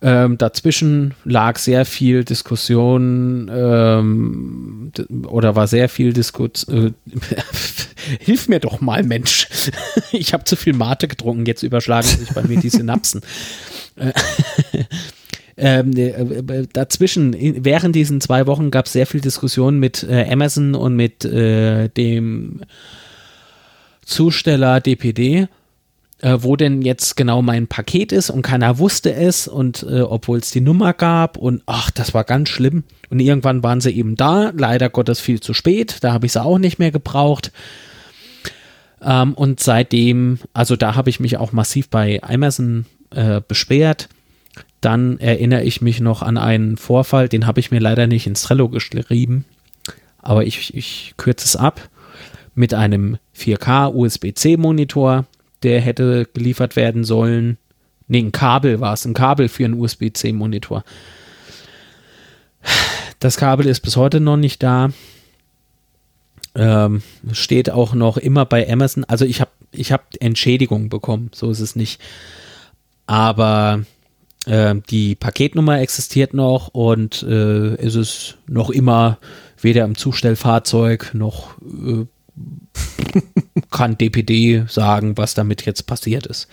[0.00, 4.92] Ähm, dazwischen lag sehr viel Diskussion ähm,
[5.26, 6.94] oder war sehr viel Diskussion.
[7.08, 7.14] Äh,
[8.20, 9.46] Hilf mir doch mal, Mensch.
[10.12, 13.20] ich habe zu viel Mate getrunken, jetzt überschlagen sich bei mir die Synapsen.
[15.56, 20.02] Äh, ähm, äh, äh, dazwischen, während diesen zwei Wochen gab es sehr viel Diskussion mit
[20.02, 22.62] äh, Amazon und mit äh, dem
[24.04, 25.48] Zusteller DPD
[26.24, 30.38] äh, wo denn jetzt genau mein Paket ist und keiner wusste es und äh, obwohl
[30.38, 32.84] es die Nummer gab und ach, das war ganz schlimm.
[33.10, 36.42] Und irgendwann waren sie eben da, leider Gottes viel zu spät, da habe ich sie
[36.42, 37.52] auch nicht mehr gebraucht.
[39.02, 42.86] Ähm, und seitdem, also da habe ich mich auch massiv bei Amazon
[43.46, 44.08] beschwert.
[44.84, 48.42] Dann erinnere ich mich noch an einen Vorfall, den habe ich mir leider nicht ins
[48.42, 49.46] Trello geschrieben,
[50.18, 51.88] aber ich, ich kürze es ab
[52.54, 55.24] mit einem 4K USB-C-Monitor,
[55.62, 57.56] der hätte geliefert werden sollen.
[58.08, 60.84] Nee, ein Kabel war es, ein Kabel für einen USB-C-Monitor.
[63.20, 64.90] Das Kabel ist bis heute noch nicht da.
[66.54, 67.02] Ähm,
[67.32, 69.04] steht auch noch immer bei Amazon.
[69.04, 72.02] Also ich habe ich hab Entschädigung bekommen, so ist es nicht.
[73.06, 73.86] Aber
[74.46, 79.18] äh, die Paketnummer existiert noch und äh, ist es noch immer
[79.60, 82.06] weder im Zustellfahrzeug noch äh,
[83.70, 86.48] kann DPD sagen, was damit jetzt passiert ist.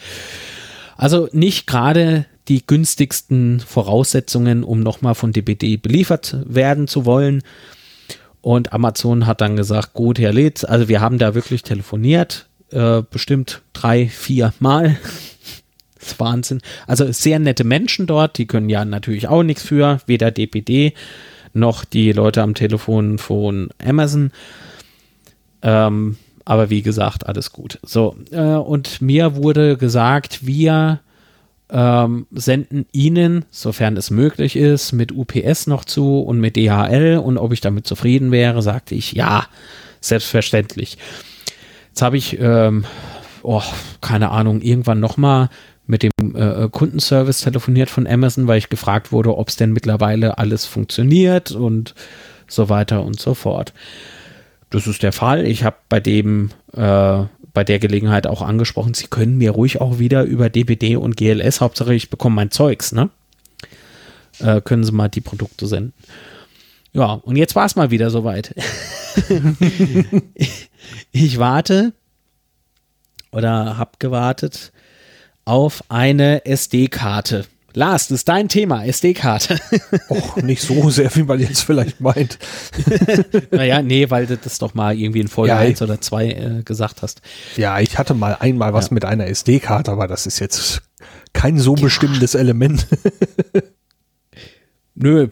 [0.98, 7.44] Also nicht gerade die günstigsten Voraussetzungen, um nochmal von DPD beliefert werden zu wollen.
[8.42, 13.04] Und Amazon hat dann gesagt, gut, Herr Litz, also wir haben da wirklich telefoniert, äh,
[13.10, 14.98] bestimmt drei, vier Mal.
[16.02, 16.62] Ist Wahnsinn.
[16.88, 20.94] Also sehr nette Menschen dort, die können ja natürlich auch nichts für, weder DPD
[21.54, 24.32] noch die Leute am Telefon von Amazon.
[25.62, 27.80] Ähm, aber wie gesagt, alles gut.
[27.84, 31.02] So, äh, und mir wurde gesagt, wir
[31.70, 37.38] ähm, senden Ihnen, sofern es möglich ist, mit UPS noch zu und mit DHL und
[37.38, 39.46] ob ich damit zufrieden wäre, sagte ich ja,
[40.02, 40.98] selbstverständlich.
[41.90, 42.86] Jetzt habe ich, ähm,
[43.44, 43.62] oh,
[44.02, 45.50] keine Ahnung, irgendwann nochmal
[45.88, 50.38] mit dem äh, Kundenservice telefoniert von Amazon, weil ich gefragt wurde, ob es denn mittlerweile
[50.38, 51.96] alles funktioniert und
[52.48, 53.74] so weiter und so fort.
[54.70, 55.46] Das ist der Fall.
[55.46, 60.00] Ich habe bei dem, äh, bei der Gelegenheit auch angesprochen, Sie können mir ruhig auch
[60.00, 63.10] wieder über DPD und GLS, Hauptsache ich bekomme mein Zeugs, ne?
[64.40, 65.94] Äh, können Sie mal die Produkte senden.
[66.94, 68.56] Ja, und jetzt war es mal wieder soweit.
[71.12, 71.94] ich warte
[73.32, 74.72] oder habe gewartet
[75.46, 77.46] auf eine SD-Karte.
[77.74, 79.58] Lars, das ist dein Thema, SD-Karte.
[80.10, 82.38] Och, nicht so sehr, wie man jetzt vielleicht meint.
[83.52, 86.62] naja, nee, weil du das doch mal irgendwie in Folge Ja, 1 oder 2 äh,
[86.64, 87.22] gesagt hast.
[87.56, 88.94] Ja, ich hatte mal einmal was Ja.
[88.96, 90.82] mit einer SD-Karte, aber das ist jetzt
[91.32, 92.88] kein so bestimmendes Element.
[94.94, 95.30] Nö,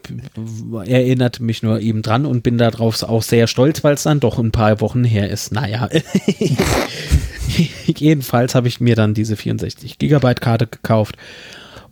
[0.86, 4.38] erinnert mich nur eben dran und bin darauf auch sehr stolz, weil es dann doch
[4.38, 5.52] ein paar Wochen her ist.
[5.52, 5.90] Naja,
[7.86, 11.16] jedenfalls habe ich mir dann diese 64 Gigabyte Karte gekauft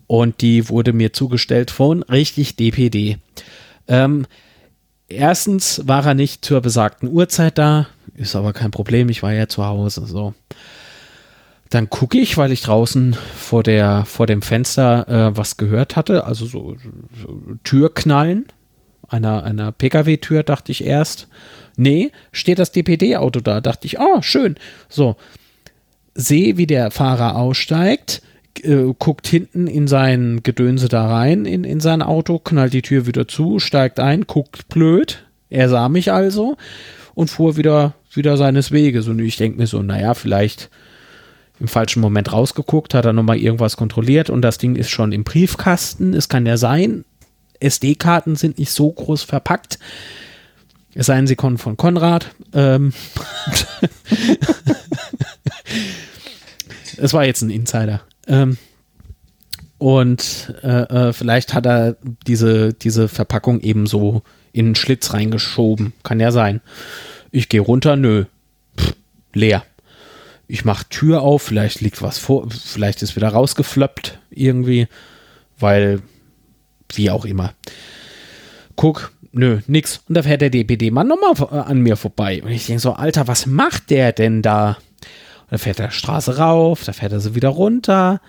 [0.07, 3.19] und die wurde mir zugestellt von richtig DPD.
[3.87, 4.27] Ähm,
[5.09, 7.87] erstens war er nicht zur besagten Uhrzeit da.
[8.15, 10.07] ist aber kein Problem, ich war ja zu Hause.
[10.07, 10.35] So.
[11.71, 16.25] Dann gucke ich, weil ich draußen vor, der, vor dem Fenster äh, was gehört hatte,
[16.25, 16.77] also so,
[17.23, 18.47] so Türknallen
[19.09, 21.29] einer, einer Pkw-Tür, dachte ich erst.
[21.77, 24.57] Nee, steht das DPD-Auto da, dachte ich, oh, schön.
[24.89, 25.17] So,
[26.19, 28.23] sehe, wie der Fahrer aussteigt,
[28.63, 33.07] äh, guckt hinten in sein Gedönse da rein, in, in sein Auto, knallt die Tür
[33.07, 35.25] wieder zu, steigt ein, guckt blöd.
[35.49, 36.57] Er sah mich also
[37.15, 39.07] und fuhr wieder, wieder seines Weges.
[39.07, 40.71] Und ich denke mir so, naja, vielleicht
[41.61, 45.25] im falschen Moment rausgeguckt, hat er nochmal irgendwas kontrolliert und das Ding ist schon im
[45.25, 46.15] Briefkasten.
[46.15, 47.05] Es kann ja sein,
[47.61, 49.79] SD-Karten sind nicht so groß verpackt.
[50.95, 52.35] Es sei denn, sie von Konrad.
[52.53, 52.93] Ähm
[56.99, 58.03] es war jetzt ein Insider.
[58.27, 58.59] Ähm
[59.79, 61.97] und äh, äh, vielleicht hat er
[62.27, 64.23] diese, diese Verpackung eben so
[64.53, 65.93] in einen Schlitz reingeschoben.
[66.03, 66.61] Kann ja sein.
[67.31, 68.25] Ich gehe runter, nö.
[68.77, 68.95] Pff,
[69.33, 69.63] leer.
[70.49, 74.89] Ich mache Tür auf, vielleicht liegt was vor, vielleicht ist wieder rausgeflöppt irgendwie,
[75.59, 76.01] weil
[76.95, 77.53] wie auch immer.
[78.75, 80.01] Guck, nö, nix.
[80.09, 82.43] Und da fährt der DPD-Mann nochmal an mir vorbei.
[82.43, 84.79] Und ich denke so, Alter, was macht der denn da?
[85.49, 88.21] Und da fährt er Straße rauf, da fährt er so wieder runter.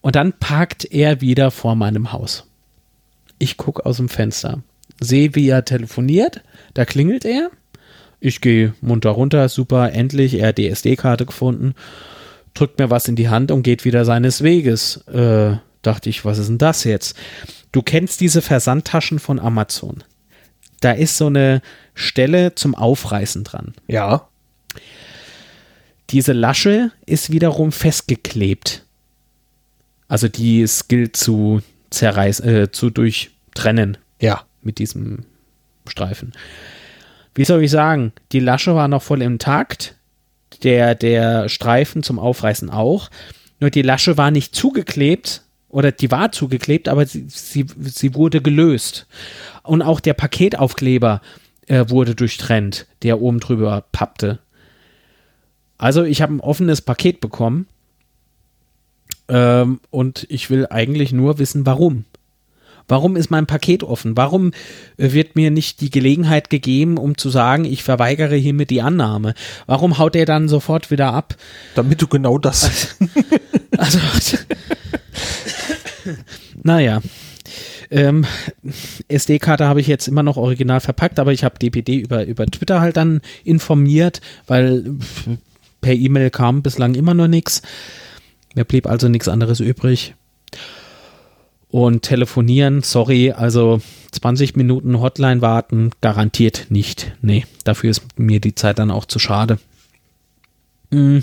[0.00, 2.46] Und dann parkt er wieder vor meinem Haus.
[3.38, 4.62] Ich gucke aus dem Fenster,
[5.00, 6.42] sehe, wie er telefoniert.
[6.74, 7.50] Da klingelt er.
[8.20, 11.74] Ich gehe munter runter, super, endlich, er hat die SD-Karte gefunden,
[12.54, 14.96] drückt mir was in die Hand und geht wieder seines Weges.
[15.08, 17.16] Äh, dachte ich, was ist denn das jetzt?
[17.70, 20.04] Du kennst diese Versandtaschen von Amazon.
[20.80, 21.60] Da ist so eine
[21.94, 23.74] Stelle zum Aufreißen dran.
[23.86, 24.28] Ja.
[26.14, 28.84] Diese Lasche ist wiederum festgeklebt.
[30.06, 31.60] Also die es gilt zu
[31.90, 33.98] zerreißen, äh, zu durchtrennen.
[34.20, 34.44] Ja.
[34.62, 35.24] Mit diesem
[35.88, 36.32] Streifen.
[37.34, 38.12] Wie soll ich sagen?
[38.30, 39.96] Die Lasche war noch voll intakt.
[40.62, 43.10] Der, der Streifen zum Aufreißen auch.
[43.58, 48.40] Nur die Lasche war nicht zugeklebt, oder die war zugeklebt, aber sie, sie, sie wurde
[48.40, 49.08] gelöst.
[49.64, 51.20] Und auch der Paketaufkleber
[51.66, 54.38] äh, wurde durchtrennt, der oben drüber pappte.
[55.78, 57.66] Also ich habe ein offenes Paket bekommen
[59.28, 62.04] ähm, und ich will eigentlich nur wissen, warum.
[62.86, 64.16] Warum ist mein Paket offen?
[64.16, 64.52] Warum
[64.98, 69.34] äh, wird mir nicht die Gelegenheit gegeben, um zu sagen, ich verweigere hiermit die Annahme?
[69.66, 71.36] Warum haut er dann sofort wieder ab?
[71.74, 72.96] Damit du genau das.
[73.76, 73.98] Also,
[76.62, 77.00] naja.
[77.90, 78.24] Ähm,
[79.08, 82.80] SD-Karte habe ich jetzt immer noch original verpackt, aber ich habe DPD über, über Twitter
[82.80, 84.96] halt dann informiert, weil
[85.84, 87.60] per E-Mail kam bislang immer noch nichts.
[88.54, 90.14] Mir blieb also nichts anderes übrig.
[91.68, 93.82] Und telefonieren, sorry, also
[94.12, 97.12] 20 Minuten Hotline warten, garantiert nicht.
[97.20, 99.58] Nee, dafür ist mir die Zeit dann auch zu schade.
[100.90, 101.22] Hm.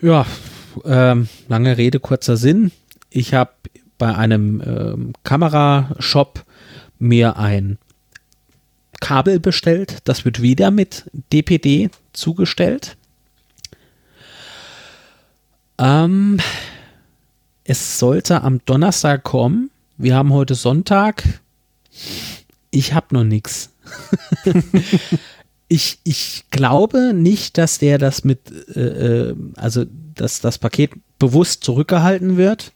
[0.00, 0.24] Ja,
[0.84, 2.70] ähm, lange Rede, kurzer Sinn.
[3.10, 3.50] Ich habe
[3.98, 6.44] bei einem ähm, Kamerashop
[7.00, 7.78] mir ein
[9.02, 9.98] Kabel bestellt.
[10.04, 12.96] Das wird wieder mit DPD zugestellt.
[15.76, 16.38] Ähm,
[17.64, 19.70] es sollte am Donnerstag kommen.
[19.98, 21.24] Wir haben heute Sonntag.
[22.70, 23.70] Ich habe noch nichts.
[25.74, 28.40] Ich, ich glaube nicht, dass der das mit,
[28.76, 32.72] äh, äh, also dass das Paket bewusst zurückgehalten wird.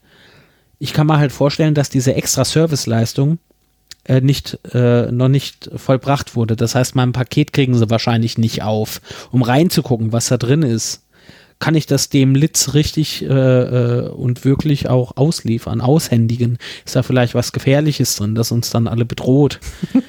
[0.79, 3.37] Ich kann mir halt vorstellen, dass diese extra Serviceleistung
[4.07, 6.55] äh, nicht, äh, noch nicht vollbracht wurde.
[6.55, 9.01] Das heißt, mein Paket kriegen sie wahrscheinlich nicht auf,
[9.31, 11.03] um reinzugucken, was da drin ist.
[11.59, 16.59] Kann ich das dem Litz richtig äh, äh, und wirklich auch ausliefern, aushändigen?
[16.85, 19.59] Ist da vielleicht was Gefährliches drin, das uns dann alle bedroht?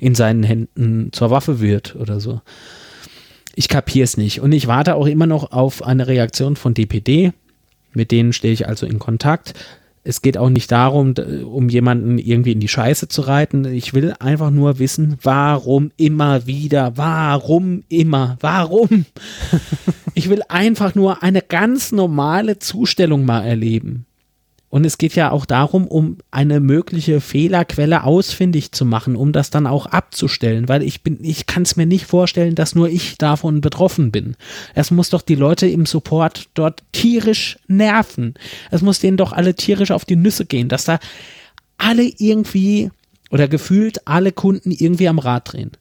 [0.00, 2.40] in seinen Händen zur Waffe wird oder so.
[3.54, 4.40] Ich kapiere es nicht.
[4.40, 7.32] Und ich warte auch immer noch auf eine Reaktion von DPD.
[7.92, 9.54] Mit denen stehe ich also in Kontakt.
[10.10, 11.14] Es geht auch nicht darum,
[11.44, 13.64] um jemanden irgendwie in die Scheiße zu reiten.
[13.64, 19.06] Ich will einfach nur wissen, warum immer wieder, warum immer, warum.
[20.14, 24.06] Ich will einfach nur eine ganz normale Zustellung mal erleben.
[24.70, 29.50] Und es geht ja auch darum, um eine mögliche Fehlerquelle ausfindig zu machen, um das
[29.50, 33.18] dann auch abzustellen, weil ich bin, ich kann es mir nicht vorstellen, dass nur ich
[33.18, 34.36] davon betroffen bin.
[34.74, 38.34] Es muss doch die Leute im Support dort tierisch nerven.
[38.70, 41.00] Es muss denen doch alle tierisch auf die Nüsse gehen, dass da
[41.76, 42.90] alle irgendwie
[43.30, 45.72] oder gefühlt alle Kunden irgendwie am Rad drehen.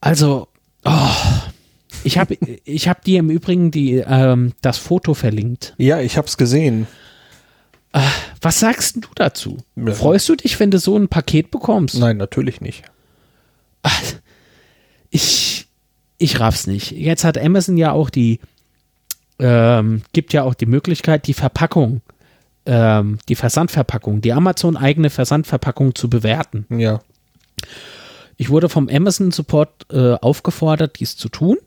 [0.00, 0.48] Also,
[0.86, 1.10] oh,
[2.02, 5.74] ich habe ich hab dir im Übrigen die, ähm, das Foto verlinkt.
[5.76, 6.86] Ja, ich habe es gesehen.
[7.92, 8.00] Äh,
[8.40, 9.58] was sagst du dazu?
[9.76, 9.92] Ja.
[9.92, 11.98] Freust du dich, wenn du so ein Paket bekommst?
[11.98, 12.84] Nein, natürlich nicht.
[15.10, 15.66] ich,
[16.18, 16.92] ich raff's nicht.
[16.92, 18.40] Jetzt hat Amazon ja auch die,
[19.38, 22.02] ähm, gibt ja auch die Möglichkeit, die Verpackung,
[22.66, 26.66] ähm, die Versandverpackung, die Amazon-eigene Versandverpackung zu bewerten.
[26.70, 27.00] Ja.
[28.36, 31.58] Ich wurde vom Amazon Support äh, aufgefordert, dies zu tun.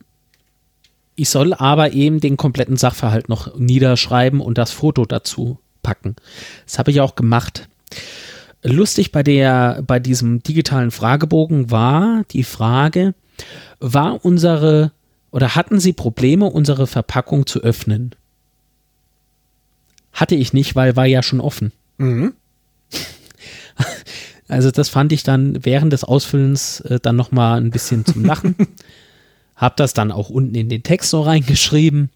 [1.16, 6.16] Ich soll aber eben den kompletten Sachverhalt noch niederschreiben und das Foto dazu packen.
[6.66, 7.68] Das habe ich auch gemacht.
[8.64, 13.14] Lustig bei der, bei diesem digitalen Fragebogen war die Frage,
[13.80, 14.92] war unsere
[15.32, 18.16] oder hatten Sie Probleme, unsere Verpackung zu öffnen?
[20.14, 21.72] Hatte ich nicht, weil war ja schon offen.
[21.98, 22.34] Mhm.
[24.50, 28.26] Also das fand ich dann während des Ausfüllens äh, dann noch mal ein bisschen zum
[28.26, 28.56] Lachen.
[29.56, 32.10] Hab das dann auch unten in den Text so reingeschrieben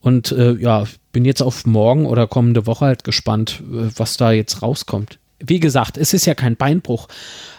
[0.00, 4.32] und äh, ja, bin jetzt auf morgen oder kommende Woche halt gespannt, äh, was da
[4.32, 5.18] jetzt rauskommt.
[5.38, 7.08] Wie gesagt, es ist ja kein Beinbruch,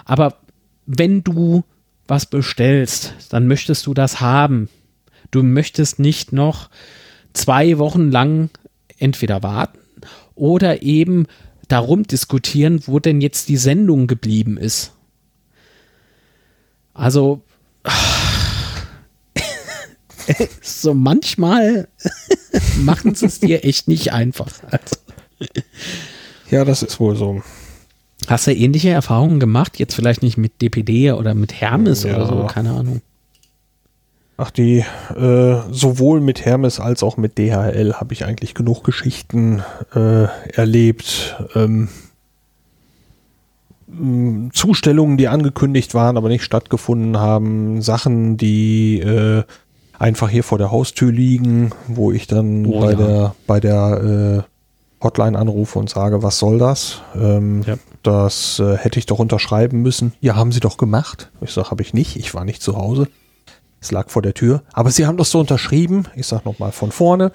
[0.05, 0.37] aber
[0.85, 1.63] wenn du
[2.07, 4.69] was bestellst, dann möchtest du das haben.
[5.31, 6.69] Du möchtest nicht noch
[7.33, 8.49] zwei Wochen lang
[8.97, 9.79] entweder warten
[10.35, 11.27] oder eben
[11.67, 14.91] darum diskutieren, wo denn jetzt die Sendung geblieben ist.
[16.93, 17.41] Also
[20.61, 21.87] so manchmal
[22.79, 24.51] machen sie es dir echt nicht einfach.
[24.69, 24.95] Also.
[26.49, 27.41] Ja, das ist wohl so.
[28.27, 29.79] Hast du ähnliche Erfahrungen gemacht?
[29.79, 32.15] Jetzt vielleicht nicht mit DPD oder mit Hermes Ja.
[32.15, 33.01] oder so, keine Ahnung.
[34.37, 39.61] Ach, die, äh, sowohl mit Hermes als auch mit DHL habe ich eigentlich genug Geschichten
[39.93, 41.35] äh, erlebt.
[41.55, 41.89] Ähm,
[44.53, 47.81] Zustellungen, die angekündigt waren, aber nicht stattgefunden haben.
[47.81, 49.43] Sachen, die äh,
[50.01, 52.95] einfach hier vor der Haustür liegen, wo ich dann Oh, bei ja.
[52.97, 54.45] der, bei der
[54.99, 57.01] äh, Hotline anrufe und sage, was soll das?
[57.15, 57.75] Ähm, Ja.
[58.03, 60.13] Das äh, hätte ich doch unterschreiben müssen.
[60.21, 61.29] Ja, haben Sie doch gemacht.
[61.41, 62.15] Ich sage, habe ich nicht.
[62.15, 63.07] Ich war nicht zu Hause.
[63.79, 64.63] Es lag vor der Tür.
[64.73, 66.05] Aber Sie haben das so unterschrieben.
[66.15, 67.31] Ich sage nochmal von vorne.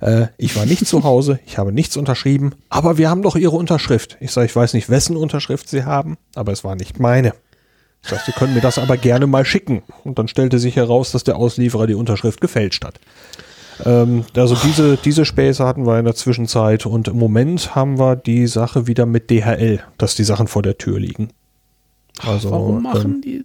[0.00, 1.38] Äh, ich war nicht zu Hause.
[1.44, 2.52] Ich habe nichts unterschrieben.
[2.70, 4.16] Aber wir haben doch Ihre Unterschrift.
[4.20, 6.16] Ich sage, ich weiß nicht, wessen Unterschrift Sie haben.
[6.34, 7.34] Aber es war nicht meine.
[8.02, 9.82] Ich sage, Sie können mir das aber gerne mal schicken.
[10.04, 12.98] Und dann stellte sich heraus, dass der Auslieferer die Unterschrift gefälscht hat.
[13.84, 16.86] Ähm, also diese, diese Späße hatten wir in der Zwischenzeit.
[16.86, 20.78] Und im Moment haben wir die Sache wieder mit DHL, dass die Sachen vor der
[20.78, 21.30] Tür liegen.
[22.26, 23.44] Also, Warum machen ähm, die?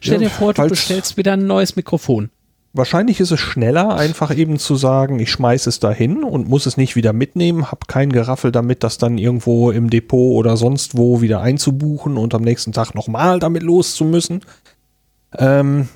[0.00, 2.30] Stell ja, dir vor, du bestellst wieder ein neues Mikrofon.
[2.78, 6.76] Wahrscheinlich ist es schneller, einfach eben zu sagen, ich schmeiße es dahin und muss es
[6.76, 11.20] nicht wieder mitnehmen, habe kein Geraffel damit, das dann irgendwo im Depot oder sonst wo
[11.20, 14.42] wieder einzubuchen und am nächsten Tag nochmal damit loszumüssen.
[15.36, 15.88] Ähm,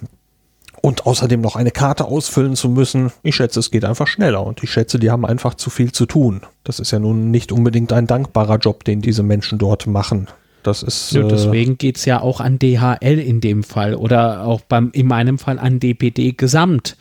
[0.80, 3.12] und außerdem noch eine Karte ausfüllen zu müssen.
[3.22, 6.06] Ich schätze, es geht einfach schneller und ich schätze, die haben einfach zu viel zu
[6.06, 6.40] tun.
[6.64, 10.26] Das ist ja nun nicht unbedingt ein dankbarer Job, den diese Menschen dort machen.
[10.62, 14.44] Das ist Ja, äh, deswegen geht es ja auch an DHL in dem Fall oder
[14.44, 16.96] auch beim, in meinem Fall an DPD gesamt.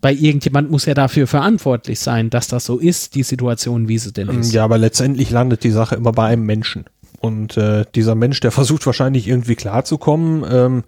[0.00, 4.12] Weil irgendjemand muss ja dafür verantwortlich sein, dass das so ist, die Situation, wie sie
[4.12, 4.52] denn ist.
[4.52, 6.84] Ja, aber letztendlich landet die Sache immer bei einem Menschen.
[7.20, 10.44] Und äh, dieser Mensch, der versucht wahrscheinlich irgendwie klarzukommen.
[10.46, 10.84] Ähm,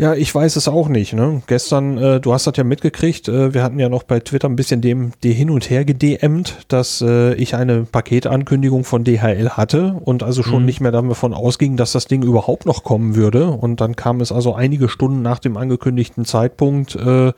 [0.00, 1.12] ja, ich weiß es auch nicht.
[1.12, 1.42] Ne?
[1.46, 4.56] Gestern, äh, du hast das ja mitgekriegt, äh, wir hatten ja noch bei Twitter ein
[4.56, 10.00] bisschen dem die hin und her gedMt, dass äh, ich eine Paketankündigung von DHL hatte
[10.04, 10.66] und also schon Mhm.
[10.66, 13.48] nicht mehr davon ausging, dass das Ding überhaupt noch kommen würde.
[13.50, 16.96] Und dann kam es also einige Stunden nach dem angekündigten Zeitpunkt.
[16.96, 17.32] Äh,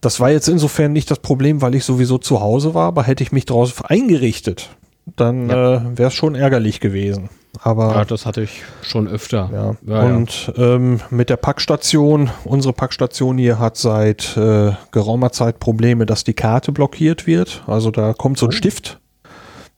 [0.00, 3.22] das war jetzt insofern nicht das Problem, weil ich sowieso zu Hause war, aber hätte
[3.22, 4.70] ich mich drauf eingerichtet,
[5.16, 5.74] dann Ja.
[5.76, 7.28] äh, wäre es schon ärgerlich gewesen.
[7.60, 9.50] Aber Ja, das hatte ich schon öfter.
[9.52, 9.76] ja.
[9.86, 10.16] Ja, ja.
[10.16, 16.24] und Ähm, mit der Packstation, unsere Packstation hier hat seit äh, geraumer Zeit Probleme, dass
[16.24, 17.62] die Karte blockiert wird.
[17.66, 18.52] Also da kommt so ein Oh.
[18.52, 19.00] Stift,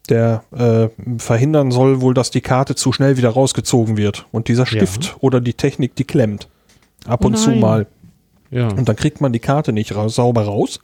[0.08, 0.88] der äh,
[1.18, 4.26] verhindern soll wohl, dass die Karte zu schnell wieder rausgezogen wird.
[4.30, 6.48] Und dieser Stift oder die Technik, die klemmt.
[7.06, 7.60] Ab Oh und zu nein.
[7.60, 7.86] mal.
[8.50, 8.68] ja.
[8.68, 10.78] Und dann kriegt man die Karte nicht raus, sauber raus.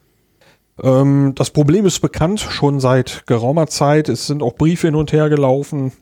[0.83, 4.09] Ähm, das Problem ist bekannt, schon seit geraumer Zeit.
[4.09, 5.93] Es sind auch Briefe hin und her gelaufen.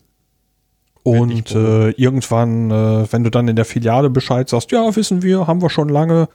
[1.11, 5.47] Und äh, irgendwann, äh, wenn du dann in der Filiale Bescheid sagst, ja, wissen wir,
[5.47, 6.29] haben wir schon lange.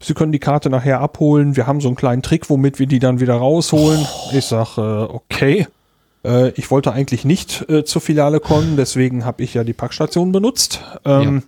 [0.00, 1.56] Sie können die Karte nachher abholen.
[1.56, 4.06] Wir haben so einen kleinen Trick, womit wir die dann wieder rausholen.
[4.32, 5.66] Ich sag, äh, okay.
[6.24, 10.32] Äh, ich wollte eigentlich nicht äh, zur Filiale kommen, deswegen habe ich ja die Packstation
[10.32, 10.82] benutzt.
[11.04, 11.42] Ähm,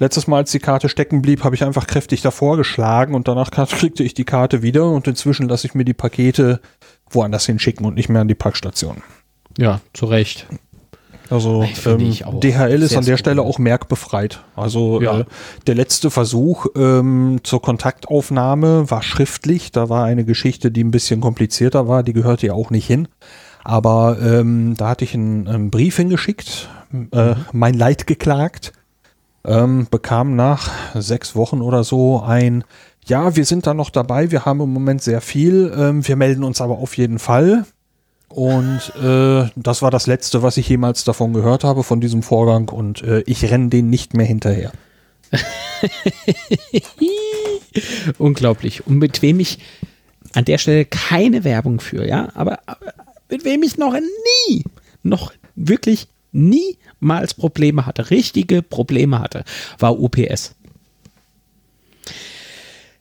[0.00, 3.50] Letztes Mal, als die Karte stecken blieb, habe ich einfach kräftig davor geschlagen und danach
[3.50, 6.60] kriegte ich die Karte wieder und inzwischen lasse ich mir die Pakete
[7.10, 9.02] woanders hinschicken und nicht mehr an die Packstation.
[9.58, 10.46] ja, zu Recht.
[11.30, 14.40] Also ähm, DHL ist an der Stelle auch merkbefreit.
[14.56, 15.20] Also Ja.
[15.20, 15.24] äh,
[15.66, 19.70] der letzte Versuch ähm, zur Kontaktaufnahme war schriftlich.
[19.72, 22.02] Da war eine Geschichte, die ein bisschen komplizierter war.
[22.02, 23.08] Die gehörte ja auch nicht hin.
[23.62, 26.68] Aber ähm, da hatte ich einen, einen Brief hingeschickt,
[27.12, 27.36] äh, Mhm.
[27.52, 28.72] mein Leid geklagt.
[29.42, 32.62] ähm, bekam nach sechs Wochen oder so ein,
[33.06, 36.44] ja, wir sind da noch dabei, wir haben im Moment sehr viel, ähm, wir melden
[36.44, 37.64] uns aber auf jeden Fall.
[38.30, 42.68] Und äh, das war das Letzte, was ich jemals davon gehört habe, von diesem Vorgang.
[42.68, 44.72] Und äh, ich renne den nicht mehr hinterher.
[48.18, 48.86] Unglaublich.
[48.86, 49.58] Und mit wem ich
[50.34, 52.94] an der Stelle keine Werbung für, ja, aber, aber
[53.28, 54.64] mit wem ich noch nie,
[55.02, 59.44] noch wirklich niemals Probleme hatte, richtige Probleme hatte,
[59.78, 60.54] war UPS.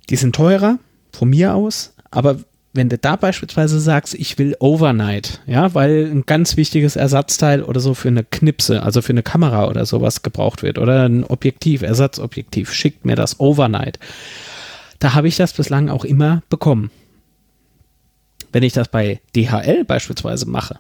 [0.10, 0.80] Die sind teurer,
[1.12, 2.40] von mir aus, aber
[2.74, 7.80] wenn du da beispielsweise sagst, ich will Overnight, ja, weil ein ganz wichtiges Ersatzteil oder
[7.80, 11.82] so für eine Knipse, also für eine Kamera oder sowas gebraucht wird oder ein Objektiv,
[11.82, 13.98] Ersatzobjektiv, schickt mir das Overnight.
[15.00, 16.92] Da habe ich das bislang auch immer bekommen.
[18.52, 20.80] Wenn ich das bei DHL beispielsweise mache,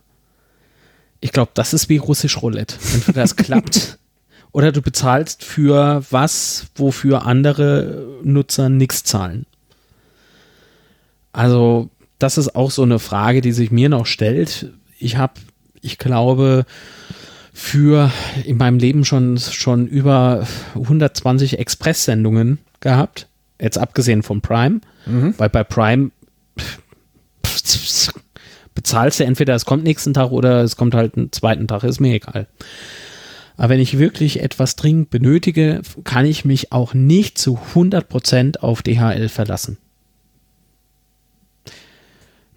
[1.22, 2.76] ich glaube, das ist wie russisch Roulette.
[2.94, 3.98] Entweder das klappt
[4.52, 9.46] oder du bezahlst für was, wofür andere Nutzer nichts zahlen.
[11.40, 14.74] Also, das ist auch so eine Frage, die sich mir noch stellt.
[14.98, 15.40] Ich habe,
[15.80, 16.66] ich glaube,
[17.54, 18.12] für
[18.44, 20.46] in meinem Leben schon, schon über
[20.76, 23.30] 120 Express-Sendungen gehabt.
[23.58, 25.34] Jetzt abgesehen von Prime, mhm.
[25.38, 26.12] weil bei Prime
[28.76, 32.02] bezahlst du entweder es kommt nächsten Tag oder es kommt halt einen zweiten Tag, ist
[32.02, 32.48] mir egal.
[33.56, 38.82] Aber wenn ich wirklich etwas dringend benötige, kann ich mich auch nicht zu 100% auf
[38.82, 39.78] DHL verlassen.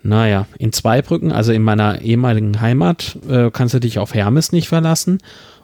[0.02, 4.68] Naja, in Zweibrücken, also in meiner ehemaligen Heimat, äh, kannst du dich auf Hermes nicht
[4.68, 5.18] verlassen.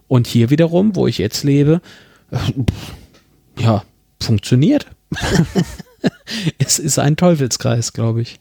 [0.07, 1.81] Und hier wiederum, wo ich jetzt lebe,
[2.31, 2.39] äh,
[3.61, 3.83] ja,
[4.23, 4.87] funktioniert.
[6.59, 8.39] es ist ein Teufelskreis, glaube ich.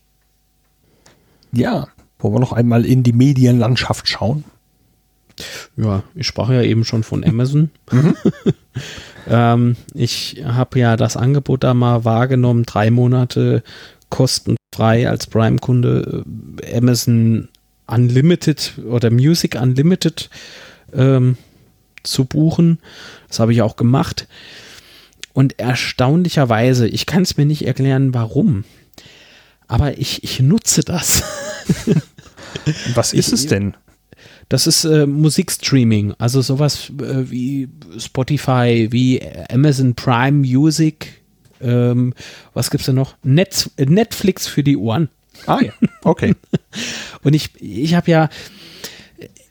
[1.52, 1.88] Ja,
[2.19, 4.44] wollen wir noch einmal in die Medienlandschaft schauen?
[5.76, 7.69] Ja, ich sprach ja eben schon von Amazon.
[7.91, 8.15] Mhm.
[9.28, 13.64] ähm, ich habe ja das Angebot da mal wahrgenommen, drei Monate
[14.09, 16.25] kostenfrei als Prime-Kunde
[16.61, 17.49] äh, Amazon
[17.88, 20.29] Unlimited oder Music Unlimited
[20.93, 21.38] ähm,
[22.03, 22.79] zu buchen.
[23.27, 24.27] Das habe ich auch gemacht.
[25.34, 28.63] Und erstaunlicherweise, ich kann es mir nicht erklären, warum,
[29.67, 31.23] aber ich, ich nutze das.
[32.95, 33.75] Was ist ich, es denn?
[34.49, 39.21] Das ist äh, Musikstreaming, also sowas äh, wie Spotify, wie
[39.51, 41.21] Amazon Prime Music,
[41.61, 42.13] ähm,
[42.53, 43.15] was gibt's da noch?
[43.23, 45.09] Net Netflix für die Ohren.
[45.45, 45.71] Ah ja,
[46.03, 46.35] okay.
[47.23, 48.29] Und ich, ich habe ja,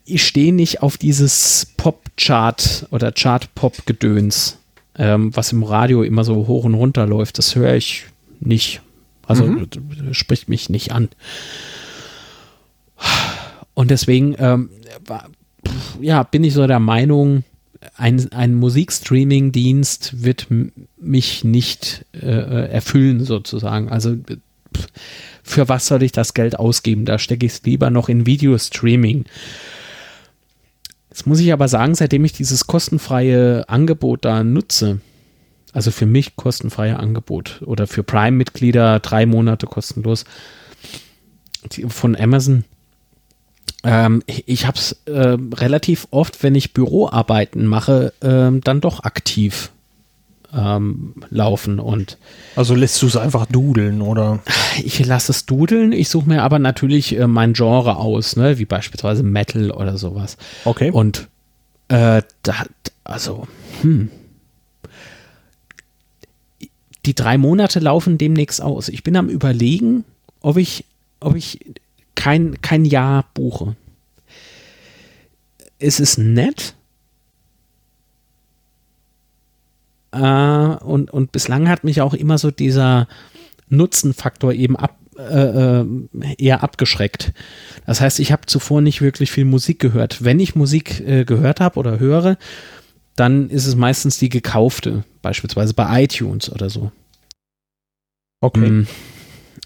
[0.04, 4.58] ich stehe nicht auf dieses Pop-Chart oder Chart-Pop-Gedöns,
[4.96, 7.38] ähm, was im Radio immer so hoch und runter läuft.
[7.38, 8.06] Das höre ich
[8.40, 8.80] nicht.
[9.26, 9.68] Also mhm.
[10.12, 11.08] spricht mich nicht an.
[13.74, 14.70] Und deswegen, ähm,
[16.00, 17.44] ja, bin ich so der Meinung,
[17.96, 20.48] ein, ein Musikstreaming-Dienst wird
[21.06, 23.88] mich nicht äh, äh, erfüllen, sozusagen.
[23.88, 24.16] Also
[25.42, 27.04] für was soll ich das Geld ausgeben?
[27.04, 29.24] Da stecke ich es lieber noch in Videostreaming.
[31.10, 35.00] Jetzt muss ich aber sagen, seitdem ich dieses kostenfreie Angebot da nutze,
[35.72, 40.24] also für mich kostenfreie Angebot oder für Prime-Mitglieder drei Monate kostenlos
[41.88, 42.64] von Amazon,
[43.82, 49.70] ähm, ich habe es äh, relativ oft, wenn ich Büroarbeiten mache, äh, dann doch aktiv
[50.56, 52.18] ähm, laufen und
[52.54, 54.40] also lässt du es einfach dudeln oder
[54.82, 58.64] ich lasse es dudeln ich suche mir aber natürlich äh, mein Genre aus ne wie
[58.64, 61.28] beispielsweise Metal oder sowas okay und
[61.88, 62.54] äh, da
[63.04, 63.46] also
[63.82, 64.10] hm.
[67.04, 70.04] die drei Monate laufen demnächst aus ich bin am überlegen
[70.40, 70.84] ob ich
[71.20, 71.58] ob ich
[72.16, 73.76] kein, kein Jahr buche.
[75.78, 76.74] Es ist nett.
[80.16, 83.08] Äh, und, und bislang hat mich auch immer so dieser
[83.68, 85.86] Nutzenfaktor eben ab, äh, äh
[86.38, 87.32] eher abgeschreckt.
[87.86, 90.24] Das heißt, ich habe zuvor nicht wirklich viel Musik gehört.
[90.24, 92.36] Wenn ich Musik äh, gehört habe oder höre,
[93.16, 96.92] dann ist es meistens die gekaufte, beispielsweise bei iTunes oder so.
[98.40, 98.70] Okay.
[98.70, 98.86] Mm.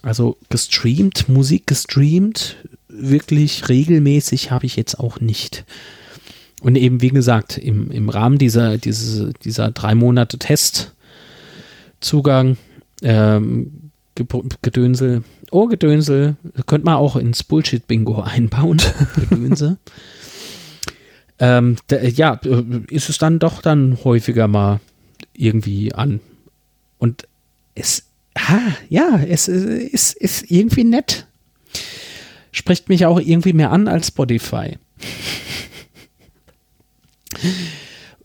[0.03, 2.57] Also gestreamt, Musik gestreamt,
[2.89, 5.65] wirklich regelmäßig habe ich jetzt auch nicht.
[6.61, 12.57] Und eben, wie gesagt, im, im Rahmen dieser, diese, dieser drei Monate Testzugang,
[13.03, 13.91] ähm,
[14.63, 18.81] Gedönsel, oh Gedönsel, könnte man auch ins Bullshit-Bingo einbauen,
[19.17, 19.79] Gedönse.
[21.39, 22.39] ähm, ja,
[22.91, 24.81] ist es dann doch dann häufiger mal
[25.33, 26.21] irgendwie an.
[26.99, 27.27] Und
[27.75, 28.05] es
[28.35, 31.27] ah, ja, es ist, ist irgendwie nett.
[32.53, 34.79] Spricht mich auch irgendwie mehr an als Spotify.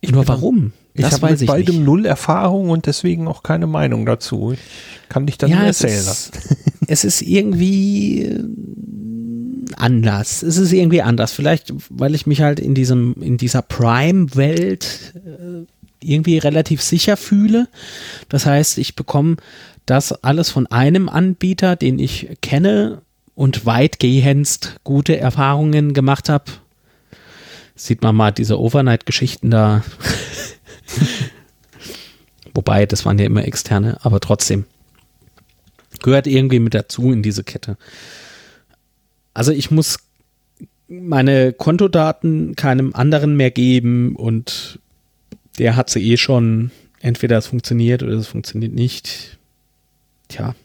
[0.02, 0.74] Ich Nur warum?
[0.94, 1.86] Ich habe mit beidem nicht.
[1.86, 4.54] null Erfahrung und deswegen auch keine Meinung dazu.
[4.54, 6.32] Ich kann dich dann es erzählen lassen.
[6.34, 8.44] ist, es ist irgendwie äh,
[9.76, 10.42] anders.
[10.42, 11.34] Es ist irgendwie anders.
[11.34, 15.66] Vielleicht, weil ich mich halt in diesem, in dieser Prime-Welt äh,
[16.00, 17.68] irgendwie relativ sicher fühle.
[18.30, 19.38] Das heißt, ich bekomme
[19.86, 23.02] das alles von einem Anbieter, den ich kenne
[23.36, 26.46] und weitgehendst gute Erfahrungen gemacht habe.
[27.76, 29.84] Sieht man mal diese Overnight-Geschichten da.
[32.54, 34.66] Wobei, das waren ja immer externe, aber trotzdem
[36.02, 37.78] gehört irgendwie mit dazu in diese Kette.
[39.34, 39.98] Also ich muss
[40.88, 44.80] meine Kontodaten keinem anderen mehr geben und
[45.58, 46.72] der hat sie eh schon.
[47.02, 49.38] Entweder es funktioniert oder es funktioniert nicht.
[50.28, 50.56] Tja.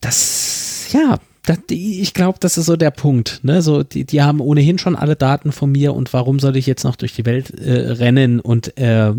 [0.00, 3.40] Das, ja, das, ich glaube, das ist so der Punkt.
[3.42, 3.62] Ne?
[3.62, 6.84] So, die, die haben ohnehin schon alle Daten von mir und warum soll ich jetzt
[6.84, 9.12] noch durch die Welt äh, rennen und äh,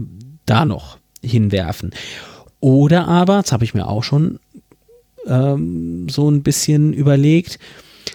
[0.45, 1.91] da noch hinwerfen?
[2.59, 4.39] Oder aber, das habe ich mir auch schon
[5.25, 7.57] ähm, so ein bisschen überlegt,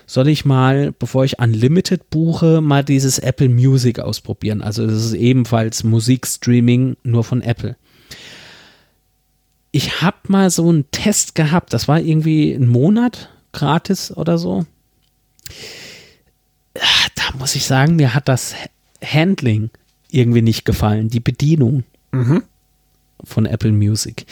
[0.06, 4.62] soll ich mal, bevor ich Unlimited buche, mal dieses Apple Music ausprobieren.
[4.62, 7.76] Also das ist ebenfalls Musikstreaming nur von Apple.
[9.72, 14.64] Ich habe mal so einen Test gehabt, das war irgendwie ein Monat gratis oder so.
[16.78, 18.54] Ah, Da muss ich sagen, mir hat das
[19.02, 19.70] Handling
[20.10, 21.82] irgendwie nicht gefallen, die Bedienung
[23.24, 24.26] von Apple Music.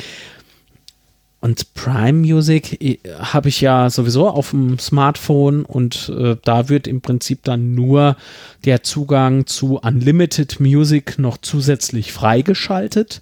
[1.41, 7.03] Und Prime Music habe ich ja sowieso auf dem Smartphone und äh, da wird im
[7.03, 8.17] Prinzip dann nur
[8.65, 13.21] der Zugang zu Unlimited Music noch zusätzlich freigeschaltet.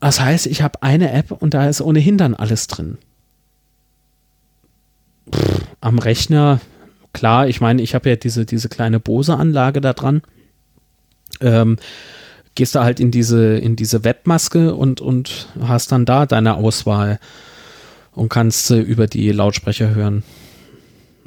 [0.00, 2.98] Das heißt, ich habe eine App und da ist ohnehin dann alles drin.
[5.32, 6.60] Pff, am Rechner,
[7.12, 10.22] klar, ich meine, ich habe ja diese, diese kleine Bose-Anlage da dran.
[11.40, 11.76] Ähm,
[12.54, 17.18] gehst da halt in diese, in diese Webmaske und, und hast dann da deine Auswahl
[18.12, 20.24] und kannst sie über die Lautsprecher hören.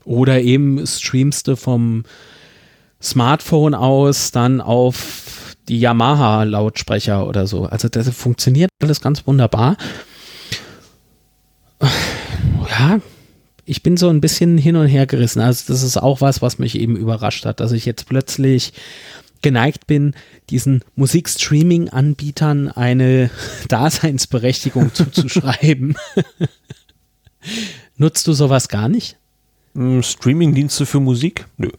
[0.06, 2.04] Oder eben streamst du vom
[3.02, 7.66] Smartphone aus dann auf die Yamaha-Lautsprecher oder so.
[7.66, 9.78] Also das funktioniert alles ganz wunderbar.
[11.82, 13.00] Ja,
[13.70, 15.40] ich bin so ein bisschen hin und her gerissen.
[15.42, 18.74] Also das ist auch was, was mich eben überrascht hat, dass ich jetzt plötzlich
[19.42, 20.16] geneigt bin,
[20.50, 23.30] diesen Musikstreaming-Anbietern eine
[23.70, 25.96] Daseinsberechtigung zuzuschreiben.
[27.98, 29.18] Nutzt du sowas gar nicht?
[29.74, 31.46] Mm, Streamingdienste für Musik?
[31.58, 31.70] Nö.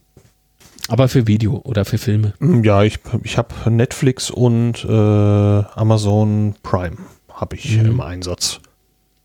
[0.88, 2.34] Aber für Video oder für Filme?
[2.40, 6.96] Mm, Ja, ich, ich habe Netflix und äh, Amazon Prime
[7.32, 7.86] habe ich Mhm.
[7.86, 8.60] im Einsatz.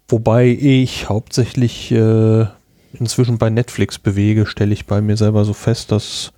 [0.08, 2.46] Wobei ich hauptsächlich äh,
[2.94, 6.32] inzwischen bei Netflix bewege, stelle ich bei mir selber so fest, dass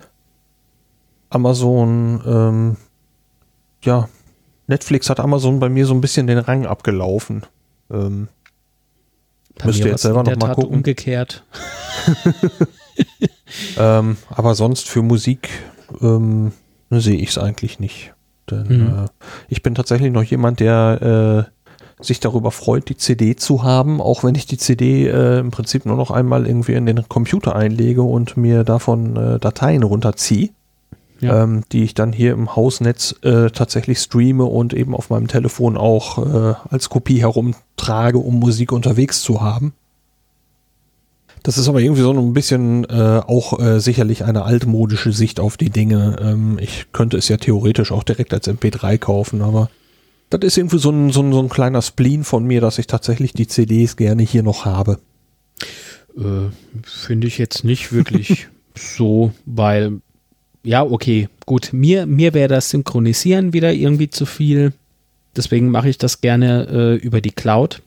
[1.30, 2.76] Amazon, ähm,
[3.82, 4.08] ja,
[4.66, 7.44] Netflix hat Amazon bei mir so ein bisschen den Rang abgelaufen.
[7.90, 8.28] Ähm,
[9.64, 10.74] Müsst ihr jetzt selber in der noch mal Tat gucken.
[10.76, 11.44] umgekehrt.
[13.78, 15.48] Ähm, aber sonst für Musik
[16.02, 16.52] ähm,
[16.90, 18.12] sehe ich es eigentlich nicht.
[18.50, 19.04] Denn Mhm.
[19.04, 19.08] äh,
[19.48, 21.50] ich bin tatsächlich noch jemand, der äh,
[22.00, 25.84] sich darüber freut, die CD zu haben, auch wenn ich die CD äh, im Prinzip
[25.86, 30.50] nur noch einmal irgendwie in den Computer einlege und mir davon äh, Dateien runterziehe,
[31.20, 31.42] Ja.
[31.42, 35.76] ähm, die ich dann hier im Hausnetz äh, tatsächlich streame und eben auf meinem Telefon
[35.76, 39.72] auch äh, als Kopie herumtrage, um Musik unterwegs zu haben.
[41.42, 45.56] Das ist aber irgendwie so ein bisschen äh, auch äh, sicherlich eine altmodische Sicht auf
[45.56, 46.16] die Dinge.
[46.20, 49.70] Ähm, ich könnte es ja theoretisch auch direkt als MP3 kaufen, aber
[50.30, 52.86] das ist irgendwie so ein, so, ein, so ein kleiner Spleen von mir, dass ich
[52.86, 54.98] tatsächlich die CDs gerne hier noch habe.
[56.16, 56.50] Äh,
[56.82, 60.00] Finde ich jetzt nicht wirklich so, weil,
[60.62, 64.72] ja, okay, gut, mir, mir wäre das Synchronisieren wieder irgendwie zu viel.
[65.36, 67.80] Deswegen mache ich das gerne äh, über die Cloud.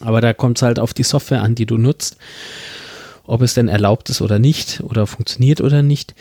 [0.00, 2.16] Aber da kommt es halt auf die Software an, die du nutzt.
[3.26, 6.14] Ob es denn erlaubt ist oder nicht, oder funktioniert oder nicht.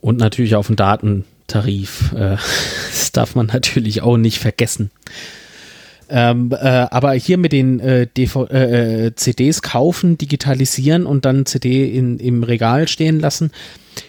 [0.00, 0.76] Und natürlich auf den
[1.50, 2.12] Datentarif.
[2.12, 2.36] Äh,
[2.90, 4.90] das darf man natürlich auch nicht vergessen.
[6.08, 11.88] Ähm, äh, aber hier mit den äh, DV äh, CDs kaufen, digitalisieren und dann CD
[11.88, 13.52] in, im Regal stehen lassen,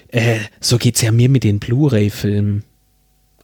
[0.08, 2.64] äh, so geht's ja mir mit den Blu-ray-Filmen.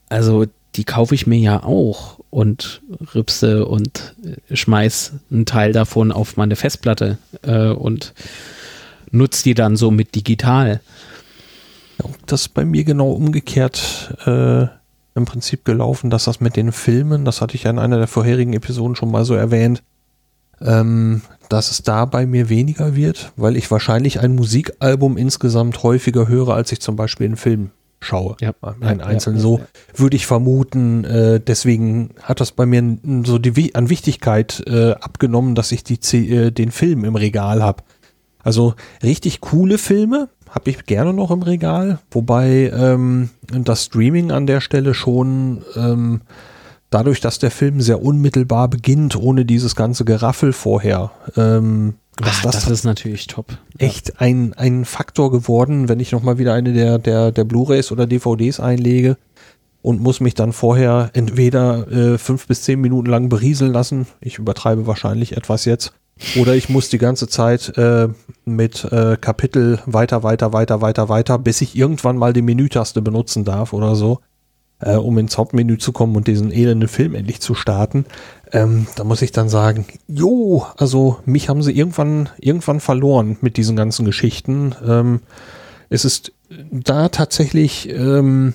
[0.10, 0.45] Also
[0.76, 2.82] die kaufe ich mir ja auch und
[3.14, 8.14] rüpse und äh, schmeiß einen Teil davon auf meine Festplatte äh, und
[9.11, 10.82] nutze die dann so mit digital.
[12.26, 14.64] Das ist bei mir genau umgekehrt äh,
[15.15, 18.07] im Prinzip gelaufen, dass das mit den Filmen, das hatte ich ja in einer der
[18.07, 19.82] vorherigen Episoden schon mal so erwähnt,
[20.61, 26.28] ähm, dass es da bei mir weniger wird, weil ich wahrscheinlich ein Musikalbum insgesamt häufiger
[26.28, 28.38] höre, als ich zum Beispiel einen Film schaue.
[28.41, 28.53] Ja.
[28.82, 29.61] Einen Ja, einzelnen ja, so
[29.95, 31.03] würde ich vermuten.
[31.03, 35.99] Äh, deswegen hat das bei mir so die an Wichtigkeit äh, abgenommen, dass ich die,
[35.99, 37.84] C- äh, den Film im Regal habe.
[38.44, 44.48] Also richtig coole Filme habe ich gerne noch im Regal, wobei ähm, das Streaming an
[44.48, 46.22] der Stelle schon ähm,
[46.90, 52.41] dadurch, dass der Film sehr unmittelbar beginnt, ohne dieses ganze Geraffel vorher, ähm, Ah, das,
[52.41, 53.57] das ist natürlich top.
[53.78, 58.07] echt ein, ein Faktor geworden, wenn ich nochmal wieder eine der, der, der Blu-rays oder
[58.07, 59.18] DVDs einlege
[59.84, 64.40] und muss mich dann vorher entweder äh, fünf bis zehn Minuten lang berieseln lassen, ich
[64.40, 65.94] übertreibe wahrscheinlich etwas jetzt,
[66.39, 68.10] oder ich muss die ganze Zeit äh,
[68.45, 73.45] mit äh, Kapitel weiter, weiter, weiter, weiter, weiter, bis ich irgendwann mal die Menütaste benutzen
[73.45, 74.19] darf oder so,
[74.80, 78.06] äh, um ins Hauptmenü zu kommen und diesen elenden Film endlich zu starten.
[78.52, 83.57] Ähm, da muss ich dann sagen, jo, also mich haben sie irgendwann, irgendwann verloren mit
[83.57, 84.76] diesen ganzen Geschichten.
[84.85, 85.22] Ähm,
[85.89, 86.34] es ist
[86.72, 88.53] da tatsächlich ähm,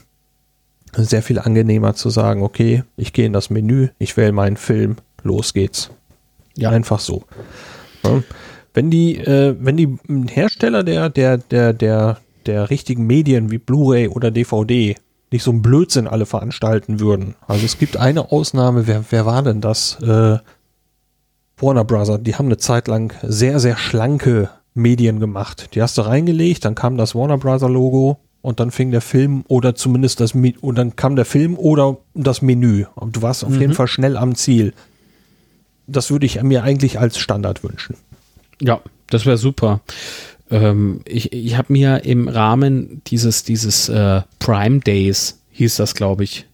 [0.94, 4.96] sehr viel angenehmer zu sagen, okay, ich gehe in das Menü, ich wähle meinen Film,
[5.22, 5.90] los geht's.
[6.62, 6.70] Ja.
[6.70, 7.24] Einfach so.
[8.04, 8.22] Ja.
[8.74, 9.96] Wenn die, äh, wenn die
[10.30, 14.96] Hersteller der, der, der, der, der richtigen Medien wie Blu-ray oder DVD
[15.30, 17.34] nicht so einen Blödsinn alle veranstalten würden.
[17.46, 19.98] Also es gibt eine Ausnahme, wer, wer war denn das?
[20.02, 20.38] Äh,
[21.58, 25.70] Warner Brother, die haben eine Zeit lang sehr, sehr schlanke Medien gemacht.
[25.74, 29.44] Die hast du reingelegt, dann kam das Warner Brother Logo und dann fing der Film
[29.48, 32.86] oder zumindest das und dann kam der Film oder das Menü.
[32.94, 34.74] Und du warst auf jeden Fall schnell am Ziel.
[35.86, 37.96] Das würde ich mir eigentlich als Standard wünschen.
[38.60, 39.80] Ja, das wäre super.
[40.50, 46.24] Ähm, ich ich habe mir im Rahmen dieses, dieses äh, Prime Days, hieß das, glaube
[46.24, 46.46] ich,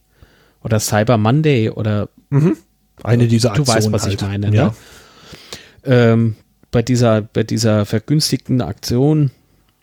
[0.63, 2.09] oder Cyber Monday oder
[3.03, 4.15] Eine dieser du Aktionen weißt, was halt.
[4.15, 4.55] ich meine.
[4.55, 4.65] Ja.
[4.67, 4.75] Ne?
[5.85, 6.37] Ähm,
[6.71, 9.31] bei, dieser, bei dieser vergünstigten Aktion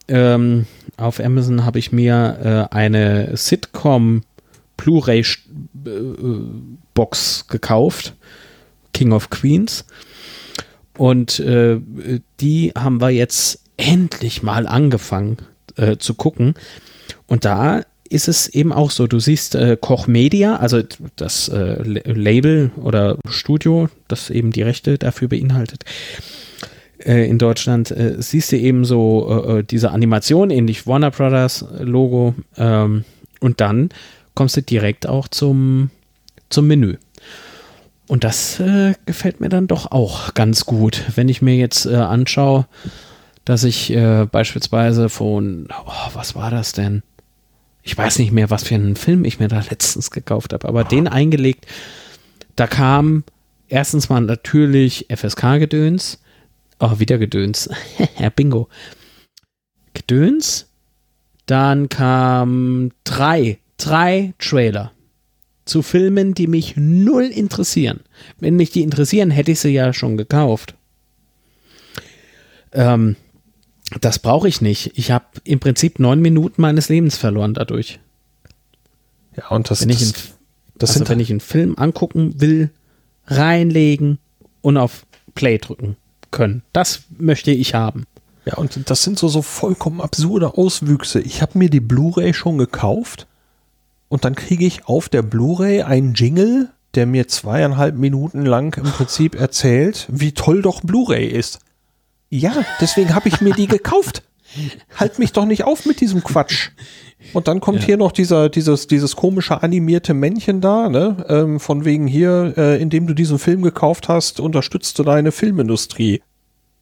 [0.08, 0.66] ähm,
[0.98, 4.24] auf Amazon habe ich mir äh, eine Sitcom
[4.78, 5.90] Blu-ray äh,
[6.94, 8.14] Box gekauft,
[8.96, 9.86] King of Queens.
[10.98, 11.80] Und äh,
[12.40, 15.38] die haben wir jetzt endlich mal angefangen
[15.76, 16.54] äh, zu gucken.
[17.28, 20.82] Und da ist es eben auch so, du siehst äh, Koch Media, also
[21.18, 25.84] das äh, La- Label oder Studio, das eben die Rechte dafür beinhaltet,
[27.00, 32.36] äh, in Deutschland, äh, siehst du eben so äh, diese Animation, ähnlich Warner Brothers Logo,
[32.58, 33.04] ähm,
[33.42, 33.90] und dann
[34.34, 35.90] kommst du direkt auch zum,
[36.50, 36.96] zum Menü.
[38.07, 41.95] Und das äh, gefällt mir dann doch auch ganz gut, wenn ich mir jetzt äh,
[41.95, 42.68] anschaue,
[43.45, 47.03] dass ich äh, beispielsweise von, oh, was war das denn?
[47.82, 50.84] Ich weiß nicht mehr, was für einen Film ich mir da letztens gekauft habe, aber
[50.84, 51.65] den eingelegt,
[52.56, 53.23] da kam
[53.68, 56.19] erstens mal natürlich FSK-Gedöns,
[56.80, 57.69] oh, wieder Gedöns,
[58.36, 58.69] Bingo.
[59.94, 60.68] Gedöns,
[61.45, 64.91] dann kam drei, drei Trailer
[65.66, 68.02] zu Filmen, die mich null interessieren.
[68.40, 70.76] Wenn mich die interessieren, hätte ich sie ja schon gekauft.
[72.72, 73.16] Ähm,
[74.02, 74.92] das brauche ich nicht.
[74.96, 78.00] Ich habe im Prinzip neun Minuten meines Lebens verloren dadurch.
[79.36, 80.34] Ja, und das, Wenn ich, das, einen,
[80.78, 82.70] das also sind wenn ich einen Film angucken will,
[83.28, 84.20] reinlegen
[84.62, 85.98] und auf Play drücken
[86.32, 86.62] können.
[86.74, 88.06] Das möchte ich haben.
[88.46, 91.20] Ja, und das sind so, so vollkommen absurde Auswüchse.
[91.20, 93.28] Ich habe mir die Blu-ray schon gekauft
[94.16, 98.90] und dann kriege ich auf der Blu-ray einen Jingle, der mir zweieinhalb Minuten lang im
[98.90, 101.60] Prinzip erzählt, wie toll doch Blu-ray ist.
[102.30, 104.24] Ja, deswegen habe ich mir die gekauft.
[104.98, 106.70] Halt mich doch nicht auf mit diesem Quatsch.
[107.34, 107.88] Und dann kommt Ja.
[107.88, 111.26] hier noch dieser, dieses, dieses komische animierte Männchen da, ne?
[111.28, 116.22] Ähm, von wegen hier, äh, indem du diesen Film gekauft hast, unterstützt du deine Filmindustrie.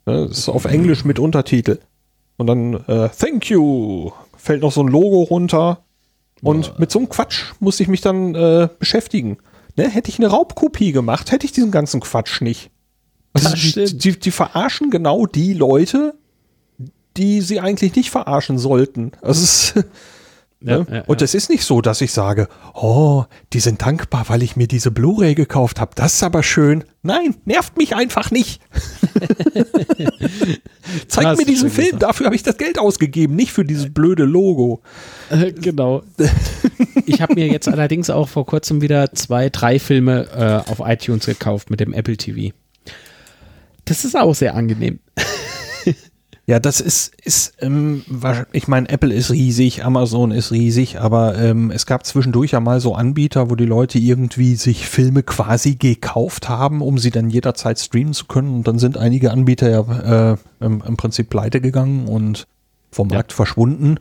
[0.05, 0.27] Ne?
[0.27, 1.79] Das ist auf Englisch mit Untertitel.
[2.37, 5.79] Und dann, äh, thank you, fällt noch so ein Logo runter.
[6.43, 9.37] Und mit so einem Quatsch musste ich mich dann äh, beschäftigen.
[9.77, 9.89] Ne?
[9.89, 12.69] Hätte ich eine Raubkopie gemacht, hätte ich diesen ganzen Quatsch nicht.
[13.33, 16.15] Also Das die, die, die verarschen genau die Leute,
[17.17, 19.13] die sie eigentlich nicht verarschen sollten.
[19.21, 19.85] Also es ist,
[20.63, 20.87] Ja, ne?
[20.89, 24.55] ja, Und es ist nicht so, dass ich sage, oh, die sind dankbar, weil ich
[24.55, 25.91] mir diese Blu-ray gekauft habe.
[25.95, 26.85] Das ist aber schön.
[27.01, 28.61] Nein, nervt mich einfach nicht.
[31.07, 32.03] Zeig mir diesen Film, gesagt.
[32.03, 34.81] dafür habe ich das Geld ausgegeben, nicht für dieses blöde Logo.
[35.29, 36.03] Äh, genau.
[37.05, 41.25] Ich habe mir jetzt allerdings auch vor kurzem wieder zwei, drei Filme äh, auf iTunes
[41.25, 42.55] gekauft mit dem Apple TV.
[43.83, 45.01] Das ist auch sehr angenehm.
[46.45, 48.03] Ja, das ist, ist ähm,
[48.51, 52.81] ich meine, Apple ist riesig, Amazon ist riesig, aber ähm, es gab zwischendurch ja mal
[52.81, 57.79] so Anbieter, wo die Leute irgendwie sich Filme quasi gekauft haben, um sie dann jederzeit
[57.79, 58.53] streamen zu können.
[58.55, 62.45] Und dann sind einige Anbieter ja äh, im, im Prinzip pleite gegangen und
[62.91, 63.15] vom Ja.
[63.17, 63.97] Markt verschwunden.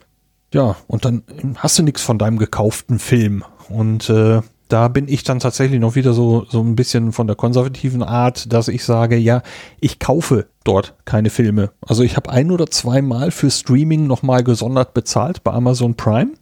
[0.53, 1.23] Ja, und dann
[1.59, 3.45] hast du nichts von deinem gekauften Film.
[3.69, 4.41] Und äh,
[4.73, 8.51] da bin ich dann tatsächlich noch wieder so, so ein bisschen von der konservativen Art,
[8.53, 9.43] dass ich sage, ja,
[9.81, 11.73] ich kaufe dort keine Filme.
[11.87, 16.33] Also ich habe ein oder zweimal für Streaming nochmal gesondert bezahlt bei Amazon Prime.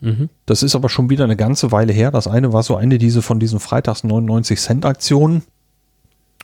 [0.00, 0.30] Mhm.
[0.46, 2.10] Das ist aber schon wieder eine ganze Weile her.
[2.10, 5.44] Das eine war so eine diese von diesen Freitags 99 Cent Aktionen.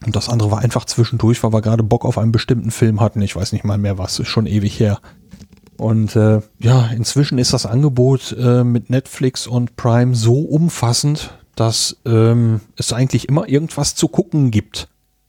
[0.06, 3.20] Und das andere war einfach zwischendurch, weil wir gerade Bock auf einen bestimmten Film hatten.
[3.20, 5.00] Ich weiß nicht mal mehr was, ist schon ewig her.
[5.80, 11.96] Und äh, ja, inzwischen ist das Angebot äh, mit Netflix und Prime so umfassend, dass
[12.04, 14.88] ähm, es eigentlich immer irgendwas zu gucken gibt.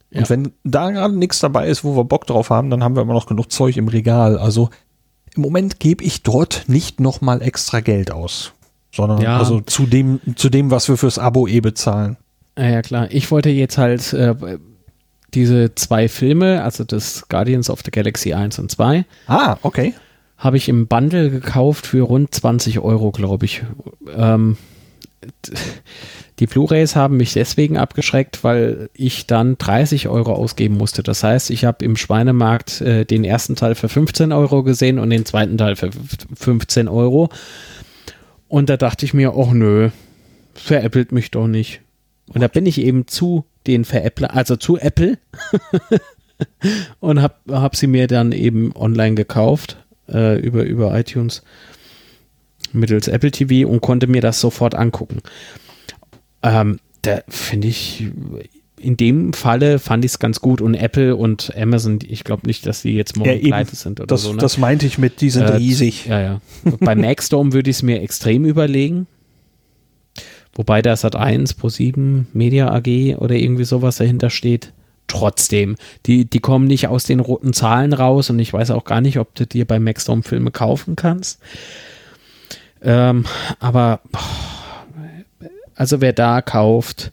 [0.09, 0.19] Ja.
[0.19, 3.01] Und wenn da gerade nichts dabei ist, wo wir Bock drauf haben, dann haben wir
[3.01, 4.37] immer noch genug Zeug im Regal.
[4.37, 4.69] Also
[5.37, 8.51] im Moment gebe ich dort nicht nochmal extra Geld aus,
[8.93, 9.37] sondern ja.
[9.37, 12.17] also zu dem, zu dem, was wir fürs Abo eh bezahlen.
[12.57, 13.07] Ja, ja klar.
[13.09, 14.35] Ich wollte jetzt halt äh,
[15.33, 19.05] diese zwei Filme, also das Guardians of the Galaxy 1 und 2.
[19.27, 19.93] Ah, okay
[20.41, 23.61] habe ich im Bundle gekauft für rund 20 Euro, glaube ich.
[24.11, 24.57] Ähm,
[26.39, 31.03] die Blu-rays haben mich deswegen abgeschreckt, weil ich dann 30 Euro ausgeben musste.
[31.03, 35.11] Das heißt, ich habe im Schweinemarkt äh, den ersten Teil für 15 Euro gesehen und
[35.11, 35.91] den zweiten Teil für
[36.35, 37.29] 15 Euro.
[38.47, 39.91] Und da dachte ich mir, oh nö,
[40.55, 41.81] veräppelt mich doch nicht.
[42.33, 45.19] Und da bin ich eben zu den Veräppler, also zu Apple
[46.99, 49.77] und habe hab sie mir dann eben online gekauft
[50.11, 51.43] äh, über, über iTunes
[52.73, 55.21] mittels Apple TV und konnte mir das sofort angucken.
[56.43, 58.07] Ähm, da finde ich,
[58.79, 62.65] in dem Falle fand ich es ganz gut und Apple und Amazon, ich glaube nicht,
[62.65, 64.33] dass die jetzt morgen ja, pleite sind oder das, so.
[64.33, 64.39] Ne?
[64.39, 66.07] Das meinte ich mit, die sind äh, riesig.
[66.07, 66.41] Ja, ja.
[66.79, 69.07] Bei Maxstorm würde ich es mir extrem überlegen.
[70.53, 74.73] Wobei da Sat 1 Pro 7 Media AG oder irgendwie sowas dahinter steht
[75.11, 75.75] trotzdem.
[76.05, 79.19] Die, die kommen nicht aus den roten Zahlen raus und ich weiß auch gar nicht,
[79.19, 81.39] ob du dir bei Maxdome Filme kaufen kannst.
[82.81, 83.25] Ähm,
[83.59, 84.01] aber
[85.75, 87.11] also wer da kauft,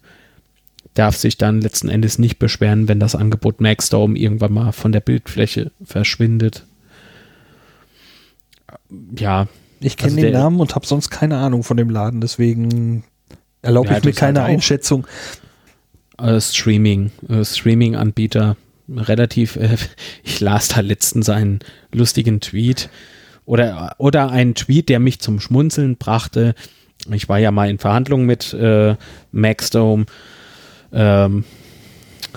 [0.95, 5.01] darf sich dann letzten Endes nicht beschweren, wenn das Angebot Maxdome irgendwann mal von der
[5.01, 6.65] Bildfläche verschwindet.
[9.16, 9.47] Ja.
[9.81, 13.05] Ich kenne also den Namen und habe sonst keine Ahnung von dem Laden, deswegen
[13.62, 15.07] erlaube ja, ich mir keine Einschätzung
[16.19, 18.57] äh, Streaming, äh, Streaming-Anbieter
[18.95, 19.77] relativ, äh,
[20.24, 21.61] ich las da letztens einen
[21.93, 22.89] lustigen Tweet
[23.45, 26.55] oder, oder einen Tweet, der mich zum Schmunzeln brachte.
[27.11, 28.97] Ich war ja mal in Verhandlungen mit äh,
[29.32, 30.07] Maxdome
[30.93, 31.45] ähm,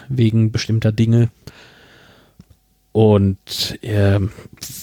[0.08, 1.30] wegen bestimmter Dinge.
[2.94, 4.20] Und äh,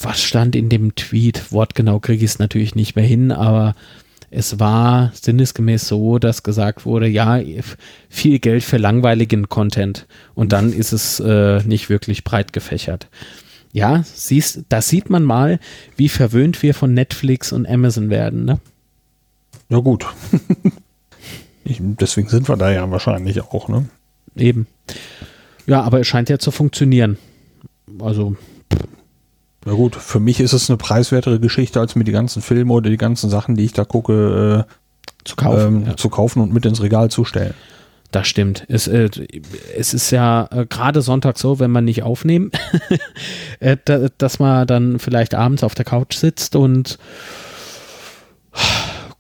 [0.03, 1.53] was stand in dem Tweet?
[1.53, 3.75] Wortgenau kriege ich es natürlich nicht mehr hin, aber
[4.31, 7.41] es war sinnesgemäß so, dass gesagt wurde, ja,
[8.09, 13.09] viel Geld für langweiligen Content und dann ist es äh, nicht wirklich breit gefächert.
[13.73, 15.61] Ja, siehst, da sieht man mal,
[15.97, 18.61] wie verwöhnt wir von Netflix und Amazon werden, ne?
[19.69, 20.07] Ja, gut.
[21.65, 23.89] ich, deswegen sind wir da ja wahrscheinlich auch, ne?
[24.37, 24.67] Eben.
[25.67, 27.19] Ja, aber es scheint ja zu funktionieren.
[28.01, 28.37] Also,
[29.65, 32.91] na gut, für mich ist es eine preiswertere Geschichte, als mir die ganzen Filme oder
[32.91, 34.73] die ganzen Sachen, die ich da gucke, äh,
[35.25, 35.97] zu, kaufen, ähm, ja.
[35.97, 37.55] zu kaufen und mit ins Regal zu stellen.
[38.11, 38.65] Das stimmt.
[38.69, 39.11] Es, äh,
[39.77, 42.51] es ist ja äh, gerade Sonntag so, wenn man nicht aufnehmen,
[43.61, 46.99] äh, da, dass man dann vielleicht abends auf der Couch sitzt und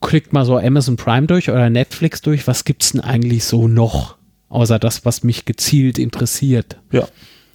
[0.01, 2.47] klickt mal so Amazon Prime durch oder Netflix durch.
[2.47, 4.17] Was gibt es denn eigentlich so noch?
[4.49, 6.79] Außer das, was mich gezielt interessiert.
[6.91, 7.07] Ja.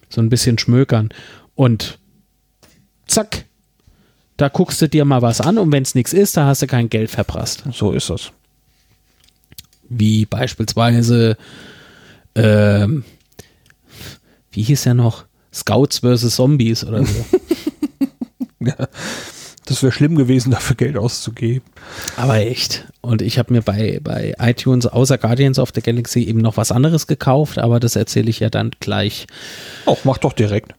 [0.10, 1.10] So ein bisschen schmökern.
[1.56, 1.98] Und
[3.08, 3.46] zack,
[4.38, 6.68] da guckst du dir mal was an und wenn es nichts ist, da hast du
[6.68, 7.64] kein Geld verprasst.
[7.72, 8.32] So ist das.
[9.90, 11.38] Wie beispielsweise,
[12.36, 13.04] ähm,
[14.52, 15.26] wie hieß er noch?
[15.54, 16.36] Scouts vs.
[16.36, 17.26] Zombies oder so.
[18.60, 18.88] ja,
[19.66, 21.64] das wäre schlimm gewesen, dafür Geld auszugeben.
[22.18, 22.86] Aber echt.
[23.02, 26.72] Und ich habe mir bei, bei iTunes außer Guardians of the Galaxy eben noch was
[26.72, 29.28] anderes gekauft, aber das erzähle ich ja dann gleich.
[29.86, 30.74] Auch, mach doch direkt.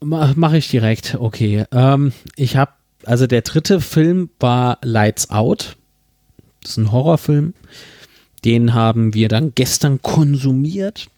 [0.00, 1.64] Mache ich direkt, okay.
[1.72, 2.72] Ähm, ich habe,
[3.04, 5.76] also der dritte Film war Lights Out.
[6.62, 7.54] Das ist ein Horrorfilm.
[8.44, 11.08] Den haben wir dann gestern konsumiert.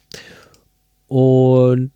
[1.09, 1.91] Und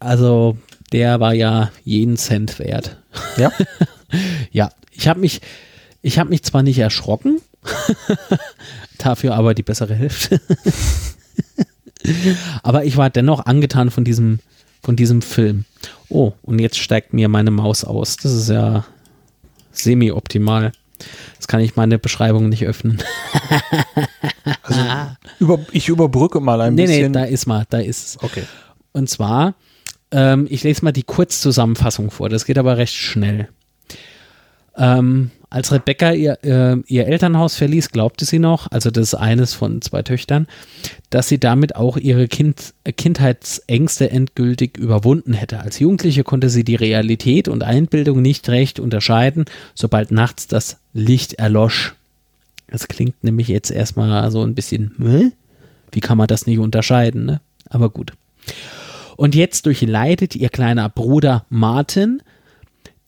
[0.00, 0.58] also
[0.92, 2.96] der war ja jeden Cent wert.
[3.36, 3.52] Ja.
[4.50, 5.40] ja, ich habe mich,
[6.02, 7.40] ich habe mich zwar nicht erschrocken,
[8.98, 10.40] dafür aber die bessere Hälfte.
[12.62, 14.38] aber ich war dennoch angetan von diesem,
[14.84, 15.64] von diesem Film.
[16.10, 18.16] Oh, und jetzt steigt mir meine Maus aus.
[18.16, 18.84] Das ist ja
[19.72, 20.72] semi-optimal.
[21.32, 23.02] Jetzt kann ich meine Beschreibung nicht öffnen.
[24.62, 24.80] also,
[25.40, 27.12] über, ich überbrücke mal ein nee, bisschen.
[27.12, 28.22] Nee, da ist mal, da ist es.
[28.22, 28.44] Okay.
[28.92, 29.54] Und zwar,
[30.10, 32.28] ähm, ich lese mal die Kurzzusammenfassung vor.
[32.28, 33.48] Das geht aber recht schnell.
[34.76, 39.54] Ähm, als Rebecca ihr, äh, ihr Elternhaus verließ, glaubte sie noch, also das ist eines
[39.54, 40.48] von zwei Töchtern,
[41.10, 45.60] dass sie damit auch ihre kind, Kindheitsängste endgültig überwunden hätte.
[45.60, 49.44] Als Jugendliche konnte sie die Realität und Einbildung nicht recht unterscheiden,
[49.76, 51.94] sobald nachts das Licht erlosch.
[52.66, 55.32] Das klingt nämlich jetzt erstmal so ein bisschen,
[55.92, 57.40] wie kann man das nicht unterscheiden, ne?
[57.70, 58.12] Aber gut.
[59.16, 62.20] Und jetzt durchleidet ihr kleiner Bruder Martin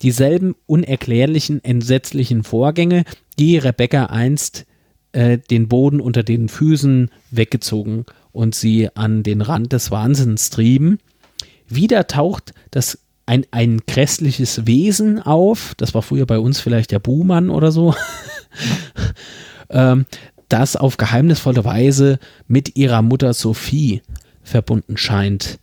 [0.03, 3.05] dieselben unerklärlichen, entsetzlichen Vorgänge,
[3.39, 4.67] die Rebecca einst
[5.13, 10.99] äh, den Boden unter den Füßen weggezogen und sie an den Rand des Wahnsinns trieben.
[11.69, 17.01] Wieder taucht das ein, ein grässliches Wesen auf, das war früher bei uns vielleicht der
[17.01, 17.95] Buhmann oder so,
[19.71, 20.07] ähm,
[20.49, 24.03] das auf geheimnisvolle Weise mit ihrer Mutter Sophie
[24.43, 25.59] verbunden scheint.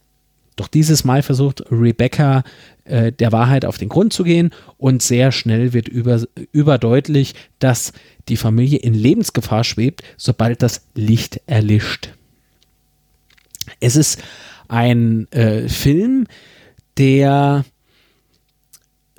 [0.56, 2.44] Doch dieses Mal versucht Rebecca
[2.86, 7.94] äh, der Wahrheit auf den Grund zu gehen und sehr schnell wird über, überdeutlich, dass
[8.30, 12.10] die Familie in Lebensgefahr schwebt, sobald das Licht erlischt.
[13.80, 14.22] Es ist
[14.68, 16.26] ein äh, Film,
[16.98, 17.66] der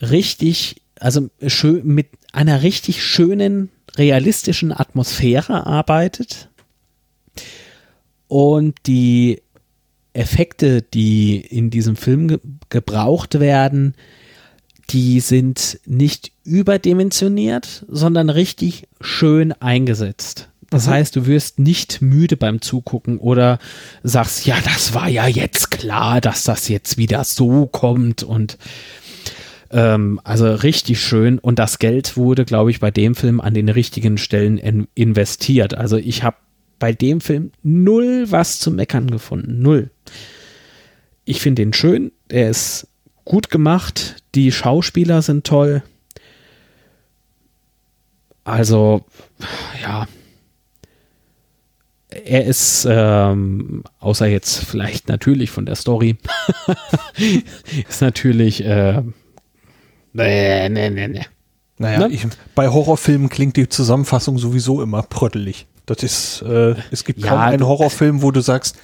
[0.01, 6.49] richtig, also schön, mit einer richtig schönen, realistischen Atmosphäre arbeitet
[8.29, 9.41] und die
[10.15, 12.39] Effekte, die in diesem Film ge
[12.71, 13.95] gebraucht werden,
[14.91, 20.49] die sind nicht überdimensioniert, sondern richtig schön eingesetzt.
[20.71, 20.91] Das mhm.
[20.91, 23.59] heißt, du wirst nicht müde beim Zugucken oder
[24.03, 28.59] sagst, ja, das war ja jetzt klar, dass das jetzt wieder so kommt und
[29.71, 31.39] ähm, also richtig schön.
[31.39, 35.75] Und das Geld wurde, glaube ich, bei dem Film an den richtigen Stellen in investiert.
[35.75, 36.37] Also ich habe
[36.79, 39.63] bei dem Film null was zu meckern gefunden.
[39.63, 39.91] Null.
[41.25, 42.13] Ich finde ihn schön.
[42.29, 42.89] Er ist
[43.25, 44.17] gut gemacht.
[44.35, 45.83] Die Schauspieler sind toll.
[48.45, 49.05] Also,
[49.83, 50.07] ja.
[52.11, 56.17] Er ist, ähm, außer jetzt vielleicht natürlich von der Story,
[57.89, 59.03] ist natürlich, äh,
[60.13, 61.27] nee, nee, nee, nee.
[61.79, 62.15] Naja, ne?
[62.15, 62.25] ich,
[62.55, 65.67] bei Horrorfilmen klingt die Zusammenfassung sowieso immer pröttelig.
[65.87, 68.77] Das ist, äh, es gibt ja, kaum einen Horrorfilm, wo du sagst,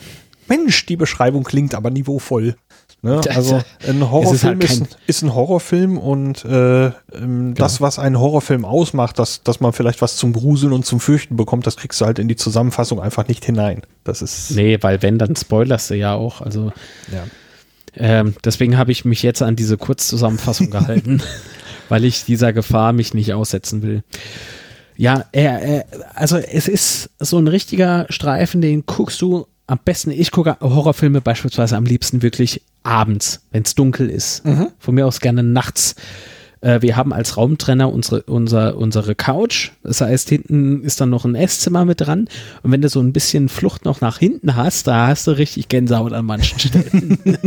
[0.51, 2.56] Mensch, die Beschreibung klingt aber niveauvoll.
[3.02, 3.20] Ne?
[3.31, 7.55] Also ein Horrorfilm ist, halt ist, ist, ein Horrorfilm und äh, ähm, genau.
[7.55, 11.36] das, was einen Horrorfilm ausmacht, dass, dass man vielleicht was zum Gruseln und zum Fürchten
[11.36, 13.82] bekommt, das kriegst du halt in die Zusammenfassung einfach nicht hinein.
[14.05, 14.51] Das ist.
[14.51, 16.43] Nee, weil wenn, dann spoilerst du ja auch.
[16.43, 16.72] Also
[17.10, 17.24] ja.
[17.97, 21.22] Ähm, deswegen habe ich mich jetzt an diese Kurzzusammenfassung gehalten,
[21.89, 24.02] weil ich dieser Gefahr mich nicht aussetzen will.
[24.97, 30.10] Ja, er, er, also es ist so ein richtiger Streifen, den guckst du am besten,
[30.10, 34.44] ich gucke Horrorfilme beispielsweise am liebsten wirklich abends, wenn es dunkel ist.
[34.44, 34.68] Mhm.
[34.78, 35.94] Von mir aus gerne nachts.
[36.60, 39.70] Äh, wir haben als Raumtrenner unsere, unser, unsere Couch.
[39.84, 42.28] Das heißt, hinten ist dann noch ein Esszimmer mit dran.
[42.62, 45.68] Und wenn du so ein bisschen Flucht noch nach hinten hast, da hast du richtig
[45.68, 47.18] Gänsehaut an manchen Stellen.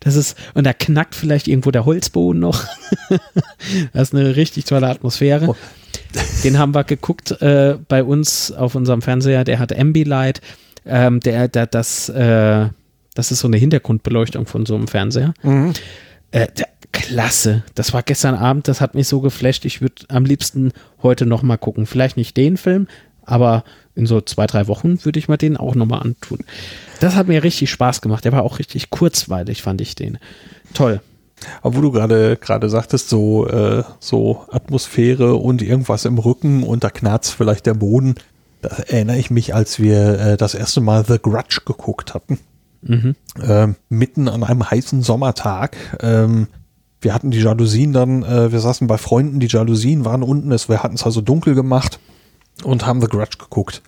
[0.00, 2.64] das ist, und da knackt vielleicht irgendwo der Holzboden noch.
[3.92, 5.48] das ist eine richtig tolle Atmosphäre.
[5.50, 5.56] Oh.
[6.44, 9.44] Den haben wir geguckt äh, bei uns auf unserem Fernseher.
[9.44, 10.40] Der hat Ambilight.
[10.86, 12.68] Ähm, der, der, das, äh,
[13.14, 15.32] das ist so eine Hintergrundbeleuchtung von so einem Fernseher.
[15.42, 15.72] Mhm.
[16.30, 17.64] Äh, der, klasse.
[17.74, 19.64] Das war gestern Abend, das hat mich so geflasht.
[19.64, 20.72] Ich würde am liebsten
[21.02, 21.86] heute noch mal gucken.
[21.86, 22.86] Vielleicht nicht den Film,
[23.24, 23.64] aber
[23.94, 26.38] in so zwei, drei Wochen würde ich mir den auch noch mal antun.
[27.00, 28.24] Das hat mir richtig Spaß gemacht.
[28.24, 30.18] Der war auch richtig kurzweilig, fand ich den.
[30.72, 31.00] Toll.
[31.62, 36.84] Aber wo du gerade gerade sagtest, so, äh, so Atmosphäre und irgendwas im Rücken und
[36.84, 38.14] da knarzt vielleicht der Boden,
[38.62, 42.38] da erinnere ich mich, als wir äh, das erste Mal The Grudge geguckt hatten.
[42.82, 43.14] Mhm.
[43.42, 45.76] Ähm, mitten an einem heißen Sommertag.
[46.00, 46.48] Ähm,
[47.00, 50.68] wir hatten die Jalousien dann, äh, wir saßen bei Freunden, die Jalousien waren unten, es,
[50.68, 51.98] wir hatten es also dunkel gemacht
[52.62, 53.82] und haben The Grudge geguckt.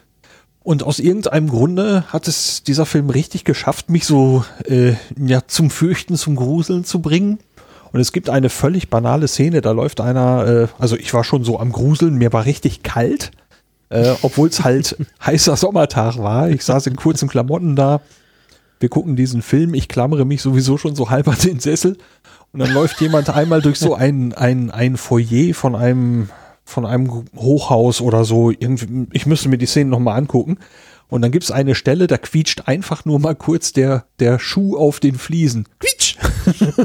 [0.66, 5.70] Und aus irgendeinem Grunde hat es dieser Film richtig geschafft, mich so äh, ja, zum
[5.70, 7.38] Fürchten, zum Gruseln zu bringen.
[7.92, 11.44] Und es gibt eine völlig banale Szene, da läuft einer, äh, also ich war schon
[11.44, 13.30] so am Gruseln, mir war richtig kalt,
[13.90, 16.50] äh, obwohl es halt heißer Sommertag war.
[16.50, 18.00] Ich saß in kurzen Klamotten da.
[18.80, 21.96] Wir gucken diesen Film, ich klammere mich sowieso schon so halb an den Sessel.
[22.52, 26.28] Und dann läuft jemand einmal durch so ein, ein, ein Foyer von einem
[26.66, 28.50] von einem Hochhaus oder so.
[28.50, 30.58] Irgendwie, ich müsste mir die Szene nochmal angucken.
[31.08, 34.76] Und dann gibt es eine Stelle, da quietscht einfach nur mal kurz der, der Schuh
[34.76, 35.68] auf den Fliesen.
[35.78, 36.16] Quietsch!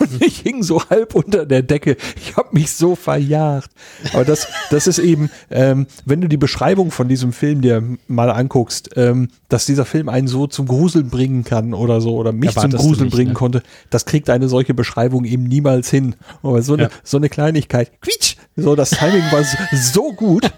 [0.00, 1.96] und ich hing so halb unter der Decke.
[2.16, 3.70] Ich habe mich so verjagt.
[4.12, 8.30] Aber das, das ist eben, ähm, wenn du die Beschreibung von diesem Film dir mal
[8.30, 12.54] anguckst, ähm, dass dieser Film einen so zum Gruseln bringen kann oder so, oder mich
[12.54, 13.34] zum Gruseln nicht, bringen ne?
[13.34, 16.16] konnte, das kriegt eine solche Beschreibung eben niemals hin.
[16.42, 16.84] Aber so, ja.
[16.84, 18.36] eine, so eine Kleinigkeit, quietsch!
[18.56, 19.44] So, das Timing war
[19.74, 20.50] so gut,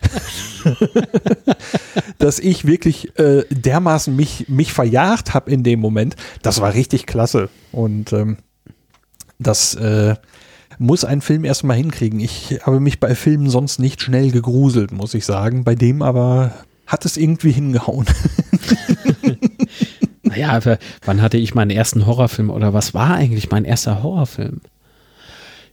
[2.18, 6.16] dass ich wirklich äh, dermaßen mich, mich verjagt habe in dem Moment.
[6.42, 7.48] Das war richtig klasse.
[7.72, 8.38] Und ähm,
[9.38, 10.16] das äh,
[10.78, 12.20] muss ein Film erstmal hinkriegen.
[12.20, 15.64] Ich habe mich bei Filmen sonst nicht schnell gegruselt, muss ich sagen.
[15.64, 16.52] Bei dem aber
[16.86, 18.06] hat es irgendwie hingehauen.
[20.22, 20.60] naja,
[21.04, 24.60] wann hatte ich meinen ersten Horrorfilm oder was war eigentlich mein erster Horrorfilm?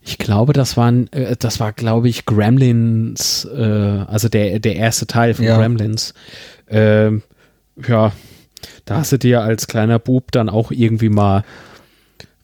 [0.02, 5.08] Ich glaube, das waren, äh, das war, glaube ich, Gremlins, äh, also der, der erste
[5.08, 5.58] Teil von ja.
[5.58, 6.14] Gremlins.
[6.70, 7.12] Äh,
[7.88, 8.12] ja,
[8.86, 11.44] da hast du dir als kleiner Bub dann auch irgendwie mal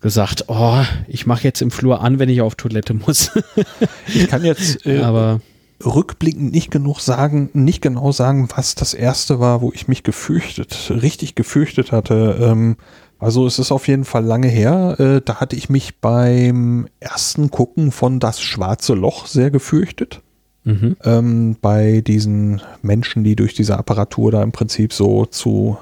[0.02, 3.32] gesagt, oh, ich mache jetzt im Flur an, wenn ich auf Toilette muss.
[4.08, 5.42] ich kann jetzt äh, aber
[5.84, 10.92] rückblickend nicht genug sagen, nicht genau sagen, was das erste war, wo ich mich gefürchtet,
[11.02, 12.38] richtig gefürchtet hatte.
[12.40, 12.78] Ähm,
[13.20, 14.96] also es ist auf jeden Fall lange her.
[15.00, 20.22] Äh, da hatte ich mich beim ersten Gucken von Das Schwarze Loch sehr gefürchtet.
[20.66, 20.98] Mhm.
[21.04, 25.78] Ähm, bei diesen Menschen, die durch diese Apparatur da im Prinzip so zu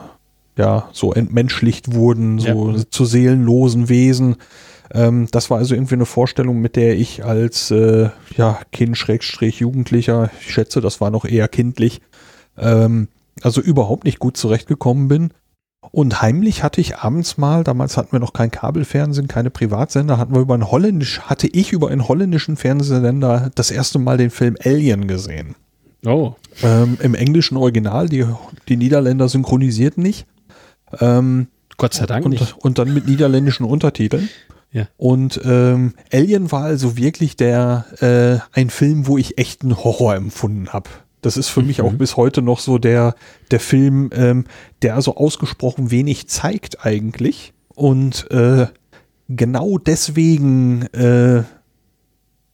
[0.56, 2.84] ja, so entmenschlicht wurden, so ja.
[2.92, 4.36] zu seelenlosen Wesen.
[4.92, 9.60] Ähm, das war also irgendwie eine Vorstellung, mit der ich als äh, ja, Kind, Schrägstrich,
[9.60, 12.02] Jugendlicher, ich schätze, das war noch eher kindlich,
[12.58, 13.08] ähm,
[13.42, 15.32] also überhaupt nicht gut zurechtgekommen bin.
[15.92, 20.34] Und heimlich hatte ich abends mal, damals hatten wir noch kein Kabelfernsehen, keine Privatsender, hatten
[20.34, 24.56] wir über einen holländisch, hatte ich über einen holländischen Fernsehsender das erste Mal den Film
[24.64, 25.56] Alien gesehen.
[26.06, 26.34] Oh.
[26.62, 28.26] Ähm, Im englischen Original, die,
[28.68, 30.26] die Niederländer synchronisierten nicht.
[31.00, 31.48] Ähm,
[31.78, 32.58] Gott sei Dank und, nicht.
[32.58, 34.30] Und dann mit niederländischen Untertiteln.
[34.72, 34.88] Ja.
[34.98, 40.74] Und ähm, Alien war also wirklich der äh, ein Film, wo ich echten Horror empfunden
[40.74, 40.90] habe.
[41.26, 41.68] Das ist für mhm.
[41.68, 43.16] mich auch bis heute noch so der
[43.52, 44.46] der Film, ähm,
[44.82, 48.68] der also ausgesprochen wenig zeigt eigentlich und äh,
[49.30, 51.44] genau deswegen äh,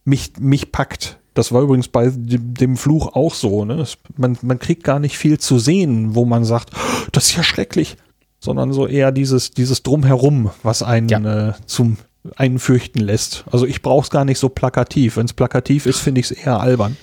[0.06, 1.20] mich mich packt.
[1.34, 3.64] Das war übrigens bei dem Fluch auch so.
[3.64, 3.86] Ne?
[4.18, 7.44] Man, man kriegt gar nicht viel zu sehen, wo man sagt, oh, das ist ja
[7.44, 7.98] schrecklich
[8.40, 11.50] sondern so eher dieses, dieses Drumherum, was einen ja.
[11.50, 11.98] äh, zum
[12.36, 13.46] einen fürchten lässt.
[13.52, 15.18] Also ich brauche es gar nicht so plakativ.
[15.18, 16.98] Wenn es plakativ ist, finde ich es eher albern.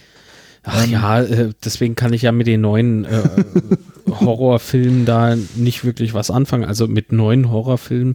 [0.67, 3.23] Ach ähm, ja, äh, deswegen kann ich ja mit den neuen äh,
[4.11, 6.65] Horrorfilmen da nicht wirklich was anfangen.
[6.65, 8.15] Also mit neuen Horrorfilmen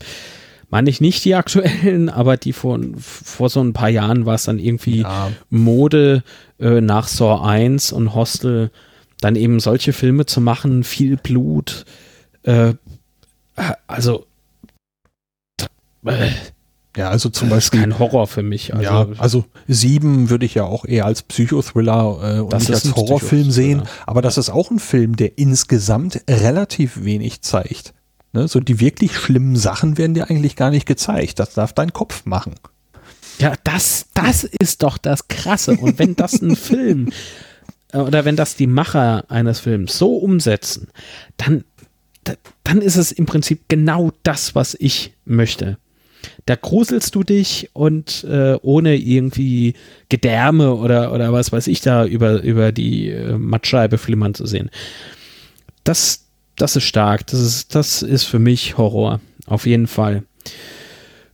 [0.70, 4.44] meine ich nicht die aktuellen, aber die vor, vor so ein paar Jahren war es
[4.44, 5.32] dann irgendwie ja.
[5.50, 6.24] Mode
[6.60, 8.70] äh, nach Saw 1 und Hostel,
[9.22, 11.86] dann eben solche Filme zu machen, viel Blut,
[12.44, 12.74] äh,
[13.88, 14.26] also
[16.06, 16.32] äh,
[16.98, 17.80] ja, also zum das Beispiel.
[17.80, 18.74] Ist kein Horror für mich.
[18.74, 22.96] Also, ja, also sieben würde ich ja auch eher als Psychothriller äh, und nicht als
[22.96, 23.84] Horrorfilm sehen.
[24.06, 27.94] Aber das ist auch ein Film, der insgesamt relativ wenig zeigt.
[28.34, 28.48] Ne?
[28.48, 31.40] So die wirklich schlimmen Sachen werden dir eigentlich gar nicht gezeigt.
[31.40, 32.56] Das darf dein Kopf machen.
[33.40, 35.78] Ja, das, das ist doch das Krasse.
[35.78, 37.12] Und wenn das ein Film
[37.94, 40.90] äh, oder wenn das die Macher eines Films so umsetzen,
[41.38, 41.64] dann
[42.64, 45.78] dann ist es im Prinzip genau das, was ich möchte.
[46.46, 49.74] Da gruselst du dich und äh, ohne irgendwie
[50.10, 54.70] Gedärme oder, oder was weiß ich da über, über die äh, Mattscheibe flimmern zu sehen.
[55.84, 56.26] Das,
[56.56, 57.28] das ist stark.
[57.28, 59.20] Das ist, das ist für mich Horror.
[59.46, 60.24] Auf jeden Fall.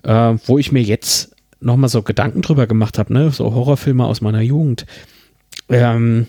[0.03, 3.31] Äh, wo ich mir jetzt nochmal so Gedanken drüber gemacht habe, ne?
[3.31, 4.85] so Horrorfilme aus meiner Jugend.
[5.69, 6.27] Ähm,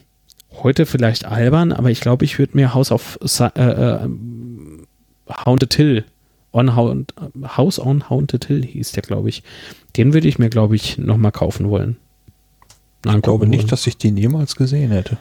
[0.63, 4.09] heute vielleicht albern, aber ich glaube, ich würde mir House of äh, äh,
[5.45, 6.05] Haunted Hill
[6.53, 7.15] on Haunted,
[7.57, 9.43] House on Haunted Hill hieß der, glaube ich.
[9.97, 11.97] Den würde ich mir, glaube ich, nochmal kaufen wollen.
[13.07, 13.69] Ich glaube nicht, wollen.
[13.69, 15.19] dass ich den jemals gesehen hätte.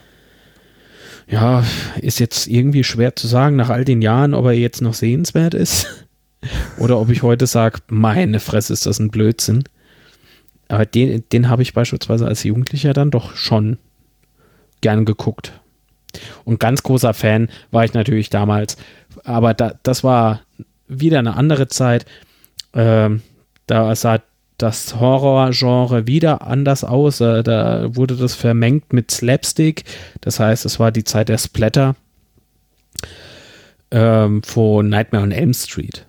[1.28, 1.64] Ja,
[2.00, 5.54] ist jetzt irgendwie schwer zu sagen, nach all den Jahren, ob er jetzt noch sehenswert
[5.54, 6.06] ist.
[6.78, 9.64] Oder ob ich heute sage, meine Fresse, ist das ein Blödsinn.
[10.68, 13.78] Aber den, den habe ich beispielsweise als Jugendlicher dann doch schon
[14.80, 15.60] gern geguckt.
[16.44, 18.76] Und ganz großer Fan war ich natürlich damals,
[19.24, 20.40] aber da, das war
[20.88, 22.06] wieder eine andere Zeit.
[22.74, 23.22] Ähm,
[23.66, 24.20] da sah
[24.58, 27.20] das Horrorgenre wieder anders aus.
[27.20, 29.84] Äh, da wurde das vermengt mit Slapstick.
[30.20, 31.94] Das heißt, es war die Zeit der Splatter
[33.90, 36.04] ähm, von Nightmare on Elm Street.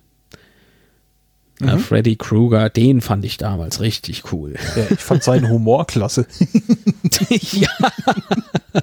[1.60, 1.78] Mhm.
[1.78, 4.54] Freddy Krueger, den fand ich damals richtig cool.
[4.76, 6.26] Ja, ich fand seinen Humor klasse.
[7.28, 7.68] ja.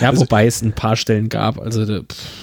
[0.00, 1.60] ja, also, wobei es ein paar Stellen gab.
[1.60, 2.41] Also, pff.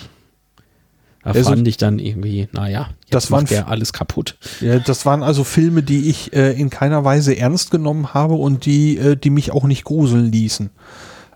[1.30, 4.36] Da also, fand ich dann irgendwie, naja, jetzt das macht der alles kaputt.
[4.62, 8.66] Ja, das waren also Filme, die ich äh, in keiner Weise ernst genommen habe und
[8.66, 10.72] die, äh, die mich auch nicht gruseln ließen.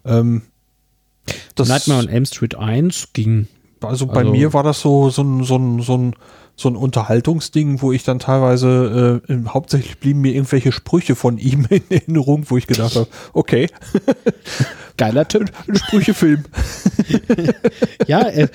[0.04, 0.42] Ähm,
[1.54, 3.48] das, Nightmare on Elm Street 1 ging.
[3.82, 6.16] Also bei also, mir war das so, so so ein, so ein
[6.56, 11.66] so ein Unterhaltungsding, wo ich dann teilweise äh, hauptsächlich blieben mir irgendwelche Sprüche von ihm
[11.70, 13.68] in Erinnerung, wo ich gedacht habe, okay.
[14.98, 15.52] Geiler Typ.
[15.74, 16.44] Sprüchefilm.
[18.08, 18.48] ja, äh,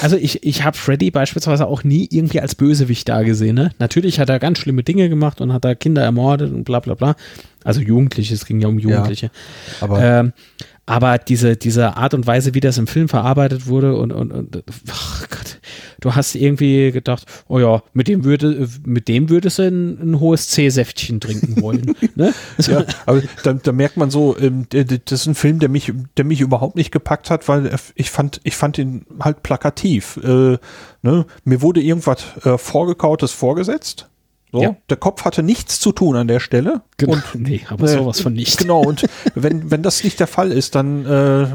[0.00, 3.56] also ich, ich habe Freddy beispielsweise auch nie irgendwie als Bösewicht da gesehen.
[3.56, 3.72] Ne?
[3.78, 6.94] Natürlich hat er ganz schlimme Dinge gemacht und hat da Kinder ermordet und bla bla
[6.94, 7.14] bla.
[7.62, 9.26] Also Jugendliche, es ging ja um Jugendliche.
[9.26, 9.32] Ja,
[9.82, 10.32] aber ähm,
[10.92, 14.62] aber diese, diese Art und Weise, wie das im Film verarbeitet wurde und, und, und
[14.90, 15.58] ach Gott,
[16.02, 20.20] du hast irgendwie gedacht, oh ja, mit dem würde, mit dem würdest du ein, ein
[20.20, 21.94] hohes C-Säftchen trinken wollen.
[22.14, 22.34] ne?
[22.58, 26.26] ja, aber da, da, merkt man so, ähm, das ist ein Film, der mich, der
[26.26, 30.20] mich überhaupt nicht gepackt hat, weil ich fand, ich fand ihn halt plakativ.
[30.22, 30.58] Äh,
[31.00, 31.24] ne?
[31.44, 34.10] Mir wurde irgendwas äh, vorgekautes vorgesetzt
[34.52, 34.76] so, ja.
[34.90, 36.82] Der Kopf hatte nichts zu tun an der Stelle.
[36.98, 37.14] Genau.
[37.14, 38.58] Und, nee, aber äh, sowas von nicht.
[38.58, 41.46] Genau, und wenn, wenn das nicht der Fall ist, dann äh,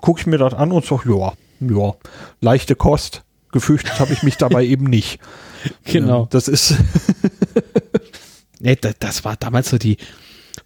[0.00, 1.94] gucke ich mir das an und sage, ja, ja,
[2.40, 3.22] leichte Kost.
[3.52, 5.18] Gefürchtet habe ich mich dabei eben nicht.
[5.84, 6.22] Genau.
[6.22, 6.74] Ja, das ist.
[8.60, 9.98] nee, das, das war damals so die,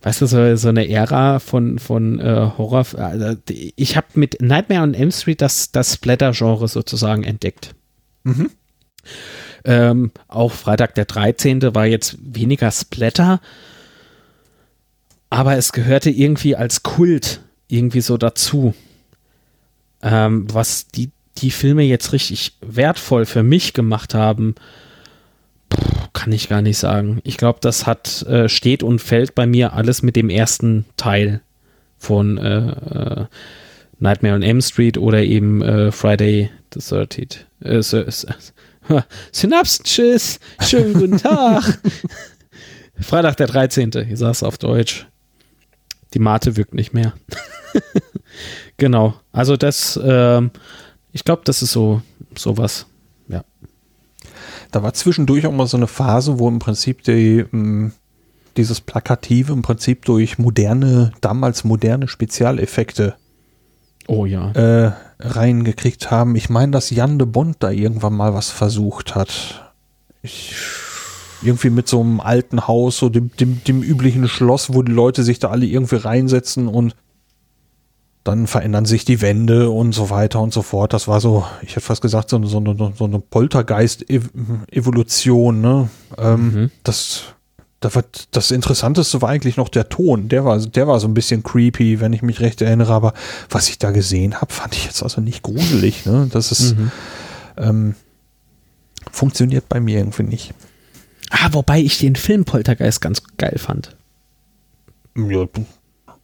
[0.03, 2.87] weißt du, so, so eine Ära von, von äh, Horror.
[2.97, 7.75] Also ich habe mit Nightmare on Elm Street das, das Splatter-Genre sozusagen entdeckt.
[8.23, 8.53] Mhm.
[9.65, 11.75] Ähm, auch Freitag der 13.
[11.75, 13.41] war jetzt weniger Splatter,
[15.31, 18.75] aber es gehörte irgendwie als Kult irgendwie so dazu.
[20.03, 24.55] Ähm, was die, die Filme jetzt richtig wertvoll für mich gemacht haben,
[26.13, 27.21] kann ich gar nicht sagen.
[27.25, 31.41] Ich glaube, das hat äh, steht und fällt bei mir alles mit dem ersten Teil
[31.97, 33.27] von äh, äh,
[33.99, 37.39] Nightmare on M Street oder eben äh, Friday the 13th.
[39.33, 41.79] Synapsen, tschüss, schönen guten Tag.
[43.01, 43.91] Freitag der 13.
[44.11, 45.07] Ich sag's auf Deutsch.
[46.13, 47.15] Die Mate wirkt nicht mehr.
[48.77, 49.15] genau.
[49.33, 50.51] Also das, ähm,
[51.13, 52.03] ich glaube, das ist so
[52.37, 52.87] sowas.
[53.29, 53.45] Ja.
[54.71, 57.93] Da war zwischendurch auch mal so eine Phase, wo im Prinzip die, mh, mm,
[58.57, 63.17] dieses Plakative im Prinzip durch moderne, damals moderne Spezialeffekte
[64.07, 64.51] oh ja.
[64.53, 66.37] Äh, reingekriegt haben.
[66.37, 69.73] Ich meine, dass Jan de Bond da irgendwann mal was versucht hat.
[70.23, 70.55] Ich,
[71.43, 75.23] irgendwie mit so einem alten Haus, so dem, dem, dem üblichen Schloss, wo die Leute
[75.23, 76.95] sich da alle irgendwie reinsetzen und
[78.25, 80.95] dann verändern sich die Wände und so weiter und so fort.
[80.95, 85.61] Das war so, ich hätte fast gesagt, so, so, eine, so eine Poltergeist-Evolution.
[85.61, 85.91] Ne?
[86.17, 86.71] Ähm, mhm.
[86.83, 87.35] Das
[88.31, 90.29] das Interessanteste war eigentlich noch der Ton.
[90.29, 92.93] Der war, der war so ein bisschen creepy, wenn ich mich recht erinnere.
[92.93, 93.15] Aber
[93.51, 96.07] was ich da gesehen habe, fand ich jetzt also nicht gruselig.
[96.07, 96.29] Ne?
[96.33, 96.91] Das ist mhm.
[97.57, 97.95] ähm,
[99.11, 100.55] funktioniert bei mir irgendwie nicht.
[101.31, 103.97] Ah, wobei ich den Film Poltergeist ganz geil fand.
[105.17, 105.47] Ja,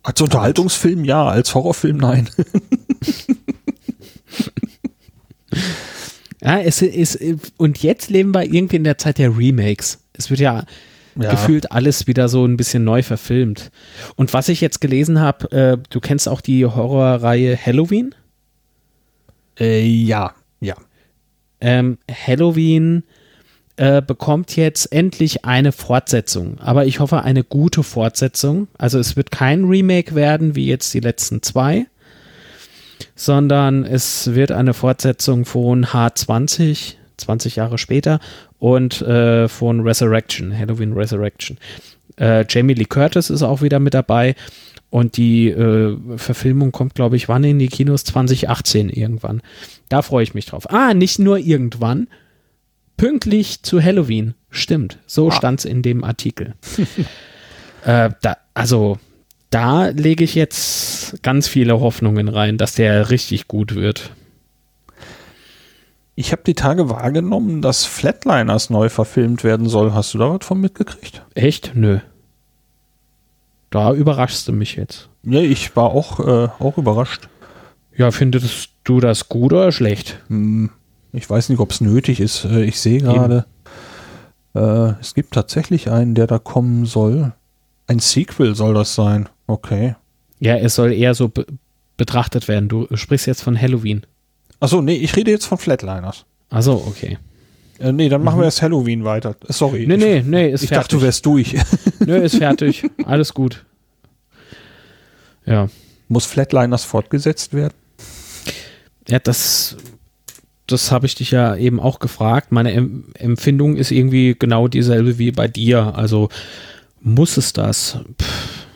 [0.02, 2.28] als Unterhaltungsfilm ja, als Horrorfilm nein.
[6.40, 7.18] ja, es ist,
[7.56, 9.98] und jetzt leben wir irgendwie in der Zeit der Remakes.
[10.12, 10.64] Es wird ja
[11.22, 11.30] ja.
[11.30, 13.70] gefühlt alles wieder so ein bisschen neu verfilmt.
[14.16, 18.14] Und was ich jetzt gelesen habe, äh, du kennst auch die Horrorreihe Halloween?
[19.58, 20.74] Äh, ja, ja.
[21.60, 23.04] Ähm, Halloween
[23.76, 28.68] äh, bekommt jetzt endlich eine Fortsetzung, aber ich hoffe eine gute Fortsetzung.
[28.78, 31.86] Also es wird kein Remake werden wie jetzt die letzten zwei,
[33.14, 38.20] sondern es wird eine Fortsetzung von H20, 20 Jahre später
[38.60, 41.58] und äh, von Resurrection, Halloween Resurrection.
[42.16, 44.36] Äh, Jamie Lee Curtis ist auch wieder mit dabei
[44.90, 48.04] und die äh, Verfilmung kommt, glaube ich, wann in die Kinos?
[48.04, 49.40] 2018 irgendwann.
[49.88, 50.70] Da freue ich mich drauf.
[50.70, 52.08] Ah, nicht nur irgendwann,
[52.96, 54.34] pünktlich zu Halloween.
[54.50, 55.32] Stimmt, so ah.
[55.32, 56.54] stand es in dem Artikel.
[57.84, 58.98] äh, da, also,
[59.48, 64.10] da lege ich jetzt ganz viele Hoffnungen rein, dass der richtig gut wird.
[66.20, 69.94] Ich habe die Tage wahrgenommen, dass Flatliners neu verfilmt werden soll.
[69.94, 71.24] Hast du da was von mitgekriegt?
[71.34, 71.72] Echt?
[71.74, 72.00] Nö.
[73.70, 75.08] Da überraschst du mich jetzt.
[75.22, 77.30] Ja, ich war auch, äh, auch überrascht.
[77.96, 80.18] Ja, findest du das gut oder schlecht?
[80.26, 80.68] Hm,
[81.14, 82.44] ich weiß nicht, ob es nötig ist.
[82.44, 83.46] Äh, ich sehe gerade,
[84.54, 87.32] äh, es gibt tatsächlich einen, der da kommen soll.
[87.86, 89.30] Ein Sequel soll das sein.
[89.46, 89.96] Okay.
[90.38, 91.46] Ja, es soll eher so be
[91.96, 92.68] betrachtet werden.
[92.68, 94.04] Du sprichst jetzt von Halloween.
[94.60, 96.24] Achso, nee, ich rede jetzt von Flatliners.
[96.50, 97.18] Achso, okay.
[97.78, 98.42] Äh, nee, dann machen mhm.
[98.42, 99.36] wir erst Halloween weiter.
[99.48, 99.86] Sorry.
[99.86, 100.82] Nee, nee, nee, ist ich fertig.
[100.84, 101.56] Ich dachte, du wärst durch.
[102.00, 102.84] Nö, ist fertig.
[103.04, 103.64] Alles gut.
[105.46, 105.68] Ja.
[106.08, 107.74] Muss Flatliners fortgesetzt werden?
[109.08, 109.76] Ja, das
[110.70, 112.52] das habe ich dich ja eben auch gefragt.
[112.52, 115.94] Meine em Empfindung ist irgendwie genau dieselbe wie bei dir.
[115.96, 116.28] Also
[117.00, 117.98] muss es das?
[118.20, 118.66] Pff.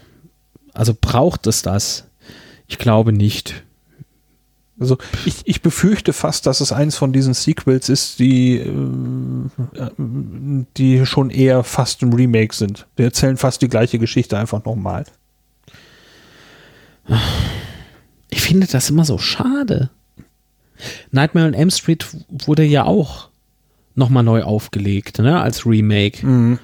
[0.72, 2.08] Also braucht es das?
[2.66, 3.63] Ich glaube nicht.
[4.78, 9.90] Also ich, ich befürchte fast, dass es eins von diesen Sequels ist, die, äh,
[10.76, 12.86] die schon eher fast ein Remake sind.
[12.98, 15.04] Die erzählen fast die gleiche Geschichte einfach nochmal.
[18.30, 19.90] Ich finde das immer so schade.
[21.12, 23.28] Nightmare on M Street wurde ja auch
[23.94, 26.26] nochmal neu aufgelegt, ne, als Remake.
[26.26, 26.58] Mhm.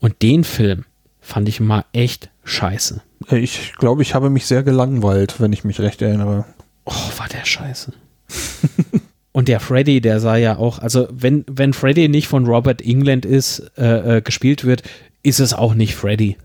[0.00, 0.84] Und den Film
[1.20, 3.00] fand ich mal echt scheiße.
[3.30, 6.44] Ich glaube, ich habe mich sehr gelangweilt, wenn ich mich recht erinnere.
[6.84, 7.92] Oh, war der scheiße.
[9.32, 13.24] Und der Freddy, der sah ja auch, also wenn, wenn Freddy nicht von Robert England
[13.24, 14.82] ist, äh, äh, gespielt wird,
[15.22, 16.36] ist es auch nicht Freddy.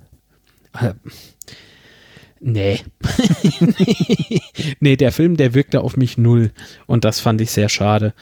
[0.80, 0.94] Äh,
[2.40, 2.80] nee.
[4.80, 6.52] nee, der Film, der wirkte auf mich null.
[6.86, 8.14] Und das fand ich sehr schade.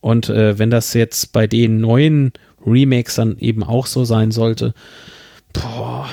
[0.00, 2.32] Und äh, wenn das jetzt bei den neuen
[2.66, 4.74] Remakes dann eben auch so sein sollte,
[5.54, 6.10] boah,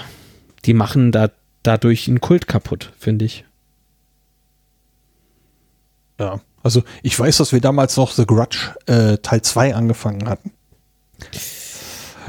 [0.64, 1.30] die machen da
[1.64, 3.44] dadurch einen Kult kaputt, finde ich.
[6.22, 10.52] Ja, also ich weiß, dass wir damals noch The Grudge äh, Teil 2 angefangen hatten.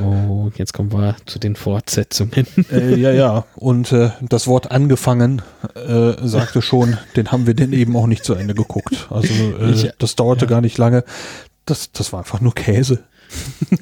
[0.01, 2.47] Oh, jetzt kommen wir zu den Fortsetzungen.
[2.73, 3.45] Äh, ja, ja.
[3.55, 5.43] Und äh, das Wort angefangen
[5.75, 9.09] äh, sagte schon, den haben wir denn eben auch nicht zu Ende geguckt.
[9.11, 10.49] Also äh, ich, das dauerte ja.
[10.49, 11.05] gar nicht lange.
[11.67, 13.01] Das, das war einfach nur Käse.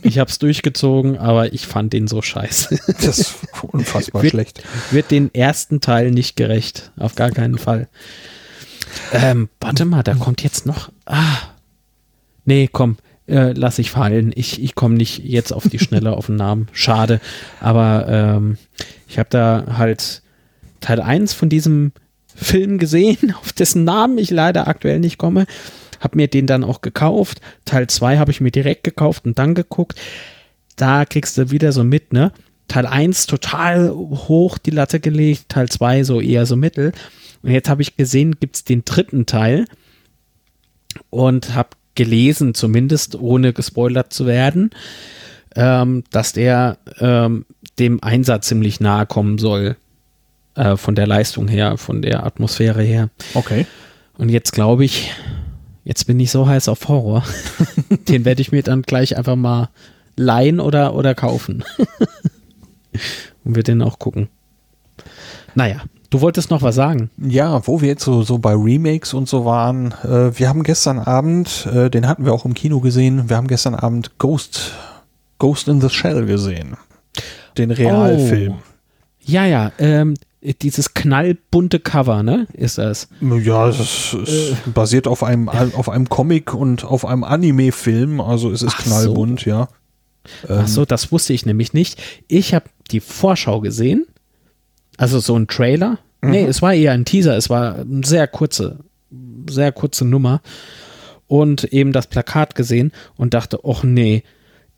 [0.03, 2.79] Ich habe es durchgezogen, aber ich fand den so scheiße.
[3.01, 4.63] Das ist unfassbar wird, schlecht.
[4.91, 6.91] Wird den ersten Teil nicht gerecht.
[6.97, 7.89] Auf gar keinen Fall.
[9.13, 10.91] Ähm, warte mal, da kommt jetzt noch.
[11.07, 11.39] Ah.
[12.45, 12.97] Nee, komm,
[13.27, 14.33] äh, lass ich fallen.
[14.35, 16.69] Ich, ich komme nicht jetzt auf die Schnelle auf den Namen.
[16.73, 17.21] Schade.
[17.61, 18.59] Aber ähm,
[19.09, 20.23] ich habe da halt
[20.81, 21.93] Teil 1 von diesem
[22.35, 25.47] Film gesehen, auf dessen Namen ich leider aktuell nicht komme.
[26.01, 27.41] Hab mir den dann auch gekauft.
[27.67, 30.01] Teil 2 habe ich mir direkt gekauft und dann geguckt.
[30.77, 32.33] Da kriegst du wieder so mit, ne?
[32.69, 36.93] Teil 1 total hoch die Latte gelegt, Teil 2 so eher so mittel.
[37.43, 39.65] Und jetzt habe ich gesehen, gibt es den dritten Teil
[41.09, 44.71] und habe gelesen, zumindest ohne gespoilert zu werden,
[45.57, 47.47] ähm, dass der ähm,
[47.79, 49.77] dem Einsatz ziemlich nahe kommen soll.
[50.55, 53.09] Äh, von der Leistung her, von der Atmosphäre her.
[53.35, 53.67] Okay.
[54.19, 55.13] Und jetzt glaube ich,
[55.85, 57.25] jetzt bin ich so heiß auf Horror.
[58.09, 59.71] den werde ich mir dann gleich einfach mal
[60.17, 61.65] leihen oder, oder kaufen.
[63.45, 64.29] Und wir den auch gucken.
[65.55, 67.09] Naja, Du wolltest noch was sagen?
[67.19, 69.95] Ja, wo wir jetzt so, so bei Remakes und so waren.
[70.03, 73.47] Äh, wir haben gestern Abend, äh, den hatten wir auch im Kino gesehen, wir haben
[73.47, 74.73] gestern Abend Ghost,
[75.39, 76.77] Ghost in the Shell gesehen.
[77.57, 78.55] Den Realfilm.
[78.55, 78.63] Oh.
[79.21, 80.15] Ja, ja, ähm,
[80.63, 82.49] dieses knallbunte Cover, ne?
[82.55, 83.09] Ist das?
[83.21, 84.57] Ja, es äh.
[84.75, 89.41] basiert auf einem, auf einem Comic und auf einem Anime-Film, also es ist Ach knallbunt,
[89.41, 89.51] so.
[89.51, 89.69] ja.
[90.49, 92.03] Ach so, das wusste ich nämlich nicht.
[92.27, 94.07] Ich habe die Vorschau gesehen
[95.01, 95.99] also so ein Trailer.
[96.21, 96.31] Mhm.
[96.31, 97.35] Nee, es war eher ein Teaser.
[97.35, 98.81] Es war eine sehr kurze,
[99.49, 100.43] sehr kurze Nummer.
[101.27, 104.25] Und eben das Plakat gesehen und dachte, ach nee,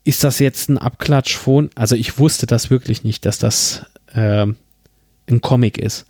[0.05, 1.71] ist das jetzt ein Abklatsch von?
[1.75, 3.85] Also ich wusste das wirklich nicht, dass das
[4.15, 4.55] ähm,
[5.29, 6.05] ein Comic ist.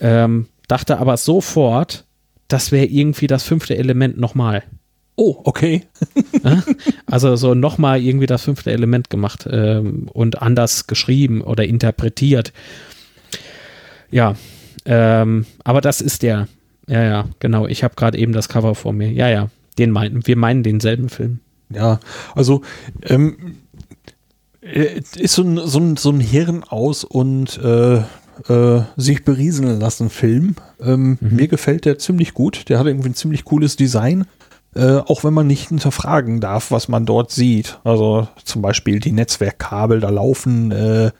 [0.00, 2.04] Ähm, dachte aber sofort,
[2.48, 4.64] das wäre irgendwie das fünfte Element nochmal.
[5.16, 5.84] Oh, okay.
[7.06, 12.52] also so nochmal irgendwie das fünfte Element gemacht ähm, und anders geschrieben oder interpretiert.
[14.10, 14.34] Ja,
[14.84, 16.48] ähm, aber das ist der.
[16.86, 17.66] Ja, ja, genau.
[17.66, 19.10] Ich habe gerade eben das Cover vor mir.
[19.12, 21.40] Ja, ja, den meinen wir meinen denselben Film.
[21.70, 22.00] Ja,
[22.34, 22.62] also
[23.02, 23.56] ähm,
[24.62, 27.98] äh, ist so ein, so ein, so ein Hirn aus und äh,
[28.48, 30.56] äh, sich berieseln lassen Film.
[30.80, 31.36] Ähm, mhm.
[31.36, 32.68] Mir gefällt der ziemlich gut.
[32.68, 34.26] Der hat irgendwie ein ziemlich cooles Design.
[34.74, 37.80] Äh, auch wenn man nicht hinterfragen darf, was man dort sieht.
[37.84, 41.10] Also zum Beispiel die Netzwerkkabel, da laufen äh,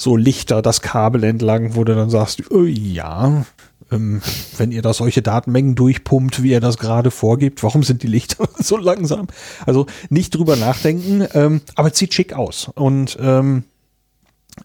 [0.00, 3.44] so Lichter das Kabel entlang, wo du dann sagst, oh, ja,
[3.92, 4.22] ähm,
[4.56, 8.48] wenn ihr da solche Datenmengen durchpumpt, wie ihr das gerade vorgibt, warum sind die Lichter
[8.58, 9.26] so langsam?
[9.66, 12.70] Also nicht drüber nachdenken, ähm, aber sieht schick aus.
[12.74, 13.64] Und ähm,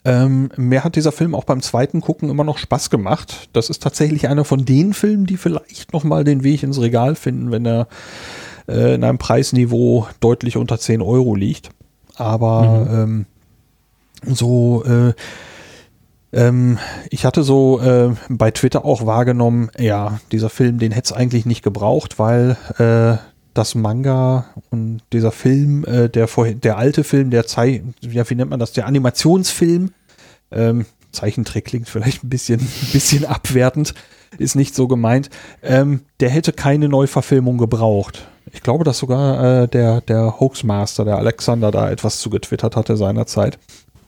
[0.03, 3.49] ähm, mir hat dieser Film auch beim zweiten Gucken immer noch Spaß gemacht.
[3.53, 7.16] Das ist tatsächlich einer von den Filmen, die vielleicht noch mal den Weg ins Regal
[7.16, 7.88] finden, wenn er
[8.68, 11.70] äh, in einem Preisniveau deutlich unter 10 Euro liegt.
[12.16, 12.99] Aber mhm.
[13.03, 13.26] ähm,
[14.34, 15.14] so äh,
[16.35, 16.77] ähm,
[17.10, 21.45] ich hatte so äh, bei Twitter auch wahrgenommen, ja, dieser Film, den hätte es eigentlich
[21.45, 23.18] nicht gebraucht, weil äh,
[23.53, 28.35] das Manga und dieser Film, äh, der vorher, der alte Film, der Zei ja, wie
[28.35, 29.91] nennt man das, der Animationsfilm,
[30.52, 33.93] ähm, Zeichentrick klingt vielleicht ein bisschen, ein bisschen abwertend,
[34.38, 35.30] ist nicht so gemeint,
[35.64, 38.27] ähm, der hätte keine Neuverfilmung gebraucht.
[38.52, 42.97] Ich glaube, dass sogar äh, der, der Hoaxmaster, der Alexander, da etwas zu getwittert hatte
[42.97, 43.57] seinerzeit.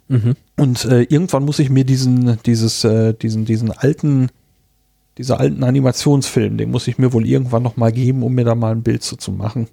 [0.08, 0.36] Mhm.
[0.56, 4.30] Und äh, irgendwann muss ich mir diesen, dieses, äh, diesen, diesen alten,
[5.18, 8.56] dieser alten Animationsfilm, den muss ich mir wohl irgendwann noch mal geben, um mir da
[8.56, 9.68] mal ein Bild zu, zu machen.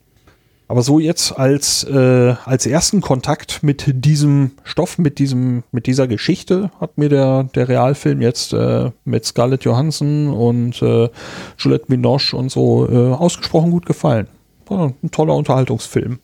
[0.67, 6.09] Aber so jetzt als, äh, als ersten Kontakt mit diesem Stoff, mit diesem, mit dieser
[6.09, 11.11] Geschichte hat mir der, der Realfilm jetzt äh, mit Scarlett Johansson und äh,
[11.59, 14.27] Juliette Binoche und so äh, ausgesprochen gut gefallen.
[14.67, 16.19] War ein toller Unterhaltungsfilm.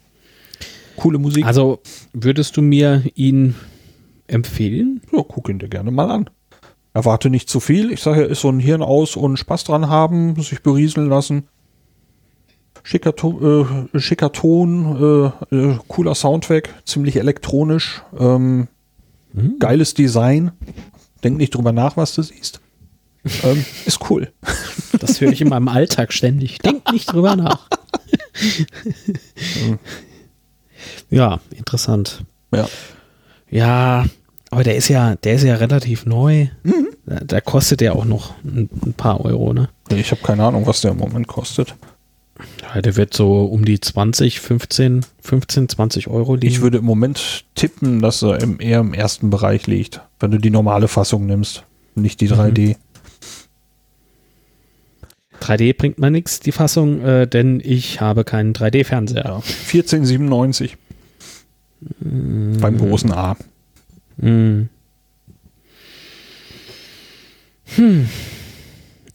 [0.97, 1.45] Coole Musik.
[1.45, 1.81] Also
[2.15, 3.55] würdest du mir ihn
[4.31, 5.03] empfehlen?
[5.13, 6.31] Ja, guck ihn dir gerne mal an.
[6.93, 7.93] Erwarte nicht zu viel.
[7.93, 11.49] Ich sage ja, ist so ein Hirn aus und Spaß dran haben, sich berieseln lassen.
[12.83, 18.69] Schicker, äh, schicker Ton, äh, äh, cooler Soundtrack, ziemlich elektronisch, ähm,
[19.59, 20.53] geiles Design.
[21.23, 22.61] Denk nicht drüber nach, was du siehst.
[23.45, 24.33] ähm, ist cool.
[24.99, 26.59] Das höre ich in meinem Alltag ständig.
[26.59, 27.69] Denk nicht drüber nach.
[31.11, 32.25] ja, interessant.
[32.53, 32.69] Ja.
[33.51, 34.07] Ja,
[34.51, 36.49] aber der ist ja, der ist ja relativ neu.
[37.07, 39.69] Da, da kostet der auch noch ein, ein paar Euro, ne?
[39.91, 41.75] Ich habe keine Ahnung, was der im Moment kostet.
[42.63, 46.47] Ja, der wird so um die 20, 15, 15, 20 Euro liegen.
[46.47, 50.39] Ich würde im Moment tippen, dass er im, eher im ersten Bereich liegt, wenn du
[50.39, 51.65] die normale Fassung nimmst,
[51.95, 52.77] nicht die 3D.
[55.41, 59.25] 3D bringt mir nichts, die Fassung, äh, denn ich habe keinen 3D-Fernseher.
[59.25, 59.37] Ja.
[59.37, 60.77] 1497
[62.01, 63.37] beim großen A.
[64.21, 64.69] Hm.
[67.77, 68.09] Hm.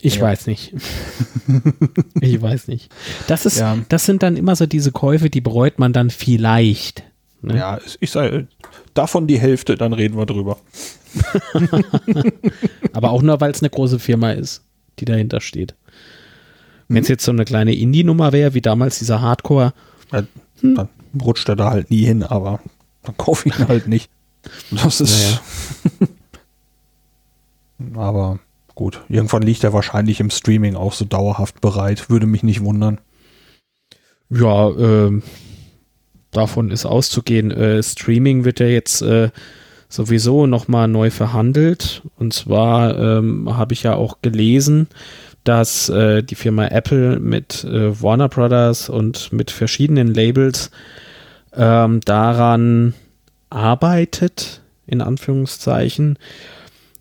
[0.01, 0.21] Ich Ja.
[0.23, 0.73] weiß nicht.
[2.21, 2.91] ich weiß nicht.
[3.27, 3.77] Das ist, Ja.
[3.89, 7.03] das sind dann immer so diese Käufe, die bereut man dann vielleicht.
[7.41, 7.57] Ne?
[7.57, 8.47] Ja, ich sage,
[8.93, 10.57] davon die Hälfte, dann reden wir drüber.
[12.93, 14.63] Aber auch nur, weil es eine große Firma ist,
[14.99, 15.75] die dahinter steht.
[16.87, 19.73] Wenn es jetzt so eine kleine Indie-Nummer wäre, wie damals dieser Hardcore,
[20.11, 20.23] Ja,
[20.61, 22.59] Dann rutscht er da halt nie hin, aber
[23.03, 24.09] dann kaufe ich ihn halt nicht.
[24.71, 25.41] Das ist.
[27.95, 28.39] aber
[28.73, 32.09] gut, irgendwann liegt er wahrscheinlich im Streaming auch so dauerhaft bereit.
[32.09, 32.99] Würde mich nicht wundern.
[34.29, 35.23] ja, ähm,
[36.31, 37.51] davon ist auszugehen.
[37.51, 39.29] Äh, Streaming wird ja jetzt äh,
[39.89, 42.03] sowieso nochmal neu verhandelt.
[42.17, 44.87] Und zwar ähm, habe ich ja auch gelesen,
[45.43, 50.71] dass äh, die Firma Apple mit äh, Warner Brothers und mit verschiedenen Labels
[51.55, 52.93] ähm, daran
[53.55, 56.19] arbeitet, in Anführungszeichen,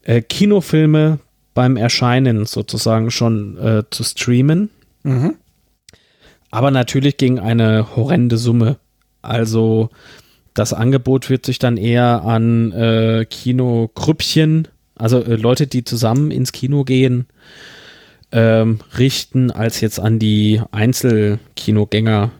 [0.02, 1.18] äh, Kinofilme
[1.52, 4.70] beim Erscheinen sozusagen schon äh, zu streamen.
[6.50, 8.76] Aber natürlich gegen eine horrende Summe.
[9.23, 9.91] Also
[10.55, 16.52] das Angebot wird sich dann eher an äh, Kinogrüppchen, also äh, Leute, die zusammen ins
[16.52, 17.26] Kino gehen,
[18.31, 22.31] ähm, richten, als jetzt an die Einzelkinogänger,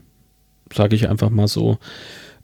[0.73, 1.79] sage ich einfach mal so.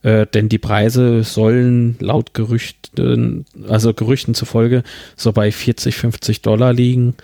[0.03, 4.83] Äh, denn die Preise sollen laut Gerüchten, also Gerüchten zufolge,
[5.17, 7.15] so bei 40, 50 Dollar liegen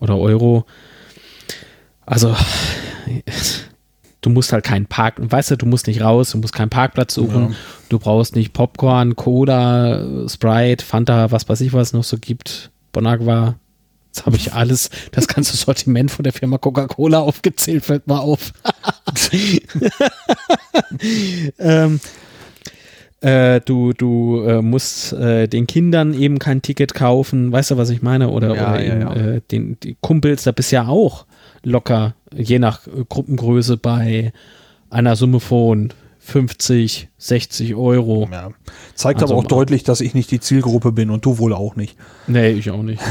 [0.00, 0.64] oder Euro.
[2.06, 2.34] Also
[4.22, 7.14] du musst halt keinen Park, weißt du, du musst nicht raus, du musst keinen Parkplatz
[7.14, 7.56] suchen, Ja.
[7.90, 12.70] du brauchst nicht Popcorn, Cola, Sprite, Fanta, was weiß ich, was es noch so gibt,
[12.92, 13.56] Bonagua.
[14.06, 18.52] Jetzt habe ich alles, das ganze Sortiment von der Firma Coca-Cola aufgezählt, fällt mal auf.
[21.58, 22.00] ähm,
[23.20, 27.90] äh, du du äh, musst äh, den Kindern eben kein Ticket kaufen, weißt du, was
[27.90, 28.30] ich meine?
[28.30, 29.14] Oder, Ja, oder ja, eben, ja.
[29.14, 31.26] Äh, den, die Kumpels, da bist du ja auch
[31.62, 34.32] locker, je nach äh, Gruppengröße, bei
[34.90, 38.28] einer Summe von 50, 60 Euro.
[38.30, 38.50] Ja.
[38.94, 41.76] Zeigt Also aber auch deutlich, dass ich nicht die Zielgruppe bin und du wohl auch
[41.76, 41.96] nicht.
[42.26, 43.02] Nee, ich auch nicht.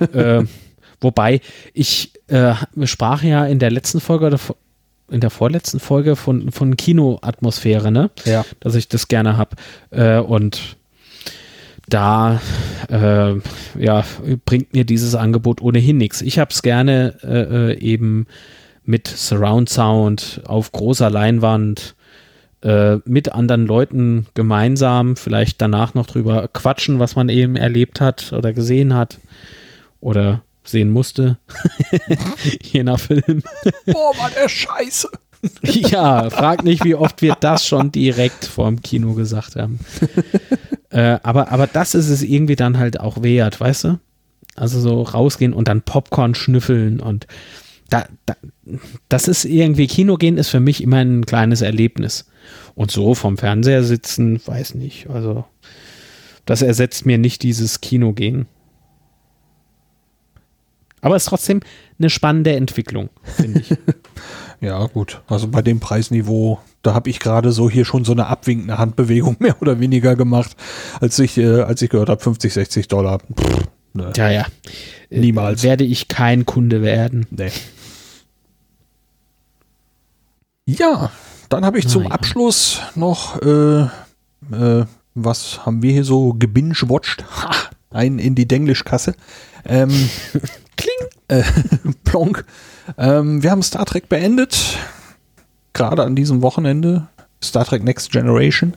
[0.00, 0.04] Nee.
[0.18, 0.44] äh,
[1.00, 1.40] wobei,
[1.72, 2.54] ich äh,
[2.84, 4.36] sprach ja in der letzten Folge
[5.10, 8.10] in der vorletzten Folge von, von Kinoatmosphäre, ne?
[8.24, 8.44] Ja.
[8.60, 9.56] Dass ich das gerne habe.
[9.90, 10.76] Äh, und
[11.88, 12.40] da
[12.88, 13.34] äh,
[13.78, 14.04] ja,
[14.44, 16.22] bringt mir dieses Angebot ohnehin nichts.
[16.22, 18.26] Ich habe es gerne äh, äh, eben
[18.84, 21.94] mit Surround Sound auf großer Leinwand
[22.62, 28.32] äh, mit anderen Leuten gemeinsam, vielleicht danach noch drüber quatschen, was man eben erlebt hat
[28.32, 29.18] oder gesehen hat
[30.00, 31.38] oder sehen musste,
[32.62, 33.42] je nach Film.
[33.86, 35.08] Boah, war der Scheiße.
[35.62, 39.80] ja, frag nicht, wie oft wir das schon direkt vorm Kino gesagt haben.
[40.90, 44.00] äh, aber, aber das ist es irgendwie dann halt auch wert, weißt du?
[44.56, 47.26] Also so rausgehen und dann Popcorn schnüffeln und
[47.90, 48.34] da, da,
[49.08, 52.26] das ist irgendwie, Kino gehen ist für mich immer ein kleines Erlebnis.
[52.74, 55.08] Und so vom Fernseher sitzen, weiß nicht.
[55.08, 55.44] Also,
[56.44, 58.46] das ersetzt mir nicht dieses Kinogehen.
[61.04, 61.60] Aber es ist trotzdem
[61.98, 63.70] eine spannende Entwicklung, finde ich.
[64.60, 65.20] Ja, gut.
[65.26, 69.36] Also bei dem Preisniveau, da habe ich gerade so hier schon so eine abwinkende Handbewegung
[69.40, 70.56] mehr oder weniger gemacht,
[71.00, 73.18] als ich, äh, als ich gehört habe, 50, 60 Dollar.
[73.18, 74.12] Pff, ne.
[74.16, 74.46] Ja, ja.
[75.10, 75.60] Niemals.
[75.60, 77.26] Äh, werde ich kein Kunde werden.
[77.30, 77.50] Nee.
[80.64, 81.10] Ja,
[81.50, 82.12] dann habe ich zum Nein.
[82.12, 87.24] Abschluss noch, äh, äh, was haben wir hier so gebingewatcht?
[87.42, 87.50] Ha,
[87.94, 89.14] ein in die Denglischkasse.
[89.64, 89.90] Ähm,
[90.76, 91.08] Kling.
[91.28, 91.42] Äh,
[92.04, 92.44] plonk.
[92.98, 94.78] Ähm, wir haben Star Trek beendet.
[95.72, 97.08] Gerade an diesem Wochenende.
[97.42, 98.74] Star Trek Next Generation.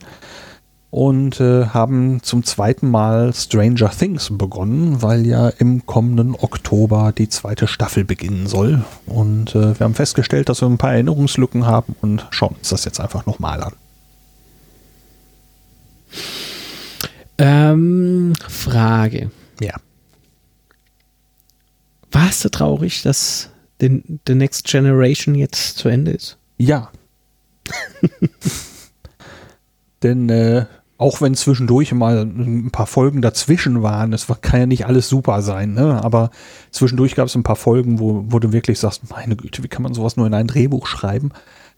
[0.90, 7.28] Und äh, haben zum zweiten Mal Stranger Things begonnen, weil ja im kommenden Oktober die
[7.28, 8.86] zweite Staffel beginnen soll.
[9.06, 12.86] Und äh, wir haben festgestellt, dass wir ein paar Erinnerungslücken haben und schauen uns das
[12.86, 13.74] jetzt einfach nochmal an.
[17.38, 19.32] Ähm, Frage.
[19.62, 19.76] Ja.
[22.12, 23.50] Warst du traurig, dass
[23.80, 26.38] The, The Next Generation jetzt zu Ende ist?
[26.58, 26.92] Ja.
[30.04, 30.66] Denn äh,
[30.98, 35.42] auch wenn zwischendurch mal ein paar Folgen dazwischen waren, es kann ja nicht alles super
[35.42, 36.04] sein, ne?
[36.04, 36.32] aber
[36.72, 39.84] zwischendurch gab es ein paar Folgen, wo, wo du wirklich sagst, meine Güte, wie kann
[39.84, 41.32] man sowas nur in ein Drehbuch schreiben?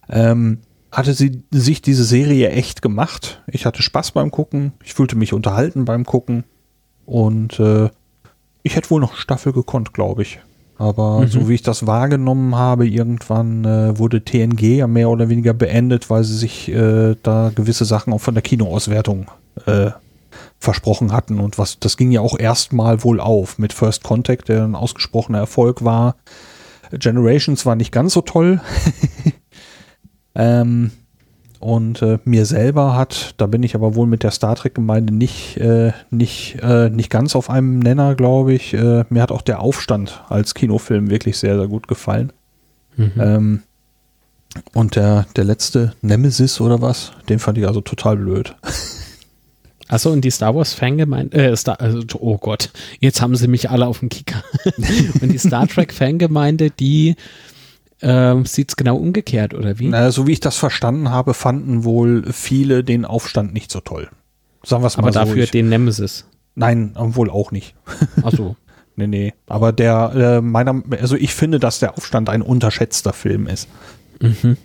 [0.09, 0.59] Ähm,
[0.91, 3.41] hatte sie sich diese Serie echt gemacht.
[3.47, 6.43] Ich hatte Spaß beim Gucken, ich fühlte mich unterhalten beim Gucken
[7.05, 7.89] und äh,
[8.63, 10.39] ich hätte wohl noch Staffel gekonnt, glaube ich.
[10.77, 11.27] Aber mhm.
[11.27, 16.09] so wie ich das wahrgenommen habe, irgendwann äh, wurde TNG ja mehr oder weniger beendet,
[16.09, 19.27] weil sie sich äh, da gewisse Sachen auch von der Kinoauswertung
[19.65, 19.91] äh,
[20.57, 21.39] versprochen hatten.
[21.41, 25.39] Und was, das ging ja auch erstmal wohl auf mit First Contact, der ein ausgesprochener
[25.39, 26.15] Erfolg war.
[26.91, 28.61] Generations war nicht ganz so toll.
[30.39, 30.91] ähm,
[31.59, 35.57] und äh, mir selber hat, da bin ich aber wohl mit der Star Trek-Gemeinde nicht,
[35.57, 38.73] äh, nicht, äh, nicht ganz auf einem Nenner, glaube ich.
[38.73, 42.31] Äh, mir hat auch der Aufstand als Kinofilm wirklich sehr, sehr gut gefallen.
[42.95, 43.11] Mhm.
[43.17, 43.63] Ähm,
[44.73, 48.55] und der, der letzte Nemesis oder was, den fand ich also total blöd.
[49.89, 52.69] Achso, und die Star Wars Fangemeinde, äh, Star, also, oh Gott,
[52.99, 54.43] jetzt haben sie mich alle auf dem Kicker.
[55.21, 57.15] und die Star Trek Fangemeinde, die
[58.01, 59.89] ähm, Sieht es genau umgekehrt, oder wie?
[59.89, 64.09] Na, so wie ich das verstanden habe, fanden wohl viele den Aufstand nicht so toll.
[64.63, 65.19] Sagen wir es mal Aber so.
[65.19, 66.25] dafür ich, den Nemesis.
[66.55, 67.75] Nein, wohl auch nicht.
[68.23, 68.55] Ach so.
[68.95, 69.33] nee, nee.
[69.47, 73.67] Aber der, äh, meiner, also ich finde, dass der Aufstand ein unterschätzter Film ist.
[74.21, 74.57] Mhm.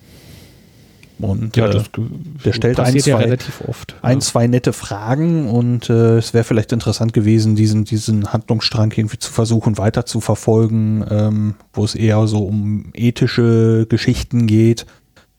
[1.18, 2.01] Und ja, das, äh,
[2.44, 3.36] der stellt ein zwei, ja
[3.68, 8.93] oft, ein, zwei nette Fragen und äh, es wäre vielleicht interessant gewesen, diesen, diesen Handlungsstrang
[8.97, 14.86] irgendwie zu versuchen weiter zu verfolgen, ähm, wo es eher so um ethische Geschichten geht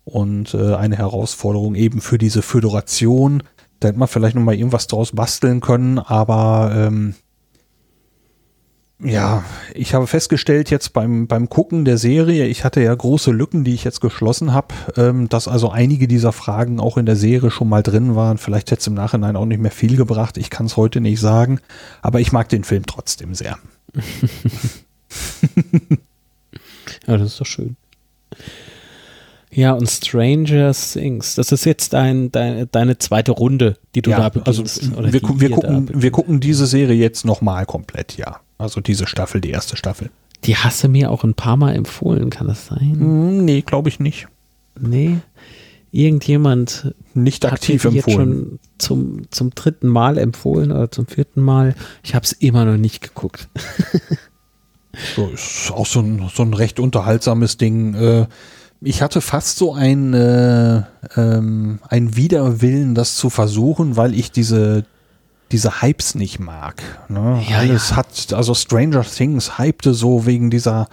[0.05, 3.43] und äh, eine Herausforderung eben für diese Föderation.
[3.79, 7.15] Da hätte man vielleicht nochmal irgendwas draus basteln können, aber ähm,
[9.03, 9.43] ja,
[9.73, 13.73] ich habe festgestellt jetzt beim, beim Gucken der Serie, ich hatte ja große Lücken, die
[13.73, 17.67] ich jetzt geschlossen habe, ähm, dass also einige dieser Fragen auch in der Serie schon
[17.67, 18.37] mal drin waren.
[18.37, 21.19] Vielleicht hätte es im Nachhinein auch nicht mehr viel gebracht, ich kann es heute nicht
[21.19, 21.59] sagen,
[22.01, 23.57] aber ich mag den Film trotzdem sehr.
[27.05, 27.75] ja, das ist doch schön.
[29.51, 34.29] Ja, und Stranger Things, das ist jetzt dein, dein, deine zweite Runde, die du ja,
[34.29, 34.97] da also beginnst.
[34.97, 38.39] Also wir, wir, gucken, wir gucken diese Serie jetzt nochmal komplett, ja.
[38.57, 40.09] Also diese Staffel, die erste Staffel.
[40.43, 42.95] Die hast du mir auch ein paar Mal empfohlen, kann das sein?
[42.99, 44.27] Hm, nee, glaube ich nicht.
[44.79, 45.17] Nee.
[45.91, 48.15] Irgendjemand nicht aktiv hat empfohlen.
[48.15, 51.73] Jetzt schon zum, zum dritten Mal empfohlen oder zum vierten Mal.
[52.03, 53.47] Ich habe es immer noch nicht geguckt.
[55.15, 57.95] so, ist auch so ein, so ein recht unterhaltsames Ding.
[57.95, 58.27] Äh,
[58.81, 60.83] ich hatte fast so ein, äh,
[61.15, 64.85] ähm, ein Widerwillen, das zu versuchen, weil ich diese,
[65.51, 66.81] diese Hypes nicht mag.
[67.07, 67.43] Ne?
[67.47, 67.95] Ja, Alles ja.
[67.97, 70.87] hat, also Stranger Things hypte so wegen dieser,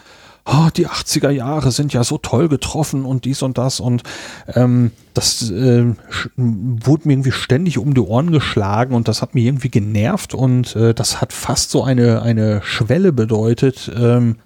[0.44, 4.02] oh, die 80er Jahre sind ja so toll getroffen und dies und das und
[4.48, 5.94] ähm, das äh,
[6.36, 10.76] wurde mir irgendwie ständig um die Ohren geschlagen und das hat mich irgendwie genervt und
[10.76, 14.36] äh, das hat fast so eine, eine Schwelle bedeutet, ähm,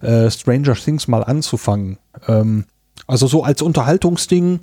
[0.00, 1.98] äh, Stranger Things mal anzufangen.
[2.26, 2.64] Ähm,
[3.06, 4.60] also so als Unterhaltungsding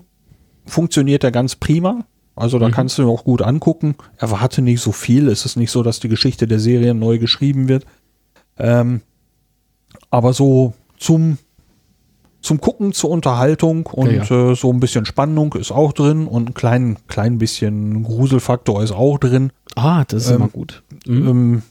[0.66, 2.06] funktioniert er ganz prima.
[2.36, 2.72] Also da mhm.
[2.72, 3.96] kannst du auch gut angucken.
[4.18, 5.28] Erwarte nicht so viel.
[5.28, 7.86] Es ist nicht so, dass die Geschichte der Serie neu geschrieben wird.
[8.58, 9.02] Ähm,
[10.10, 11.38] aber so zum,
[12.42, 14.52] zum Gucken, zur Unterhaltung und ja, ja.
[14.52, 18.92] Äh, so ein bisschen Spannung ist auch drin und ein klein, klein bisschen Gruselfaktor ist
[18.92, 19.52] auch drin.
[19.76, 20.84] Ah, das ist ähm, immer gut.
[21.06, 21.28] Mhm.
[21.28, 21.62] Ähm,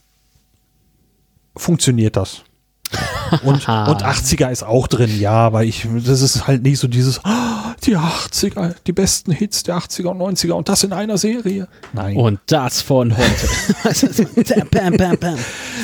[1.56, 2.44] funktioniert das.
[3.44, 7.20] Und, und 80er ist auch drin, ja, aber ich, das ist halt nicht so dieses,
[7.24, 11.68] oh, die 80er, die besten Hits der 80er und 90er und das in einer Serie.
[11.92, 12.16] Nein.
[12.16, 14.64] Und das von heute.
[14.70, 15.38] bam, bam, bam.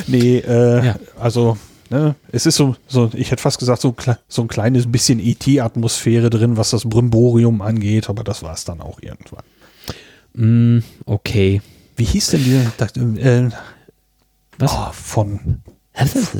[0.07, 0.97] Nee, äh, ja.
[1.19, 1.57] also
[1.91, 3.95] ne, es ist so, so, ich hätte fast gesagt, so,
[4.29, 8.81] so ein kleines bisschen ET-Atmosphäre drin, was das Brimborium angeht, aber das war es dann
[8.81, 9.45] auch irgendwann.
[10.35, 11.63] Mm, okay.
[11.97, 13.51] Wie hieß denn dieser, äh,
[14.59, 14.73] was?
[14.75, 15.63] Oh, von,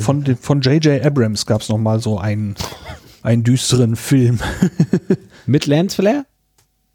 [0.01, 1.05] von, von J.J.
[1.05, 2.57] Abrams gab es noch mal so einen,
[3.23, 4.41] einen düsteren Film.
[5.47, 6.27] Mit Lance Flair?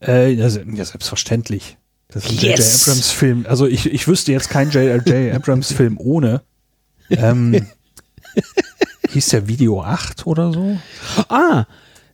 [0.01, 1.77] Äh, ja, selbstverständlich.
[2.09, 2.57] Das ist ein J.J.
[2.57, 2.87] Yes.
[2.87, 3.45] Abrams-Film.
[3.47, 5.33] Also ich, ich wüsste jetzt keinen J.J.
[5.35, 6.41] Abrams-Film ohne.
[7.09, 7.67] Ähm,
[9.09, 10.77] hieß der Video 8 oder so?
[11.29, 11.65] Ah,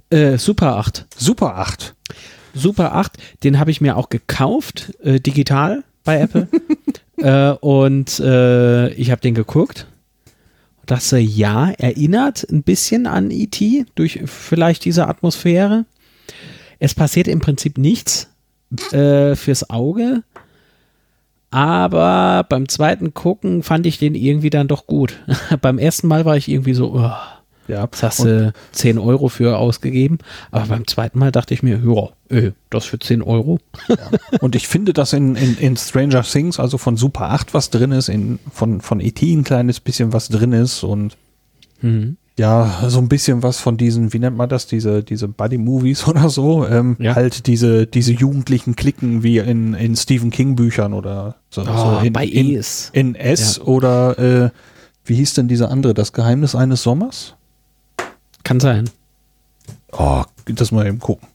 [0.09, 1.05] äh, Super 8.
[1.15, 1.95] Super 8.
[2.53, 6.47] Super 8, den habe ich mir auch gekauft, äh, digital bei Apple.
[7.17, 9.87] äh, und äh, ich habe den geguckt.
[10.85, 13.85] Das äh, ja, erinnert ein bisschen an E.T.
[13.95, 15.85] durch vielleicht diese Atmosphäre.
[16.79, 18.29] Es passiert im Prinzip nichts
[18.91, 20.23] äh, fürs Auge.
[21.49, 25.17] Aber beim zweiten Gucken fand ich den irgendwie dann doch gut.
[25.61, 27.11] beim ersten Mal war ich irgendwie so, oh,
[27.67, 27.83] ja.
[27.83, 30.19] Jetzt hast du 10 Euro für ausgegeben.
[30.51, 33.59] Aber beim zweiten Mal dachte ich mir, ja, öh, das für 10 Euro.
[33.87, 33.97] Ja.
[34.39, 37.91] Und ich finde, dass in, in, in Stranger Things, also von Super 8 was drin
[37.91, 39.33] ist, in, von, von E.T.
[39.33, 41.17] ein kleines bisschen was drin ist und
[41.81, 46.07] mhm ja, so ein bisschen was von diesen, wie nennt man das, diese, diese Buddy-Movies
[46.07, 47.15] oder so, ähm, ja.
[47.15, 52.13] halt diese, diese jugendlichen Klicken wie in, in Stephen King-Büchern oder so, oh, so in,
[52.13, 52.89] bei Es.
[52.93, 53.63] in S ja.
[53.63, 54.49] oder äh,
[55.05, 57.35] wie hieß denn diese andere, das Geheimnis eines Sommers?
[58.43, 58.89] Kann sein.
[59.91, 61.27] Oh, das mal eben gucken.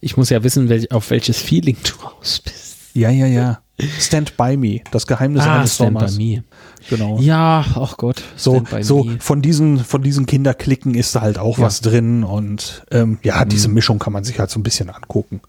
[0.00, 2.76] Ich muss ja wissen, welch, auf welches Feeling du aus bist.
[2.94, 3.61] Ja, ja, ja.
[3.98, 6.16] Stand by me, das Geheimnis ah, eines Stand Sommers.
[6.16, 6.44] By me.
[6.88, 7.18] Genau.
[7.20, 8.22] Ja, ach Gott.
[8.36, 11.64] So, so von diesen, von diesen Kinderklicken ist da halt auch ja.
[11.64, 13.74] was drin und ähm, ja, diese mhm.
[13.74, 15.40] Mischung kann man sich halt so ein bisschen angucken.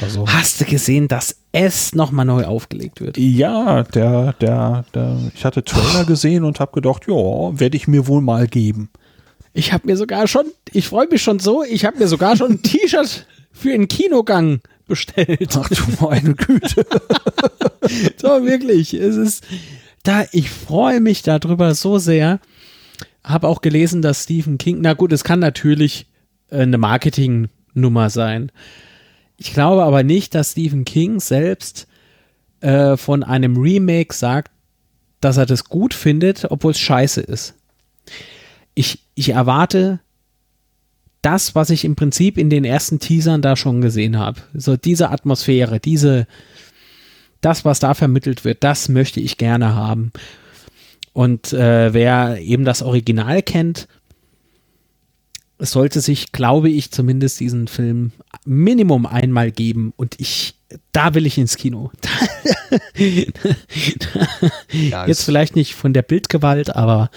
[0.00, 3.16] Also, Hast du gesehen, dass es nochmal neu aufgelegt wird?
[3.16, 6.06] Ja, der, der, der, ich hatte Trailer oh.
[6.06, 8.90] gesehen und habe gedacht, ja, werde ich mir wohl mal geben.
[9.52, 12.52] Ich habe mir sogar schon, ich freue mich schon so, ich habe mir sogar schon
[12.52, 15.56] ein T-Shirt für einen Kinogang bestellt.
[15.56, 16.84] Ach du meine Güte.
[18.16, 18.94] so, wirklich.
[18.94, 19.44] Es ist,
[20.02, 22.40] da, ich freue mich darüber so sehr.
[23.22, 26.06] Habe auch gelesen, dass Stephen King, na gut, es kann natürlich
[26.50, 28.50] äh, eine Marketingnummer sein.
[29.36, 31.86] Ich glaube aber nicht, dass Stephen King selbst
[32.60, 34.50] äh, von einem Remake sagt,
[35.20, 37.54] dass er das gut findet, obwohl es scheiße ist.
[38.74, 40.00] Ich, ich erwarte
[41.22, 44.40] das, was ich im Prinzip in den ersten Teasern da schon gesehen habe.
[44.54, 46.26] So diese Atmosphäre, diese,
[47.40, 50.12] das, was da vermittelt wird, das möchte ich gerne haben.
[51.12, 53.88] Und äh, wer eben das Original kennt,
[55.58, 58.12] sollte sich, glaube ich, zumindest diesen Film
[58.44, 59.92] Minimum einmal geben.
[59.96, 60.54] Und ich,
[60.92, 61.90] da will ich ins Kino.
[64.70, 67.10] Jetzt vielleicht nicht von der Bildgewalt, aber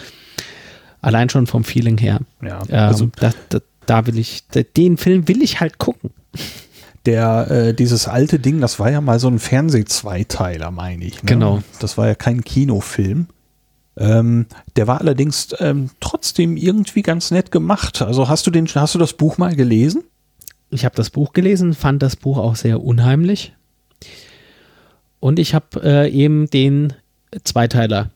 [1.01, 2.21] allein schon vom Feeling her.
[2.41, 4.43] Ja, also ähm, das, das, da will ich,
[4.77, 6.11] den Film will ich halt gucken.
[7.05, 11.23] Der, äh, dieses alte Ding, das war ja mal so ein Fernseh-Zweiteiler, meine ich.
[11.23, 11.29] Ne?
[11.29, 11.63] Genau.
[11.79, 13.27] Das war ja kein Kinofilm.
[13.97, 14.45] Ähm,
[14.75, 18.01] der war allerdings ähm, trotzdem irgendwie ganz nett gemacht.
[18.01, 20.03] Also hast du den, hast du das Buch mal gelesen?
[20.69, 23.53] Ich habe das Buch gelesen, fand das Buch auch sehr unheimlich.
[25.19, 26.93] Und ich habe äh, eben den
[27.43, 28.11] Zweiteiler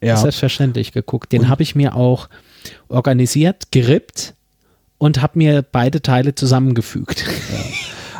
[0.00, 0.16] ja.
[0.16, 1.32] selbstverständlich geguckt.
[1.32, 2.28] Den habe ich mir auch
[2.88, 4.34] organisiert, gerippt
[4.98, 7.24] und habe mir beide Teile zusammengefügt.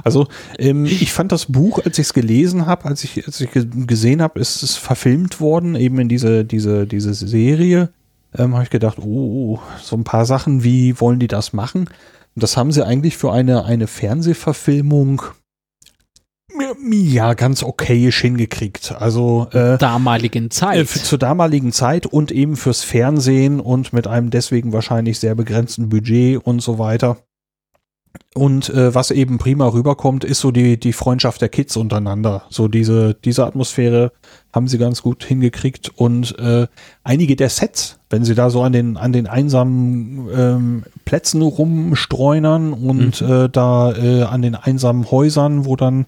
[0.05, 3.51] Also ähm, ich fand das Buch, als ich es gelesen habe, als ich, als ich
[3.53, 7.91] gesehen habe, ist es verfilmt worden, eben in diese, diese, diese Serie,
[8.37, 11.91] ähm, habe ich gedacht, oh, so ein paar Sachen, wie wollen die das machen?
[12.37, 15.23] Das haben sie eigentlich für eine, eine Fernsehverfilmung
[16.91, 18.95] ja, ganz okayisch hingekriegt.
[18.99, 20.79] Also äh, damaligen Zeit.
[20.79, 25.89] Äh, zur damaligen Zeit und eben fürs Fernsehen und mit einem deswegen wahrscheinlich sehr begrenzten
[25.89, 27.19] Budget und so weiter.
[28.35, 32.45] Und äh, was eben prima rüberkommt, ist so die, die Freundschaft der Kids untereinander.
[32.51, 34.13] So diese, diese Atmosphäre
[34.53, 35.91] haben sie ganz gut hingekriegt.
[35.97, 36.69] Und äh,
[37.03, 42.73] einige der Sets, wenn sie da so an den, an den einsamen ähm, Plätzen rumstreunern
[42.73, 43.29] und mhm.
[43.29, 46.07] äh, da äh, an den einsamen Häusern, wo dann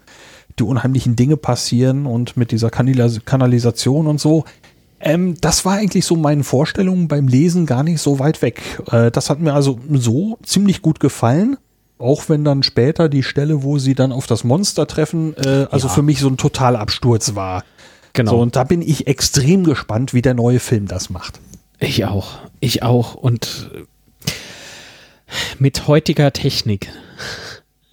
[0.58, 4.44] die unheimlichen Dinge passieren und mit dieser Kanalis Kanalisation und so.
[5.00, 8.60] Ähm, das war eigentlich so meinen Vorstellungen beim Lesen gar nicht so weit weg.
[8.92, 11.56] Äh, das hat mir also so ziemlich gut gefallen.
[12.00, 15.88] Auch wenn dann später die Stelle, wo sie dann auf das Monster treffen, äh, also
[15.88, 15.94] ja.
[15.94, 17.62] für mich so ein Totalabsturz war.
[18.14, 18.32] Genau.
[18.32, 21.40] So, und da bin ich extrem gespannt, wie der neue Film das macht.
[21.78, 22.38] Ich auch.
[22.60, 23.14] Ich auch.
[23.14, 23.70] Und
[25.58, 26.88] mit heutiger Technik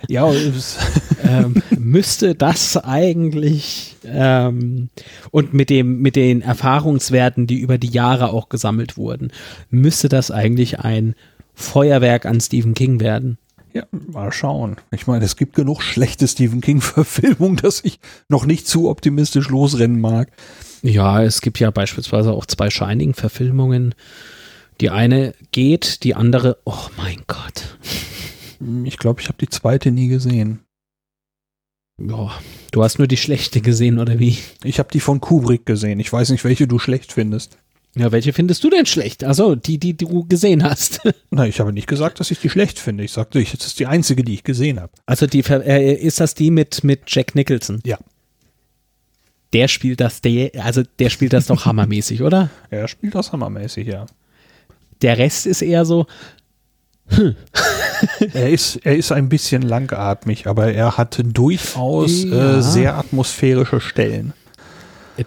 [0.07, 0.31] Ja,
[1.23, 4.89] ähm, müsste das eigentlich ähm,
[5.31, 9.31] und mit dem mit den Erfahrungswerten, die über die Jahre auch gesammelt wurden,
[9.69, 11.15] müsste das eigentlich ein
[11.53, 13.37] Feuerwerk an Stephen King werden.
[13.73, 14.77] Ja, mal schauen.
[14.91, 19.99] Ich meine, es gibt genug schlechte Stephen King-Verfilmungen, dass ich noch nicht zu optimistisch losrennen
[20.01, 20.31] mag.
[20.81, 23.95] Ja, es gibt ja beispielsweise auch zwei Shining-Verfilmungen.
[24.79, 27.77] Die eine geht, die andere, oh mein Gott.
[28.83, 30.59] Ich glaube, ich habe die zweite nie gesehen.
[31.99, 32.31] Ja,
[32.71, 34.37] du hast nur die schlechte gesehen, oder wie?
[34.63, 35.99] Ich habe die von Kubrick gesehen.
[35.99, 37.57] Ich weiß nicht, welche du schlecht findest.
[37.97, 39.23] Ja, welche findest du denn schlecht?
[39.23, 41.01] Also die, die du gesehen hast.
[41.31, 43.03] Na, ich habe nicht gesagt, dass ich die schlecht finde.
[43.03, 44.91] Ich sagte, das ist die einzige, die ich gesehen habe.
[45.05, 47.81] Also die äh, ist das die mit mit Jack Nicholson?
[47.85, 47.97] Ja.
[49.53, 52.49] Der spielt das, der, also der spielt das doch hammermäßig, oder?
[52.69, 54.05] Er spielt das hammermäßig, ja.
[55.01, 56.05] Der Rest ist eher so.
[57.07, 57.35] Hm.
[58.33, 62.57] er, ist, er ist ein bisschen langatmig, aber er hat durchaus ja.
[62.57, 64.33] äh, sehr atmosphärische Stellen.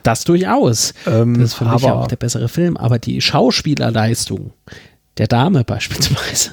[0.02, 0.94] Das durchaus.
[1.06, 2.76] Ähm, das ist für mich auch der bessere Film.
[2.76, 4.52] Aber die Schauspielerleistung
[5.18, 6.52] der Dame beispielsweise.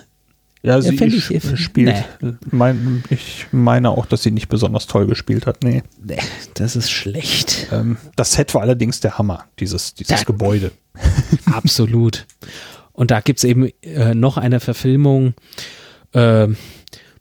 [0.63, 1.95] Ja, sie ich, ich, spielt.
[2.19, 2.33] Nee.
[2.51, 5.63] Mein, ich meine auch, dass sie nicht besonders toll gespielt hat.
[5.63, 5.83] Nee.
[6.03, 6.17] nee
[6.55, 7.67] das ist schlecht.
[7.71, 10.71] Ähm, das Set war allerdings der Hammer, dieses, dieses Gebäude.
[11.45, 12.25] Absolut.
[12.91, 15.35] Und da gibt es eben äh, noch eine Verfilmung.
[16.11, 16.47] Äh,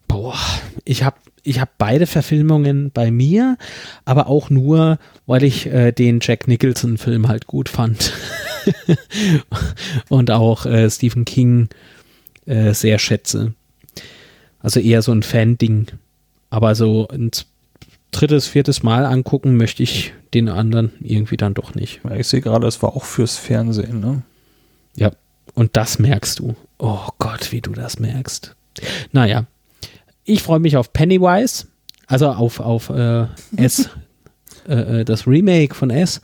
[0.09, 0.39] boah,
[0.85, 3.57] ich habe ich habe beide Verfilmungen bei mir,
[4.05, 8.13] aber auch nur, weil ich äh, den Jack Nicholson-Film halt gut fand.
[10.09, 11.69] und auch äh, Stephen King
[12.47, 13.55] äh, sehr schätze.
[14.61, 15.87] Also eher so ein Fan-Ding.
[16.51, 17.31] Aber so ein
[18.11, 22.01] drittes, viertes Mal angucken möchte ich den anderen irgendwie dann doch nicht.
[22.17, 24.23] Ich sehe gerade, es war auch fürs Fernsehen, ne?
[24.97, 25.13] Ja,
[25.55, 26.57] und das merkst du.
[26.79, 28.57] Oh Gott, wie du das merkst.
[29.13, 29.47] Naja,
[30.27, 31.67] ich freue mich auf Pennywise,
[32.07, 33.89] also auf, auf äh, S,
[34.69, 36.21] äh, äh, das Remake von S.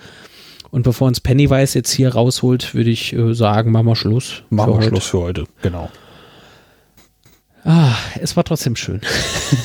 [0.70, 4.42] Und bevor uns Pennywise jetzt hier rausholt, würde ich äh, sagen, machen wir Schluss.
[4.50, 4.88] Machen wir.
[4.88, 5.90] Schluss für heute, genau.
[7.64, 9.00] Ah, es war trotzdem schön.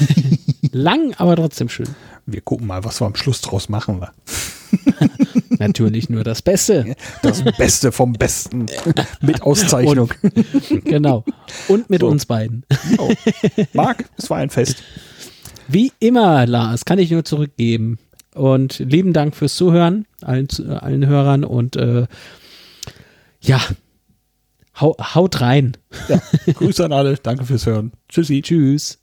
[0.71, 1.87] Lang, aber trotzdem schön.
[2.25, 4.05] Wir gucken mal, was wir am Schluss draus machen.
[5.59, 6.95] Natürlich nur das Beste.
[7.21, 8.67] Das Beste vom Besten.
[9.21, 10.11] Mit Auszeichnung.
[10.21, 11.23] Und, genau.
[11.67, 12.07] Und mit so.
[12.07, 12.63] uns beiden.
[12.97, 13.11] Oh.
[13.73, 14.83] Marc, es war ein Fest.
[15.67, 17.99] Wie immer, Lars, kann ich nur zurückgeben.
[18.33, 21.43] Und lieben Dank fürs Zuhören, allen, allen Hörern.
[21.43, 22.05] Und äh,
[23.41, 23.59] ja,
[24.79, 25.75] hau, haut rein.
[26.07, 26.21] Ja,
[26.53, 27.15] Grüße an alle.
[27.15, 27.91] Danke fürs Hören.
[28.09, 28.41] Tschüssi.
[28.41, 28.99] Tschüss.